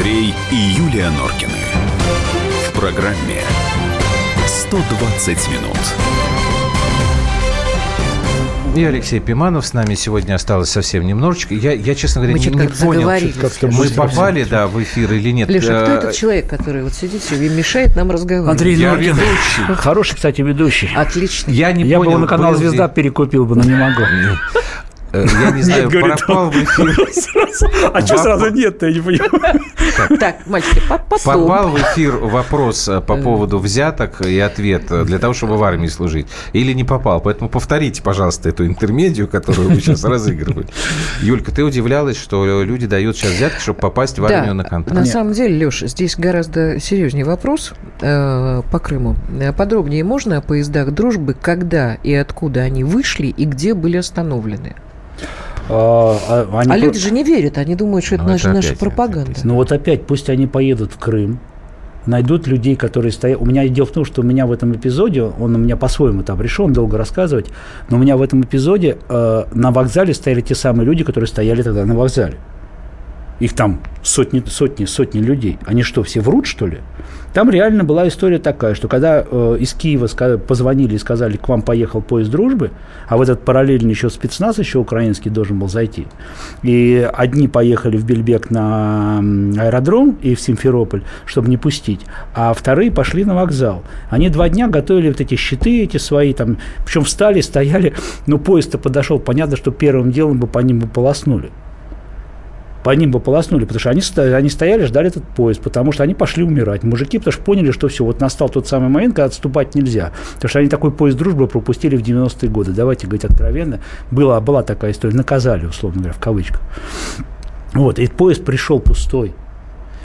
Андрей 0.00 0.34
и 0.50 0.54
Юлия 0.54 1.10
Норкины. 1.10 1.52
В 2.66 2.72
программе 2.72 3.42
120 4.46 5.48
минут. 5.50 5.76
И 8.74 8.82
Алексей 8.82 9.20
Пиманов 9.20 9.66
с 9.66 9.74
нами 9.74 9.94
сегодня 9.96 10.36
осталось 10.36 10.70
совсем 10.70 11.06
немножечко. 11.06 11.52
Я, 11.54 11.72
я 11.72 11.94
честно 11.94 12.22
говоря, 12.22 12.32
Мы 12.32 12.38
не, 12.38 12.46
не 12.46 12.68
понял, 12.68 13.10
мы 13.72 13.88
попали 13.90 14.44
да, 14.44 14.68
в 14.68 14.82
эфир 14.82 15.12
или 15.12 15.32
нет. 15.32 15.50
Леша, 15.50 15.80
а 15.80 15.82
кто 15.82 15.92
Э, 15.92 15.96
этот 15.98 16.14
человек, 16.14 16.48
который 16.48 16.82
вот 16.82 16.94
сидит 16.94 17.20
и 17.30 17.48
мешает 17.50 17.94
нам 17.94 18.10
разговаривать? 18.10 18.52
Андрей 18.52 18.76
Я 18.76 18.92
Норкин. 18.92 19.16
ведущий. 19.16 19.74
Хороший, 19.76 20.14
кстати, 20.14 20.40
ведущий. 20.40 20.88
Отлично. 20.96 21.50
Я 21.50 21.72
не 21.72 21.84
Я 21.84 21.98
бы 21.98 22.04
понял, 22.04 22.12
его 22.12 22.20
на 22.22 22.26
канал 22.26 22.54
«Звезда» 22.54 22.88
перекупил 22.88 23.44
бы, 23.44 23.54
но 23.54 23.64
не 23.64 23.74
могу. 23.74 24.04
Э, 25.12 25.26
Я 25.42 25.50
не 25.50 25.62
знаю, 25.62 25.90
говорит, 25.90 26.18
пропал 26.18 26.50
в 26.50 26.54
эфир. 26.56 26.96
А 27.92 28.00
что 28.06 28.18
сразу 28.18 28.50
нет-то, 28.50 28.86
я 28.86 28.94
не 28.94 29.00
понимаю. 29.00 29.60
Так, 30.18 30.46
мальчики, 30.46 30.80
по- 30.88 30.98
потом. 30.98 31.42
Попал 31.48 31.68
в 31.70 31.76
эфир 31.78 32.16
вопрос 32.16 32.88
э, 32.88 33.00
по 33.00 33.16
поводу 33.16 33.58
взяток 33.58 34.22
и 34.22 34.38
ответ 34.38 34.84
э, 34.90 35.04
для 35.04 35.18
того, 35.18 35.34
чтобы 35.34 35.56
в 35.56 35.64
армии 35.64 35.88
служить. 35.88 36.26
Или 36.52 36.72
не 36.72 36.84
попал. 36.84 37.20
Поэтому 37.20 37.50
повторите, 37.50 38.02
пожалуйста, 38.02 38.48
эту 38.48 38.66
интермедию, 38.66 39.26
которую 39.28 39.68
вы 39.70 39.80
сейчас 39.80 40.04
разыгрывали. 40.04 40.66
Юлька, 41.22 41.50
ты 41.52 41.64
удивлялась, 41.64 42.16
что 42.16 42.62
люди 42.62 42.86
дают 42.86 43.16
сейчас 43.16 43.32
взятки, 43.32 43.60
чтобы 43.60 43.80
попасть 43.80 44.18
в 44.18 44.24
армию 44.24 44.54
на 44.54 44.64
контракт. 44.64 44.98
На 45.00 45.06
самом 45.06 45.32
деле, 45.32 45.66
Леш, 45.66 45.80
здесь 45.82 46.16
гораздо 46.16 46.78
серьезнее 46.80 47.24
вопрос 47.24 47.72
э, 48.00 48.62
по 48.70 48.78
Крыму. 48.78 49.16
Э, 49.40 49.52
Подробнее 49.52 50.04
можно 50.04 50.38
о 50.38 50.40
поездах 50.40 50.92
дружбы, 50.92 51.34
когда 51.34 51.94
и 51.94 52.14
откуда 52.14 52.60
они 52.60 52.84
вышли 52.84 53.26
и 53.26 53.44
где 53.44 53.74
были 53.74 53.96
остановлены? 53.96 54.76
А, 55.70 56.18
а, 56.28 56.58
они 56.58 56.72
а 56.72 56.76
люди 56.76 56.98
же 56.98 57.10
не 57.10 57.22
верят, 57.22 57.58
они 57.58 57.74
думают, 57.74 58.04
что 58.04 58.16
это 58.16 58.24
Ну, 58.24 58.30
наша, 58.30 58.48
это 58.48 58.56
наша 58.56 58.76
пропаганда. 58.76 59.38
Ну 59.44 59.54
вот 59.54 59.72
опять, 59.72 60.06
пусть 60.06 60.28
они 60.28 60.46
поедут 60.46 60.92
в 60.92 60.98
Крым, 60.98 61.38
найдут 62.06 62.46
людей, 62.46 62.76
которые 62.76 63.12
стоят... 63.12 63.40
У 63.40 63.44
меня 63.44 63.66
дело 63.68 63.86
в 63.86 63.92
том, 63.92 64.04
что 64.04 64.22
у 64.22 64.24
меня 64.24 64.46
в 64.46 64.52
этом 64.52 64.74
эпизоде, 64.74 65.22
он 65.22 65.54
у 65.54 65.58
меня 65.58 65.76
по-своему 65.76 66.22
там 66.22 66.40
решил, 66.40 66.66
он 66.66 66.72
долго 66.72 66.98
рассказывать, 66.98 67.46
но 67.88 67.96
у 67.96 68.00
меня 68.00 68.16
в 68.16 68.22
этом 68.22 68.42
эпизоде 68.42 68.98
э, 69.08 69.44
на 69.52 69.70
вокзале 69.70 70.14
стояли 70.14 70.40
те 70.40 70.54
самые 70.54 70.86
люди, 70.86 71.04
которые 71.04 71.28
стояли 71.28 71.62
тогда 71.62 71.84
на 71.84 71.94
вокзале. 71.94 72.36
Их 73.40 73.54
там 73.54 73.80
сотни, 74.02 74.42
сотни, 74.46 74.84
сотни 74.84 75.18
людей. 75.18 75.58
Они 75.66 75.82
что, 75.82 76.02
все 76.02 76.20
врут, 76.20 76.46
что 76.46 76.66
ли? 76.66 76.78
Там 77.32 77.48
реально 77.48 77.84
была 77.84 78.08
история 78.08 78.38
такая, 78.38 78.74
что 78.74 78.88
когда 78.88 79.24
э, 79.24 79.56
из 79.60 79.72
Киева 79.72 80.08
позвонили 80.36 80.96
и 80.96 80.98
сказали, 80.98 81.36
к 81.36 81.48
вам 81.48 81.62
поехал 81.62 82.02
поезд 82.02 82.30
дружбы, 82.30 82.72
а 83.08 83.16
в 83.16 83.22
этот 83.22 83.44
параллельно 83.44 83.88
еще 83.88 84.10
спецназ 84.10 84.58
еще 84.58 84.78
украинский 84.78 85.30
должен 85.30 85.58
был 85.58 85.68
зайти, 85.68 86.06
и 86.62 87.08
одни 87.12 87.46
поехали 87.46 87.96
в 87.96 88.04
Бельбек 88.04 88.50
на 88.50 89.20
аэродром 89.20 90.18
и 90.20 90.34
в 90.34 90.40
Симферополь, 90.40 91.02
чтобы 91.24 91.48
не 91.48 91.56
пустить, 91.56 92.00
а 92.34 92.52
вторые 92.52 92.90
пошли 92.90 93.24
на 93.24 93.36
вокзал. 93.36 93.84
Они 94.10 94.28
два 94.28 94.48
дня 94.48 94.66
готовили 94.66 95.08
вот 95.08 95.20
эти 95.20 95.36
щиты 95.36 95.84
эти 95.84 95.98
свои, 95.98 96.34
там, 96.34 96.58
причем 96.84 97.04
встали, 97.04 97.40
стояли, 97.42 97.94
но 98.26 98.38
поезд-то 98.38 98.76
подошел, 98.76 99.20
понятно, 99.20 99.56
что 99.56 99.70
первым 99.70 100.10
делом 100.10 100.38
бы 100.38 100.48
по 100.48 100.58
ним 100.58 100.80
бы 100.80 100.88
полоснули 100.88 101.50
по 102.82 102.90
ним 102.90 103.10
бы 103.10 103.20
полоснули, 103.20 103.64
потому 103.64 103.80
что 103.80 103.90
они, 103.90 104.02
они 104.32 104.48
стояли, 104.48 104.84
ждали 104.84 105.08
этот 105.08 105.24
поезд, 105.24 105.60
потому 105.60 105.92
что 105.92 106.02
они 106.02 106.14
пошли 106.14 106.42
умирать. 106.42 106.82
Мужики, 106.82 107.18
потому 107.18 107.32
что 107.32 107.42
поняли, 107.42 107.70
что 107.72 107.88
все, 107.88 108.04
вот 108.04 108.20
настал 108.20 108.48
тот 108.48 108.68
самый 108.68 108.88
момент, 108.88 109.14
когда 109.14 109.26
отступать 109.26 109.74
нельзя. 109.74 110.12
Потому 110.34 110.48
что 110.48 110.58
они 110.60 110.68
такой 110.68 110.90
поезд 110.90 111.18
дружбы 111.18 111.46
пропустили 111.46 111.96
в 111.96 112.02
90-е 112.02 112.48
годы. 112.48 112.72
Давайте 112.72 113.06
говорить 113.06 113.24
откровенно. 113.24 113.80
Была, 114.10 114.40
была 114.40 114.62
такая 114.62 114.92
история. 114.92 115.14
Наказали, 115.14 115.66
условно 115.66 115.98
говоря, 115.98 116.14
в 116.14 116.20
кавычках. 116.20 116.60
Вот, 117.74 117.98
и 117.98 118.06
поезд 118.06 118.44
пришел 118.44 118.80
пустой. 118.80 119.34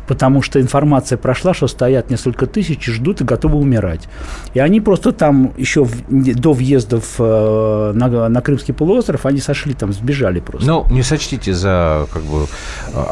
Потому 0.07 0.41
что 0.41 0.61
информация 0.61 1.17
прошла, 1.17 1.53
что 1.53 1.67
стоят 1.67 2.09
несколько 2.09 2.45
тысяч 2.45 2.87
и 2.87 2.91
ждут 2.91 3.21
и 3.21 3.23
готовы 3.23 3.57
умирать. 3.57 4.07
И 4.53 4.59
они 4.59 4.81
просто 4.81 5.11
там 5.11 5.51
еще 5.57 5.83
в- 5.83 6.03
до 6.09 6.53
въезда 6.53 6.99
в, 6.99 7.15
э, 7.19 7.91
на, 7.95 8.29
на 8.29 8.41
Крымский 8.41 8.73
полуостров, 8.73 9.25
они 9.25 9.39
сошли 9.39 9.73
там, 9.73 9.93
сбежали 9.93 10.39
просто. 10.39 10.67
Ну, 10.67 10.85
не 10.91 11.03
сочтите 11.03 11.53
за 11.53 12.07
как 12.13 12.21
бы 12.23 12.45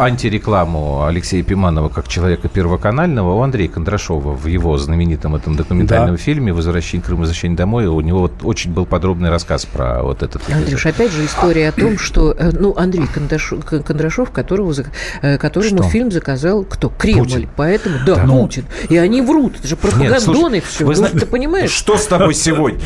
антирекламу 0.07 1.05
Алексея 1.05 1.43
Пиманова 1.43 1.89
как 1.89 2.07
человека 2.07 2.47
первоканального. 2.49 3.33
У 3.35 3.41
Андрея 3.41 3.69
Кондрашова 3.69 4.33
в 4.33 4.45
его 4.47 4.77
знаменитом 4.77 5.35
этом 5.35 5.55
документальном 5.55 6.15
Да. 6.15 6.21
фильме 6.21 6.53
«Возвращение 6.53 7.03
Крыма, 7.03 7.21
возвращение 7.21 7.57
домой» 7.57 7.85
у 7.87 7.99
него 8.01 8.19
вот 8.19 8.33
очень 8.43 8.71
был 8.71 8.85
подробный 8.85 9.29
рассказ 9.29 9.65
про 9.65 10.03
вот 10.03 10.23
этот 10.23 10.43
эпизод. 10.43 10.55
Андрюш, 10.63 10.85
опять 10.85 11.11
же 11.11 11.25
история 11.25 11.69
о 11.69 11.71
том, 11.71 11.97
что, 11.97 12.31
э, 12.37 12.51
ну, 12.51 12.75
Андрей 12.77 13.07
Кондрашов, 13.07 13.65
Кондрашов 13.65 14.31
которого, 14.31 14.73
э, 15.21 15.37
которому 15.37 15.77
Что? 15.79 15.89
фильм 15.89 16.11
заказал 16.11 16.63
кто? 16.63 16.82
Кремль. 16.89 17.19
Путин. 17.23 17.49
Поэтому, 17.55 17.97
да, 18.05 18.15
Да. 18.15 18.25
Путин. 18.27 18.65
И 18.89 18.97
они 18.97 19.21
врут. 19.21 19.57
Это 19.59 19.67
же 19.67 19.75
пропагандоны 19.75 20.55
Нет, 20.55 20.63
все. 20.65 20.85
вы 20.85 20.95
зна- 20.95 21.09
ты 21.09 21.25
понимаешь? 21.25 21.71
Что 21.71 21.97
с 21.97 22.05
тобой 22.07 22.33
сегодня? 22.33 22.79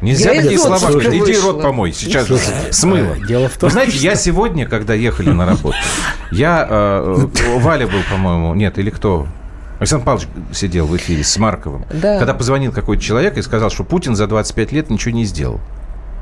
Нельзя 0.00 0.30
Я 0.30 0.42
такие 0.42 0.58
слова 0.60 0.78
говорить. 0.78 1.08
Иди 1.24 1.32
вышла. 1.32 1.52
рот 1.54 1.62
помой. 1.62 1.92
Сейчас 1.92 2.26
Слушай, 2.28 2.54
смыло. 2.70 3.14
э, 3.20 3.26
дело 3.26 3.48
в 3.48 3.56
том, 3.58 3.68
Вы 3.68 3.72
знаете, 3.72 3.92
что- 3.92 4.02
я 4.04 4.14
сегодня, 4.14 4.66
когда 4.68 4.94
ехали 4.94 5.30
на 5.30 5.44
работу, 5.44 5.74
я... 6.30 6.66
э, 6.70 7.26
э, 7.34 7.58
Валя 7.58 7.86
был, 7.88 7.98
по-моему, 8.08 8.54
нет, 8.54 8.78
или 8.78 8.90
кто? 8.90 9.26
Александр 9.80 10.04
Павлович 10.06 10.28
сидел 10.52 10.86
в 10.86 10.96
эфире 10.96 11.24
с 11.24 11.36
Марковым. 11.36 11.84
Да. 11.92 12.18
Когда 12.18 12.34
позвонил 12.34 12.70
какой-то 12.72 13.02
человек 13.02 13.38
и 13.38 13.42
сказал, 13.42 13.70
что 13.70 13.82
Путин 13.84 14.14
за 14.14 14.26
25 14.28 14.70
лет 14.72 14.88
ничего 14.90 15.14
не 15.14 15.24
сделал. 15.24 15.60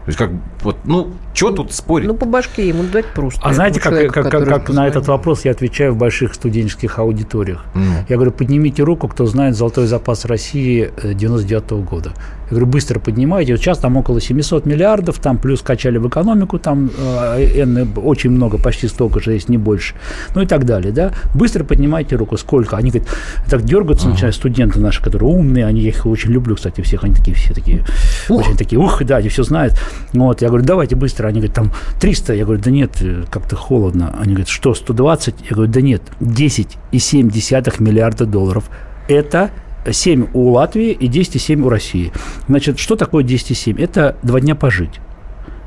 То 0.06 0.10
есть 0.10 0.18
как, 0.18 0.30
вот, 0.62 0.76
ну, 0.84 1.14
что 1.34 1.50
тут 1.50 1.72
спорить? 1.72 2.06
Ну, 2.06 2.14
по 2.14 2.26
башке 2.26 2.68
ему 2.68 2.84
дать 2.84 3.06
просто. 3.06 3.40
А 3.42 3.52
знаете, 3.52 3.80
как, 3.80 3.92
человеку, 3.92 4.14
как, 4.14 4.30
как, 4.30 4.44
как 4.48 4.68
на 4.68 4.86
этот 4.86 5.08
вопрос 5.08 5.44
я 5.44 5.50
отвечаю 5.50 5.94
в 5.94 5.96
больших 5.96 6.34
студенческих 6.34 7.00
аудиториях? 7.00 7.64
Ну. 7.74 7.90
Я 8.08 8.14
говорю, 8.14 8.30
поднимите 8.30 8.84
руку, 8.84 9.08
кто 9.08 9.26
знает 9.26 9.56
золотой 9.56 9.88
запас 9.88 10.24
России 10.24 10.92
э, 11.02 11.12
99 11.12 11.72
года. 11.84 12.12
Я 12.46 12.50
говорю, 12.50 12.66
быстро 12.66 13.00
поднимайте. 13.00 13.52
Вот 13.52 13.60
сейчас 13.60 13.78
там 13.78 13.96
около 13.96 14.20
700 14.20 14.66
миллиардов, 14.66 15.18
там 15.18 15.38
плюс 15.38 15.62
качали 15.62 15.98
в 15.98 16.08
экономику, 16.08 16.58
там 16.58 16.90
э, 16.96 17.86
очень 17.96 18.30
много, 18.30 18.58
почти 18.58 18.86
столько 18.86 19.20
же, 19.20 19.32
есть 19.32 19.48
не 19.48 19.58
больше. 19.58 19.94
Ну 20.34 20.42
и 20.42 20.46
так 20.46 20.64
далее, 20.64 20.92
да. 20.92 21.12
Быстро 21.34 21.64
поднимайте 21.64 22.14
руку. 22.14 22.36
Сколько? 22.36 22.76
Они 22.76 22.90
говорят, 22.90 23.08
так 23.48 23.62
дергаться 23.62 24.08
начинают 24.08 24.36
студенты 24.36 24.78
наши, 24.78 25.02
которые 25.02 25.28
умные, 25.28 25.66
они, 25.66 25.80
я 25.80 25.88
их 25.88 26.06
очень 26.06 26.30
люблю, 26.30 26.54
кстати, 26.54 26.82
всех, 26.82 27.02
они 27.02 27.14
такие 27.14 27.34
все 27.36 27.52
такие, 27.52 27.84
очень 28.28 28.56
такие, 28.56 28.78
ух, 28.78 29.02
да, 29.04 29.16
они 29.16 29.28
все 29.28 29.42
знают. 29.42 29.74
Вот, 30.12 30.40
я 30.42 30.48
говорю, 30.48 30.64
давайте 30.64 30.94
быстро. 30.94 31.26
Они 31.26 31.40
говорят, 31.40 31.56
там 31.56 31.72
300. 32.00 32.34
Я 32.34 32.44
говорю, 32.44 32.62
да 32.62 32.70
нет, 32.70 33.02
как-то 33.30 33.56
холодно. 33.56 34.14
Они 34.18 34.30
говорят, 34.30 34.48
что, 34.48 34.74
120? 34.74 35.34
Я 35.50 35.56
говорю, 35.56 35.72
да 35.72 35.80
нет, 35.80 36.02
10,7 36.20 37.82
миллиарда 37.82 38.26
долларов. 38.26 38.70
Это 39.08 39.50
7 39.92 40.28
у 40.32 40.50
Латвии 40.50 40.90
и 40.90 41.08
10,7 41.08 41.62
у 41.62 41.68
России. 41.68 42.12
Значит, 42.48 42.78
что 42.78 42.96
такое 42.96 43.24
10,7? 43.24 43.82
Это 43.82 44.16
два 44.22 44.40
дня 44.40 44.54
пожить. 44.54 45.00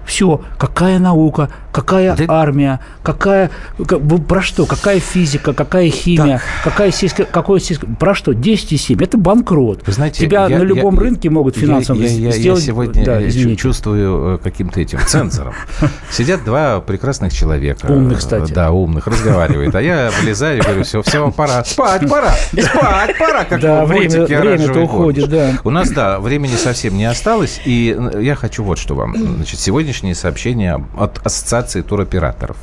Все, 0.10 0.42
какая 0.58 0.98
наука, 0.98 1.50
какая 1.72 2.18
армия, 2.28 2.80
какая, 3.04 3.52
как- 3.88 4.02
про 4.28 4.42
что, 4.42 4.66
какая 4.66 5.00
физика, 5.00 5.54
какая 5.54 5.88
химия, 5.92 6.42
какая 6.64 6.90
сельская, 6.92 7.26
какое 7.26 7.60
сельское, 7.60 7.86
про 7.96 8.16
что, 8.16 8.32
10,7, 8.32 9.04
это 9.04 9.20
банкрот. 9.20 9.84
Вы 9.86 9.94
знаете, 9.94 10.26
Тебя 10.26 10.48
я- 10.48 10.58
на 10.58 10.64
любом 10.64 10.96
я- 10.96 11.00
рынке 11.02 11.30
могут 11.30 11.58
я- 11.58 11.62
финансово 11.62 12.00
я, 12.02 12.08
я- 12.08 12.26
я 12.26 12.32
сделать. 12.32 12.64
сегодня 12.64 13.06
да, 13.06 13.28
извините. 13.28 13.56
чувствую 13.62 14.36
э, 14.36 14.38
каким-то 14.44 14.82
этим 14.82 14.98
цензором. 15.06 15.54
Сидят 16.12 16.44
два 16.44 16.80
прекрасных 16.80 17.32
человека. 17.32 17.86
Умных, 17.86 18.18
кстати. 18.18 18.52
Да, 18.52 18.72
умных, 18.72 19.06
разговаривают. 19.06 19.76
А 19.76 19.82
я 19.82 20.10
влезаю 20.24 20.58
и 20.58 20.62
говорю, 20.62 20.84
все, 20.86 21.04
все, 21.04 21.32
пора. 21.32 21.64
Спать 21.66 22.10
пора, 22.10 22.32
спать 22.32 23.16
пора, 23.20 23.44
как 23.44 23.62
Да, 23.62 23.86
в 23.86 23.90
время- 23.90 24.26
«Оранжевый 24.26 24.84
уходит, 24.86 25.30
город». 25.30 25.54
да. 25.54 25.60
У 25.64 25.70
нас, 25.70 25.92
да, 25.92 26.20
времени 26.20 26.56
совсем 26.56 26.98
не 26.98 27.06
осталось. 27.06 27.62
И 27.64 27.96
э, 27.96 28.24
я 28.24 28.34
хочу 28.34 28.64
вот 28.64 28.80
что 28.80 28.96
вам. 28.96 29.16
Значит, 29.16 29.60
сегодняшнее 30.00 30.16
сообщение 30.16 30.86
от 30.98 31.26
Ассоциации 31.26 31.82
туроператоров 31.82 32.58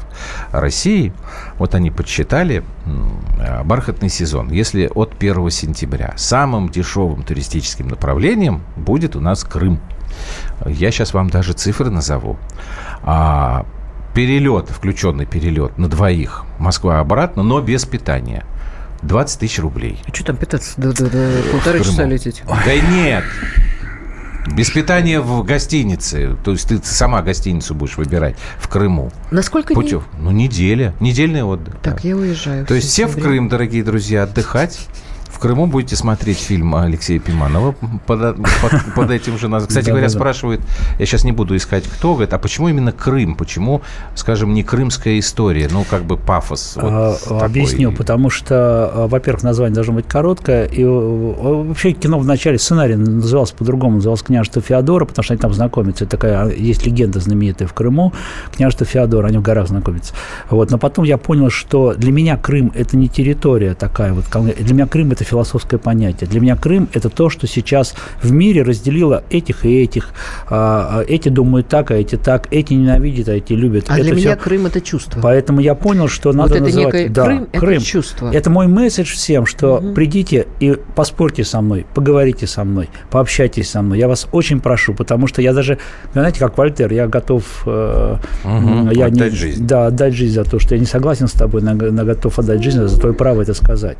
России. 0.52 1.12
Вот 1.58 1.74
они 1.74 1.90
подсчитали 1.90 2.64
э, 3.38 3.62
бархатный 3.62 4.08
сезон. 4.08 4.50
Если 4.50 4.90
от 4.94 5.14
1 5.18 5.50
сентября 5.50 6.14
самым 6.16 6.70
дешевым 6.70 7.22
туристическим 7.22 7.88
направлением 7.88 8.62
будет 8.76 9.16
у 9.16 9.20
нас 9.20 9.44
Крым. 9.44 9.80
Я 10.64 10.90
сейчас 10.90 11.12
вам 11.12 11.28
даже 11.28 11.52
цифры 11.52 11.90
назову. 11.90 12.38
А, 13.02 13.66
перелет, 14.14 14.70
включенный 14.70 15.26
перелет 15.26 15.76
на 15.76 15.88
двоих 15.88 16.44
Москва 16.58 17.00
обратно, 17.00 17.42
но 17.42 17.60
без 17.60 17.84
питания. 17.84 18.44
20 19.02 19.40
тысяч 19.40 19.58
рублей. 19.58 20.00
А 20.06 20.14
что 20.14 20.24
там 20.24 20.36
питаться? 20.36 20.72
Да, 20.78 20.90
да, 20.92 21.06
да, 21.06 21.28
полтора 21.52 21.80
часа 21.80 22.04
лететь. 22.04 22.42
Да 22.46 22.74
нет. 22.74 23.24
Без 24.46 24.70
питания 24.70 25.20
в 25.20 25.42
гостинице. 25.44 26.36
То 26.44 26.52
есть 26.52 26.68
ты 26.68 26.80
сама 26.82 27.22
гостиницу 27.22 27.74
будешь 27.74 27.96
выбирать 27.96 28.36
в 28.58 28.68
Крыму. 28.68 29.10
На 29.30 29.42
сколько 29.42 29.74
дней? 29.74 29.82
Путев. 29.82 30.04
Ну, 30.18 30.30
неделя. 30.30 30.94
Недельный 31.00 31.42
отдых. 31.42 31.76
Так, 31.82 32.04
я 32.04 32.16
уезжаю. 32.16 32.64
То 32.66 32.74
есть 32.74 32.88
все 32.88 33.06
в. 33.06 33.16
Крым, 33.20 33.48
дорогие 33.48 33.82
друзья, 33.82 34.22
отдыхать. 34.22 34.88
В 35.28 35.38
Крыму 35.38 35.66
будете 35.66 35.96
смотреть 35.96 36.38
фильм 36.38 36.74
Алексея 36.74 37.18
Пиманова 37.18 37.72
под, 38.06 38.36
под- 38.36 38.94
под 38.94 39.10
этим 39.10 39.38
же 39.38 39.48
названием. 39.48 39.68
Кстати 39.68 39.90
говоря, 39.90 40.08
спрашивают, 40.08 40.60
я 40.98 41.06
сейчас 41.06 41.24
не 41.24 41.32
буду 41.32 41.56
искать, 41.56 41.84
кто, 41.84 42.12
говорит, 42.14 42.32
а 42.32 42.38
почему 42.38 42.68
именно 42.68 42.92
Крым? 42.92 43.34
Почему, 43.34 43.82
скажем, 44.14 44.54
не 44.54 44.62
крымская 44.62 45.18
история? 45.18 45.68
Ну, 45.70 45.84
как 45.88 46.04
бы 46.04 46.16
пафос. 46.16 46.76
вот 46.76 46.84
А, 46.92 47.16
такой. 47.22 47.46
Объясню, 47.46 47.92
потому 47.92 48.30
что, 48.30 48.54
а, 48.94 49.08
во-первых, 49.08 49.42
название 49.42 49.74
должно 49.74 49.94
быть 49.94 50.06
короткое, 50.06 50.64
и 50.66 50.82
э, 50.82 50.86
вообще 50.86 51.92
кино 51.92 52.18
в 52.18 52.26
начале 52.26 52.58
сценарий 52.58 52.96
назывался 52.96 53.54
по-другому, 53.54 53.96
назывался 53.96 54.24
«Княжество 54.24 54.62
Феодора», 54.62 55.04
потому 55.04 55.24
что 55.24 55.34
они 55.34 55.40
там 55.40 55.52
знакомятся. 55.52 56.04
Это 56.04 56.12
такая, 56.12 56.44
а, 56.44 56.48
есть 56.48 56.86
легенда 56.86 57.20
знаменитая 57.20 57.68
в 57.68 57.74
Крыму, 57.74 58.12
«Княжество 58.54 58.86
Феодора», 58.86 59.26
они 59.28 59.38
в 59.38 59.42
горах 59.42 59.68
знакомятся. 59.68 60.14
Вот. 60.50 60.70
Но 60.70 60.78
потом 60.78 61.04
я 61.04 61.18
понял, 61.18 61.50
что 61.50 61.94
для 61.94 62.12
меня 62.12 62.36
Крым– 62.36 62.72
это 62.74 62.96
не 62.96 63.08
территория 63.08 63.74
такая 63.74 64.12
вот, 64.12 64.24
для 64.30 64.74
меня 64.74 64.86
Крым– 64.86 65.12
это 65.16 65.24
философское 65.24 65.78
понятие. 65.78 66.28
Для 66.28 66.40
меня 66.40 66.56
Крым– 66.56 66.88
это 66.92 67.08
то, 67.08 67.30
что 67.30 67.46
сейчас 67.46 67.94
в 68.22 68.30
мире 68.32 68.62
разделило 68.62 69.24
этих 69.30 69.64
и 69.64 69.82
этих. 69.82 70.10
А, 70.48 71.00
а, 71.00 71.02
Эти 71.02 71.30
думают 71.30 71.68
так, 71.68 71.90
а 71.90 71.94
эти 71.94 72.16
так, 72.16 72.48
эти 72.50 72.74
ненавидят, 72.74 73.28
а 73.28 73.32
эти 73.32 73.54
любят. 73.54 73.86
А 73.88 73.94
Это 73.94 74.04
для 74.04 74.14
меня 74.14 74.36
Крым– 74.36 74.66
это 74.66 74.80
чувство. 74.80 75.20
Поэтому 75.22 75.60
я 75.60 75.74
понял, 75.74 76.08
что 76.08 76.28
Вот 76.28 76.36
надо 76.36 76.56
это 76.56 76.64
называть... 76.64 76.94
некое 76.94 77.08
Да, 77.08 77.24
Крым– 77.24 77.48
это 77.52 77.84
чувство. 77.84 78.30
Это 78.32 78.50
мой 78.50 78.66
месседж 78.66 79.14
всем, 79.14 79.46
что 79.46 79.82
придите 79.94 80.46
и 80.60 80.76
поспорьте 80.94 81.44
со 81.44 81.60
мной, 81.60 81.86
поговорите 81.94 82.46
со 82.46 82.64
мной, 82.64 82.90
пообщайтесь 83.10 83.70
со 83.70 83.82
мной. 83.82 83.98
Я 83.98 84.08
вас 84.08 84.28
очень 84.32 84.60
прошу, 84.60 84.94
потому 84.94 85.26
что 85.26 85.40
я 85.40 85.54
даже, 85.54 85.78
знаете, 86.12 86.38
как 86.38 86.58
Вольтер, 86.58 86.92
я 86.92 87.06
готов... 87.06 87.62
э, 87.66 88.16
Мгм, 88.44 88.90
я 88.90 89.06
отдать 89.06 89.32
жизнь. 89.32 89.66
Да, 89.66 89.86
отдать 89.86 90.14
жизнь 90.14 90.34
за 90.34 90.44
то, 90.44 90.58
что 90.58 90.74
я 90.74 90.80
не 90.80 90.86
согласен 90.86 91.26
с 91.26 91.32
тобой, 91.32 91.62
но, 91.62 91.72
но 91.72 92.04
готов 92.04 92.38
отдать 92.38 92.62
жизнь 92.62 92.86
за 92.86 93.00
твое 93.00 93.14
право 93.14 93.42
это 93.42 93.54
сказать. 93.54 93.98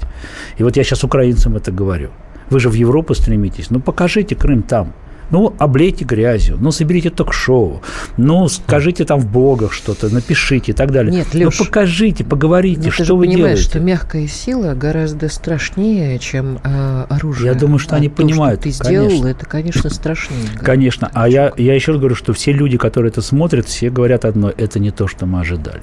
И 0.59 0.63
вот 0.63 0.77
я 0.77 0.85
сейчас 0.85 1.05
украинцам 1.07 1.57
это 1.57 1.73
говорю. 1.73 2.11
Вы 2.51 2.61
же 2.61 2.69
в 2.69 2.75
Европу 2.75 3.15
стремитесь. 3.15 3.71
Ну, 3.71 3.81
покажите 3.81 4.35
Крым 4.37 4.63
там. 4.63 4.93
Ну, 5.31 5.55
облейте 5.59 6.05
грязью, 6.05 6.57
ну, 6.61 6.71
соберите 6.71 7.11
ток-шоу, 7.11 7.83
ну, 8.17 8.49
скажите 8.49 9.05
там 9.05 9.19
в 9.21 9.31
блогах 9.31 9.73
что-то, 9.73 10.09
напишите 10.13 10.73
и 10.73 10.75
так 10.75 10.93
далее. 10.93 11.13
Нет, 11.13 11.27
ну, 11.33 11.41
Лёш, 11.41 11.59
покажите, 11.59 12.25
поговорите, 12.25 12.83
Ну, 12.85 12.91
что 12.93 13.05
же 13.05 13.15
вы 13.15 13.25
понимаешь, 13.27 13.41
делаете. 13.59 13.63
что 13.71 13.81
мягкая 13.81 14.27
сила 14.29 14.75
гораздо 14.75 15.29
страшнее, 15.29 16.19
чем 16.19 16.59
э, 16.63 17.07
оружие. 17.09 17.53
Я 17.53 17.59
думаю, 17.59 17.79
что 17.79 17.95
А 17.95 17.99
они 17.99 18.09
то, 18.09 18.17
понимают, 18.23 18.61
Что 18.61 18.65
ты 18.65 18.71
сделал, 18.71 19.09
конечно. 19.09 19.27
это, 19.29 19.47
конечно, 19.47 19.91
страшнее. 19.91 20.47
Конечно. 20.63 21.11
А 21.13 21.29
я, 21.29 21.53
я 21.57 21.75
еще 21.75 21.93
раз 21.93 21.99
говорю, 22.01 22.15
что 22.15 22.33
все 22.33 22.53
люди, 22.53 22.77
которые 22.79 23.11
это 23.11 23.21
смотрят, 23.23 23.67
все 23.67 23.91
говорят 23.91 24.25
одно, 24.25 24.53
это 24.57 24.79
не 24.79 24.91
то, 24.91 25.09
что 25.09 25.27
мы 25.27 25.41
ожидали. 25.41 25.83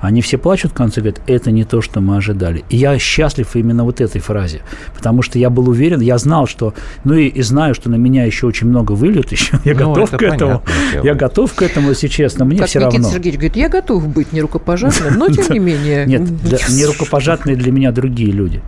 Они 0.00 0.20
все 0.20 0.36
плачут 0.38 0.72
в 0.72 0.74
конце, 0.74 1.00
говорят, 1.00 1.20
это 1.26 1.50
не 1.50 1.64
то, 1.64 1.80
что 1.80 2.00
мы 2.00 2.16
ожидали. 2.18 2.64
И 2.68 2.76
я 2.76 2.98
счастлив 2.98 3.54
именно 3.56 3.84
вот 3.84 4.00
этой 4.00 4.20
фразе, 4.20 4.60
потому 4.94 5.22
что 5.22 5.38
я 5.38 5.48
был 5.48 5.68
уверен, 5.68 6.00
я 6.00 6.18
знал, 6.18 6.46
что, 6.46 6.74
ну 7.04 7.14
и, 7.14 7.26
и 7.28 7.40
знаю, 7.42 7.74
что 7.74 7.88
на 7.88 7.96
меня 7.96 8.24
еще 8.24 8.46
очень 8.46 8.66
много 8.66 8.81
выльют 8.90 9.30
еще, 9.32 9.58
я 9.64 9.74
Ну, 9.78 9.92
готов 9.94 10.08
это 10.08 10.18
к 10.18 10.22
этому. 10.22 10.38
дело. 10.92 11.04
Я 11.04 11.14
готов 11.14 11.52
к 11.54 11.62
этому, 11.62 11.90
если 11.90 12.08
честно, 12.08 12.44
мне 12.44 12.58
Как 12.58 12.68
все 12.68 12.80
Никита 12.80 12.96
равно. 12.96 13.08
Сергеевич 13.10 13.38
говорит, 13.38 13.56
я 13.56 13.68
готов 13.68 14.08
быть 14.08 14.32
нерукопожатным, 14.32 15.14
но 15.18 15.28
тем 15.28 15.46
не 15.52 15.58
менее. 15.60 16.04
Нет, 16.06 16.24
да, 16.42 16.58
не 16.70 16.84
рукопожатные 16.84 17.56
для 17.56 17.70
меня 17.70 17.92
другие 17.92 18.32
люди. 18.32 18.60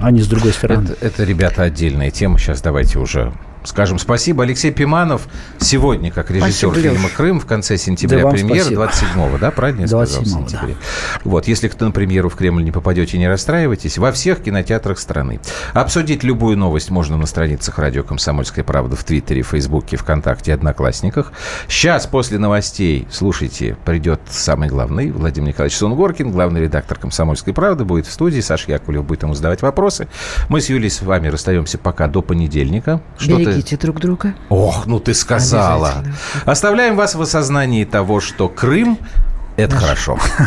Они 0.00 0.20
с 0.20 0.26
другой 0.26 0.52
стороны. 0.52 0.88
Это, 1.00 1.24
ребята, 1.24 1.62
отдельная 1.62 2.10
тема. 2.10 2.38
Сейчас 2.38 2.60
давайте 2.60 2.98
уже 2.98 3.32
скажем 3.64 3.98
спасибо. 3.98 4.44
Алексей 4.44 4.70
Пиманов 4.70 5.26
сегодня, 5.58 6.10
как 6.10 6.30
режиссер 6.30 6.70
Спасибо, 6.70 6.94
фильма. 6.94 7.08
«Крым», 7.08 7.40
в 7.40 7.46
конце 7.46 7.76
сентября 7.76 8.22
Да 8.22 8.30
премьера, 8.30 8.62
спасибо. 8.64 8.84
27-го, 9.16 9.38
да, 9.38 9.50
правильно 9.50 9.80
я 9.82 9.86
сказал? 9.88 10.22
27-го, 10.22 10.24
в 10.24 10.48
сентябре. 10.48 10.76
Вот, 11.24 11.48
если 11.48 11.68
кто 11.68 11.86
на 11.86 11.90
премьеру 11.90 12.28
в 12.28 12.36
Кремль 12.36 12.62
не 12.62 12.70
попадете, 12.70 13.18
не 13.18 13.28
расстраивайтесь. 13.28 13.98
Во 13.98 14.12
всех 14.12 14.42
кинотеатрах 14.42 14.98
страны. 14.98 15.40
Обсудить 15.72 16.22
любую 16.22 16.56
новость 16.56 16.90
можно 16.90 17.16
на 17.16 17.26
страницах 17.26 17.78
радио 17.78 18.02
«Комсомольская 18.02 18.64
правда» 18.64 18.96
в 18.96 19.04
Твиттере, 19.04 19.42
Фейсбуке, 19.42 19.96
ВКонтакте, 19.96 20.52
Одноклассниках. 20.54 21.32
Сейчас, 21.68 22.06
после 22.06 22.38
новостей, 22.38 23.08
слушайте, 23.10 23.76
придет 23.84 24.20
самый 24.28 24.68
главный, 24.68 25.10
Владимир 25.10 25.48
Николаевич 25.48 25.78
Сунгоркин, 25.78 26.30
главный 26.30 26.60
редактор 26.60 26.98
«Комсомольской 26.98 27.52
правды», 27.52 27.84
будет 27.84 28.06
в 28.06 28.12
студии. 28.12 28.40
Саша 28.40 28.72
Яковлев 28.72 29.04
будет 29.04 29.22
ему 29.22 29.34
задавать 29.34 29.62
вопросы. 29.62 30.08
Мы 30.48 30.60
с 30.60 30.68
Юлей 30.68 30.90
с 30.90 31.02
вами 31.02 31.28
расстаемся 31.28 31.78
пока 31.78 32.06
до 32.08 32.22
понедельника. 32.22 33.00
Что-то- 33.18 33.53
Берегите 33.54 33.76
друг 33.76 34.00
друга. 34.00 34.34
Ох, 34.48 34.86
ну 34.86 34.98
ты 35.00 35.14
сказала. 35.14 36.04
Оставляем 36.44 36.96
вас 36.96 37.14
в 37.14 37.22
осознании 37.22 37.84
того, 37.84 38.20
что 38.20 38.48
Крым– 38.48 38.98
это 39.56 39.76
хорошо. 39.76 40.18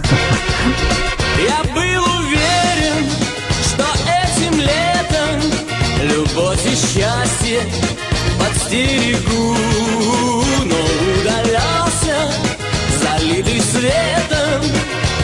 Я 1.38 1.64
был 1.74 2.04
уверен, 2.20 3.10
что 3.64 3.86
этим 4.24 4.60
летом 4.60 5.40
любовь 6.04 6.66
и 6.66 6.76
счастье 6.76 7.62
подстерегу, 8.40 9.56
но 10.66 10.76
удалялся, 11.22 12.32
залитый 13.02 13.62
светом, 13.62 14.62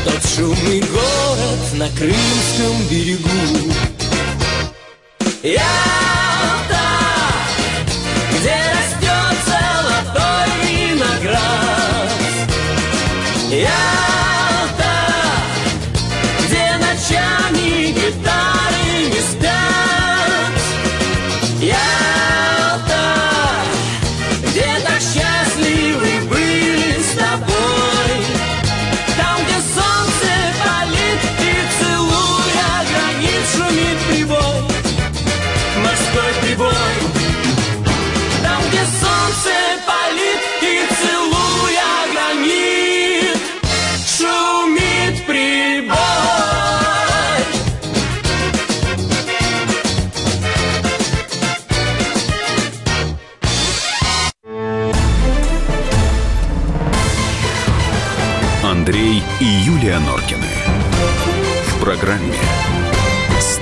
тот 0.06 0.24
шумный 0.36 0.82
город 0.82 1.74
на 1.74 1.90
Крымском 1.90 2.88
берегу. 2.90 3.74
Ялта, 5.44 6.03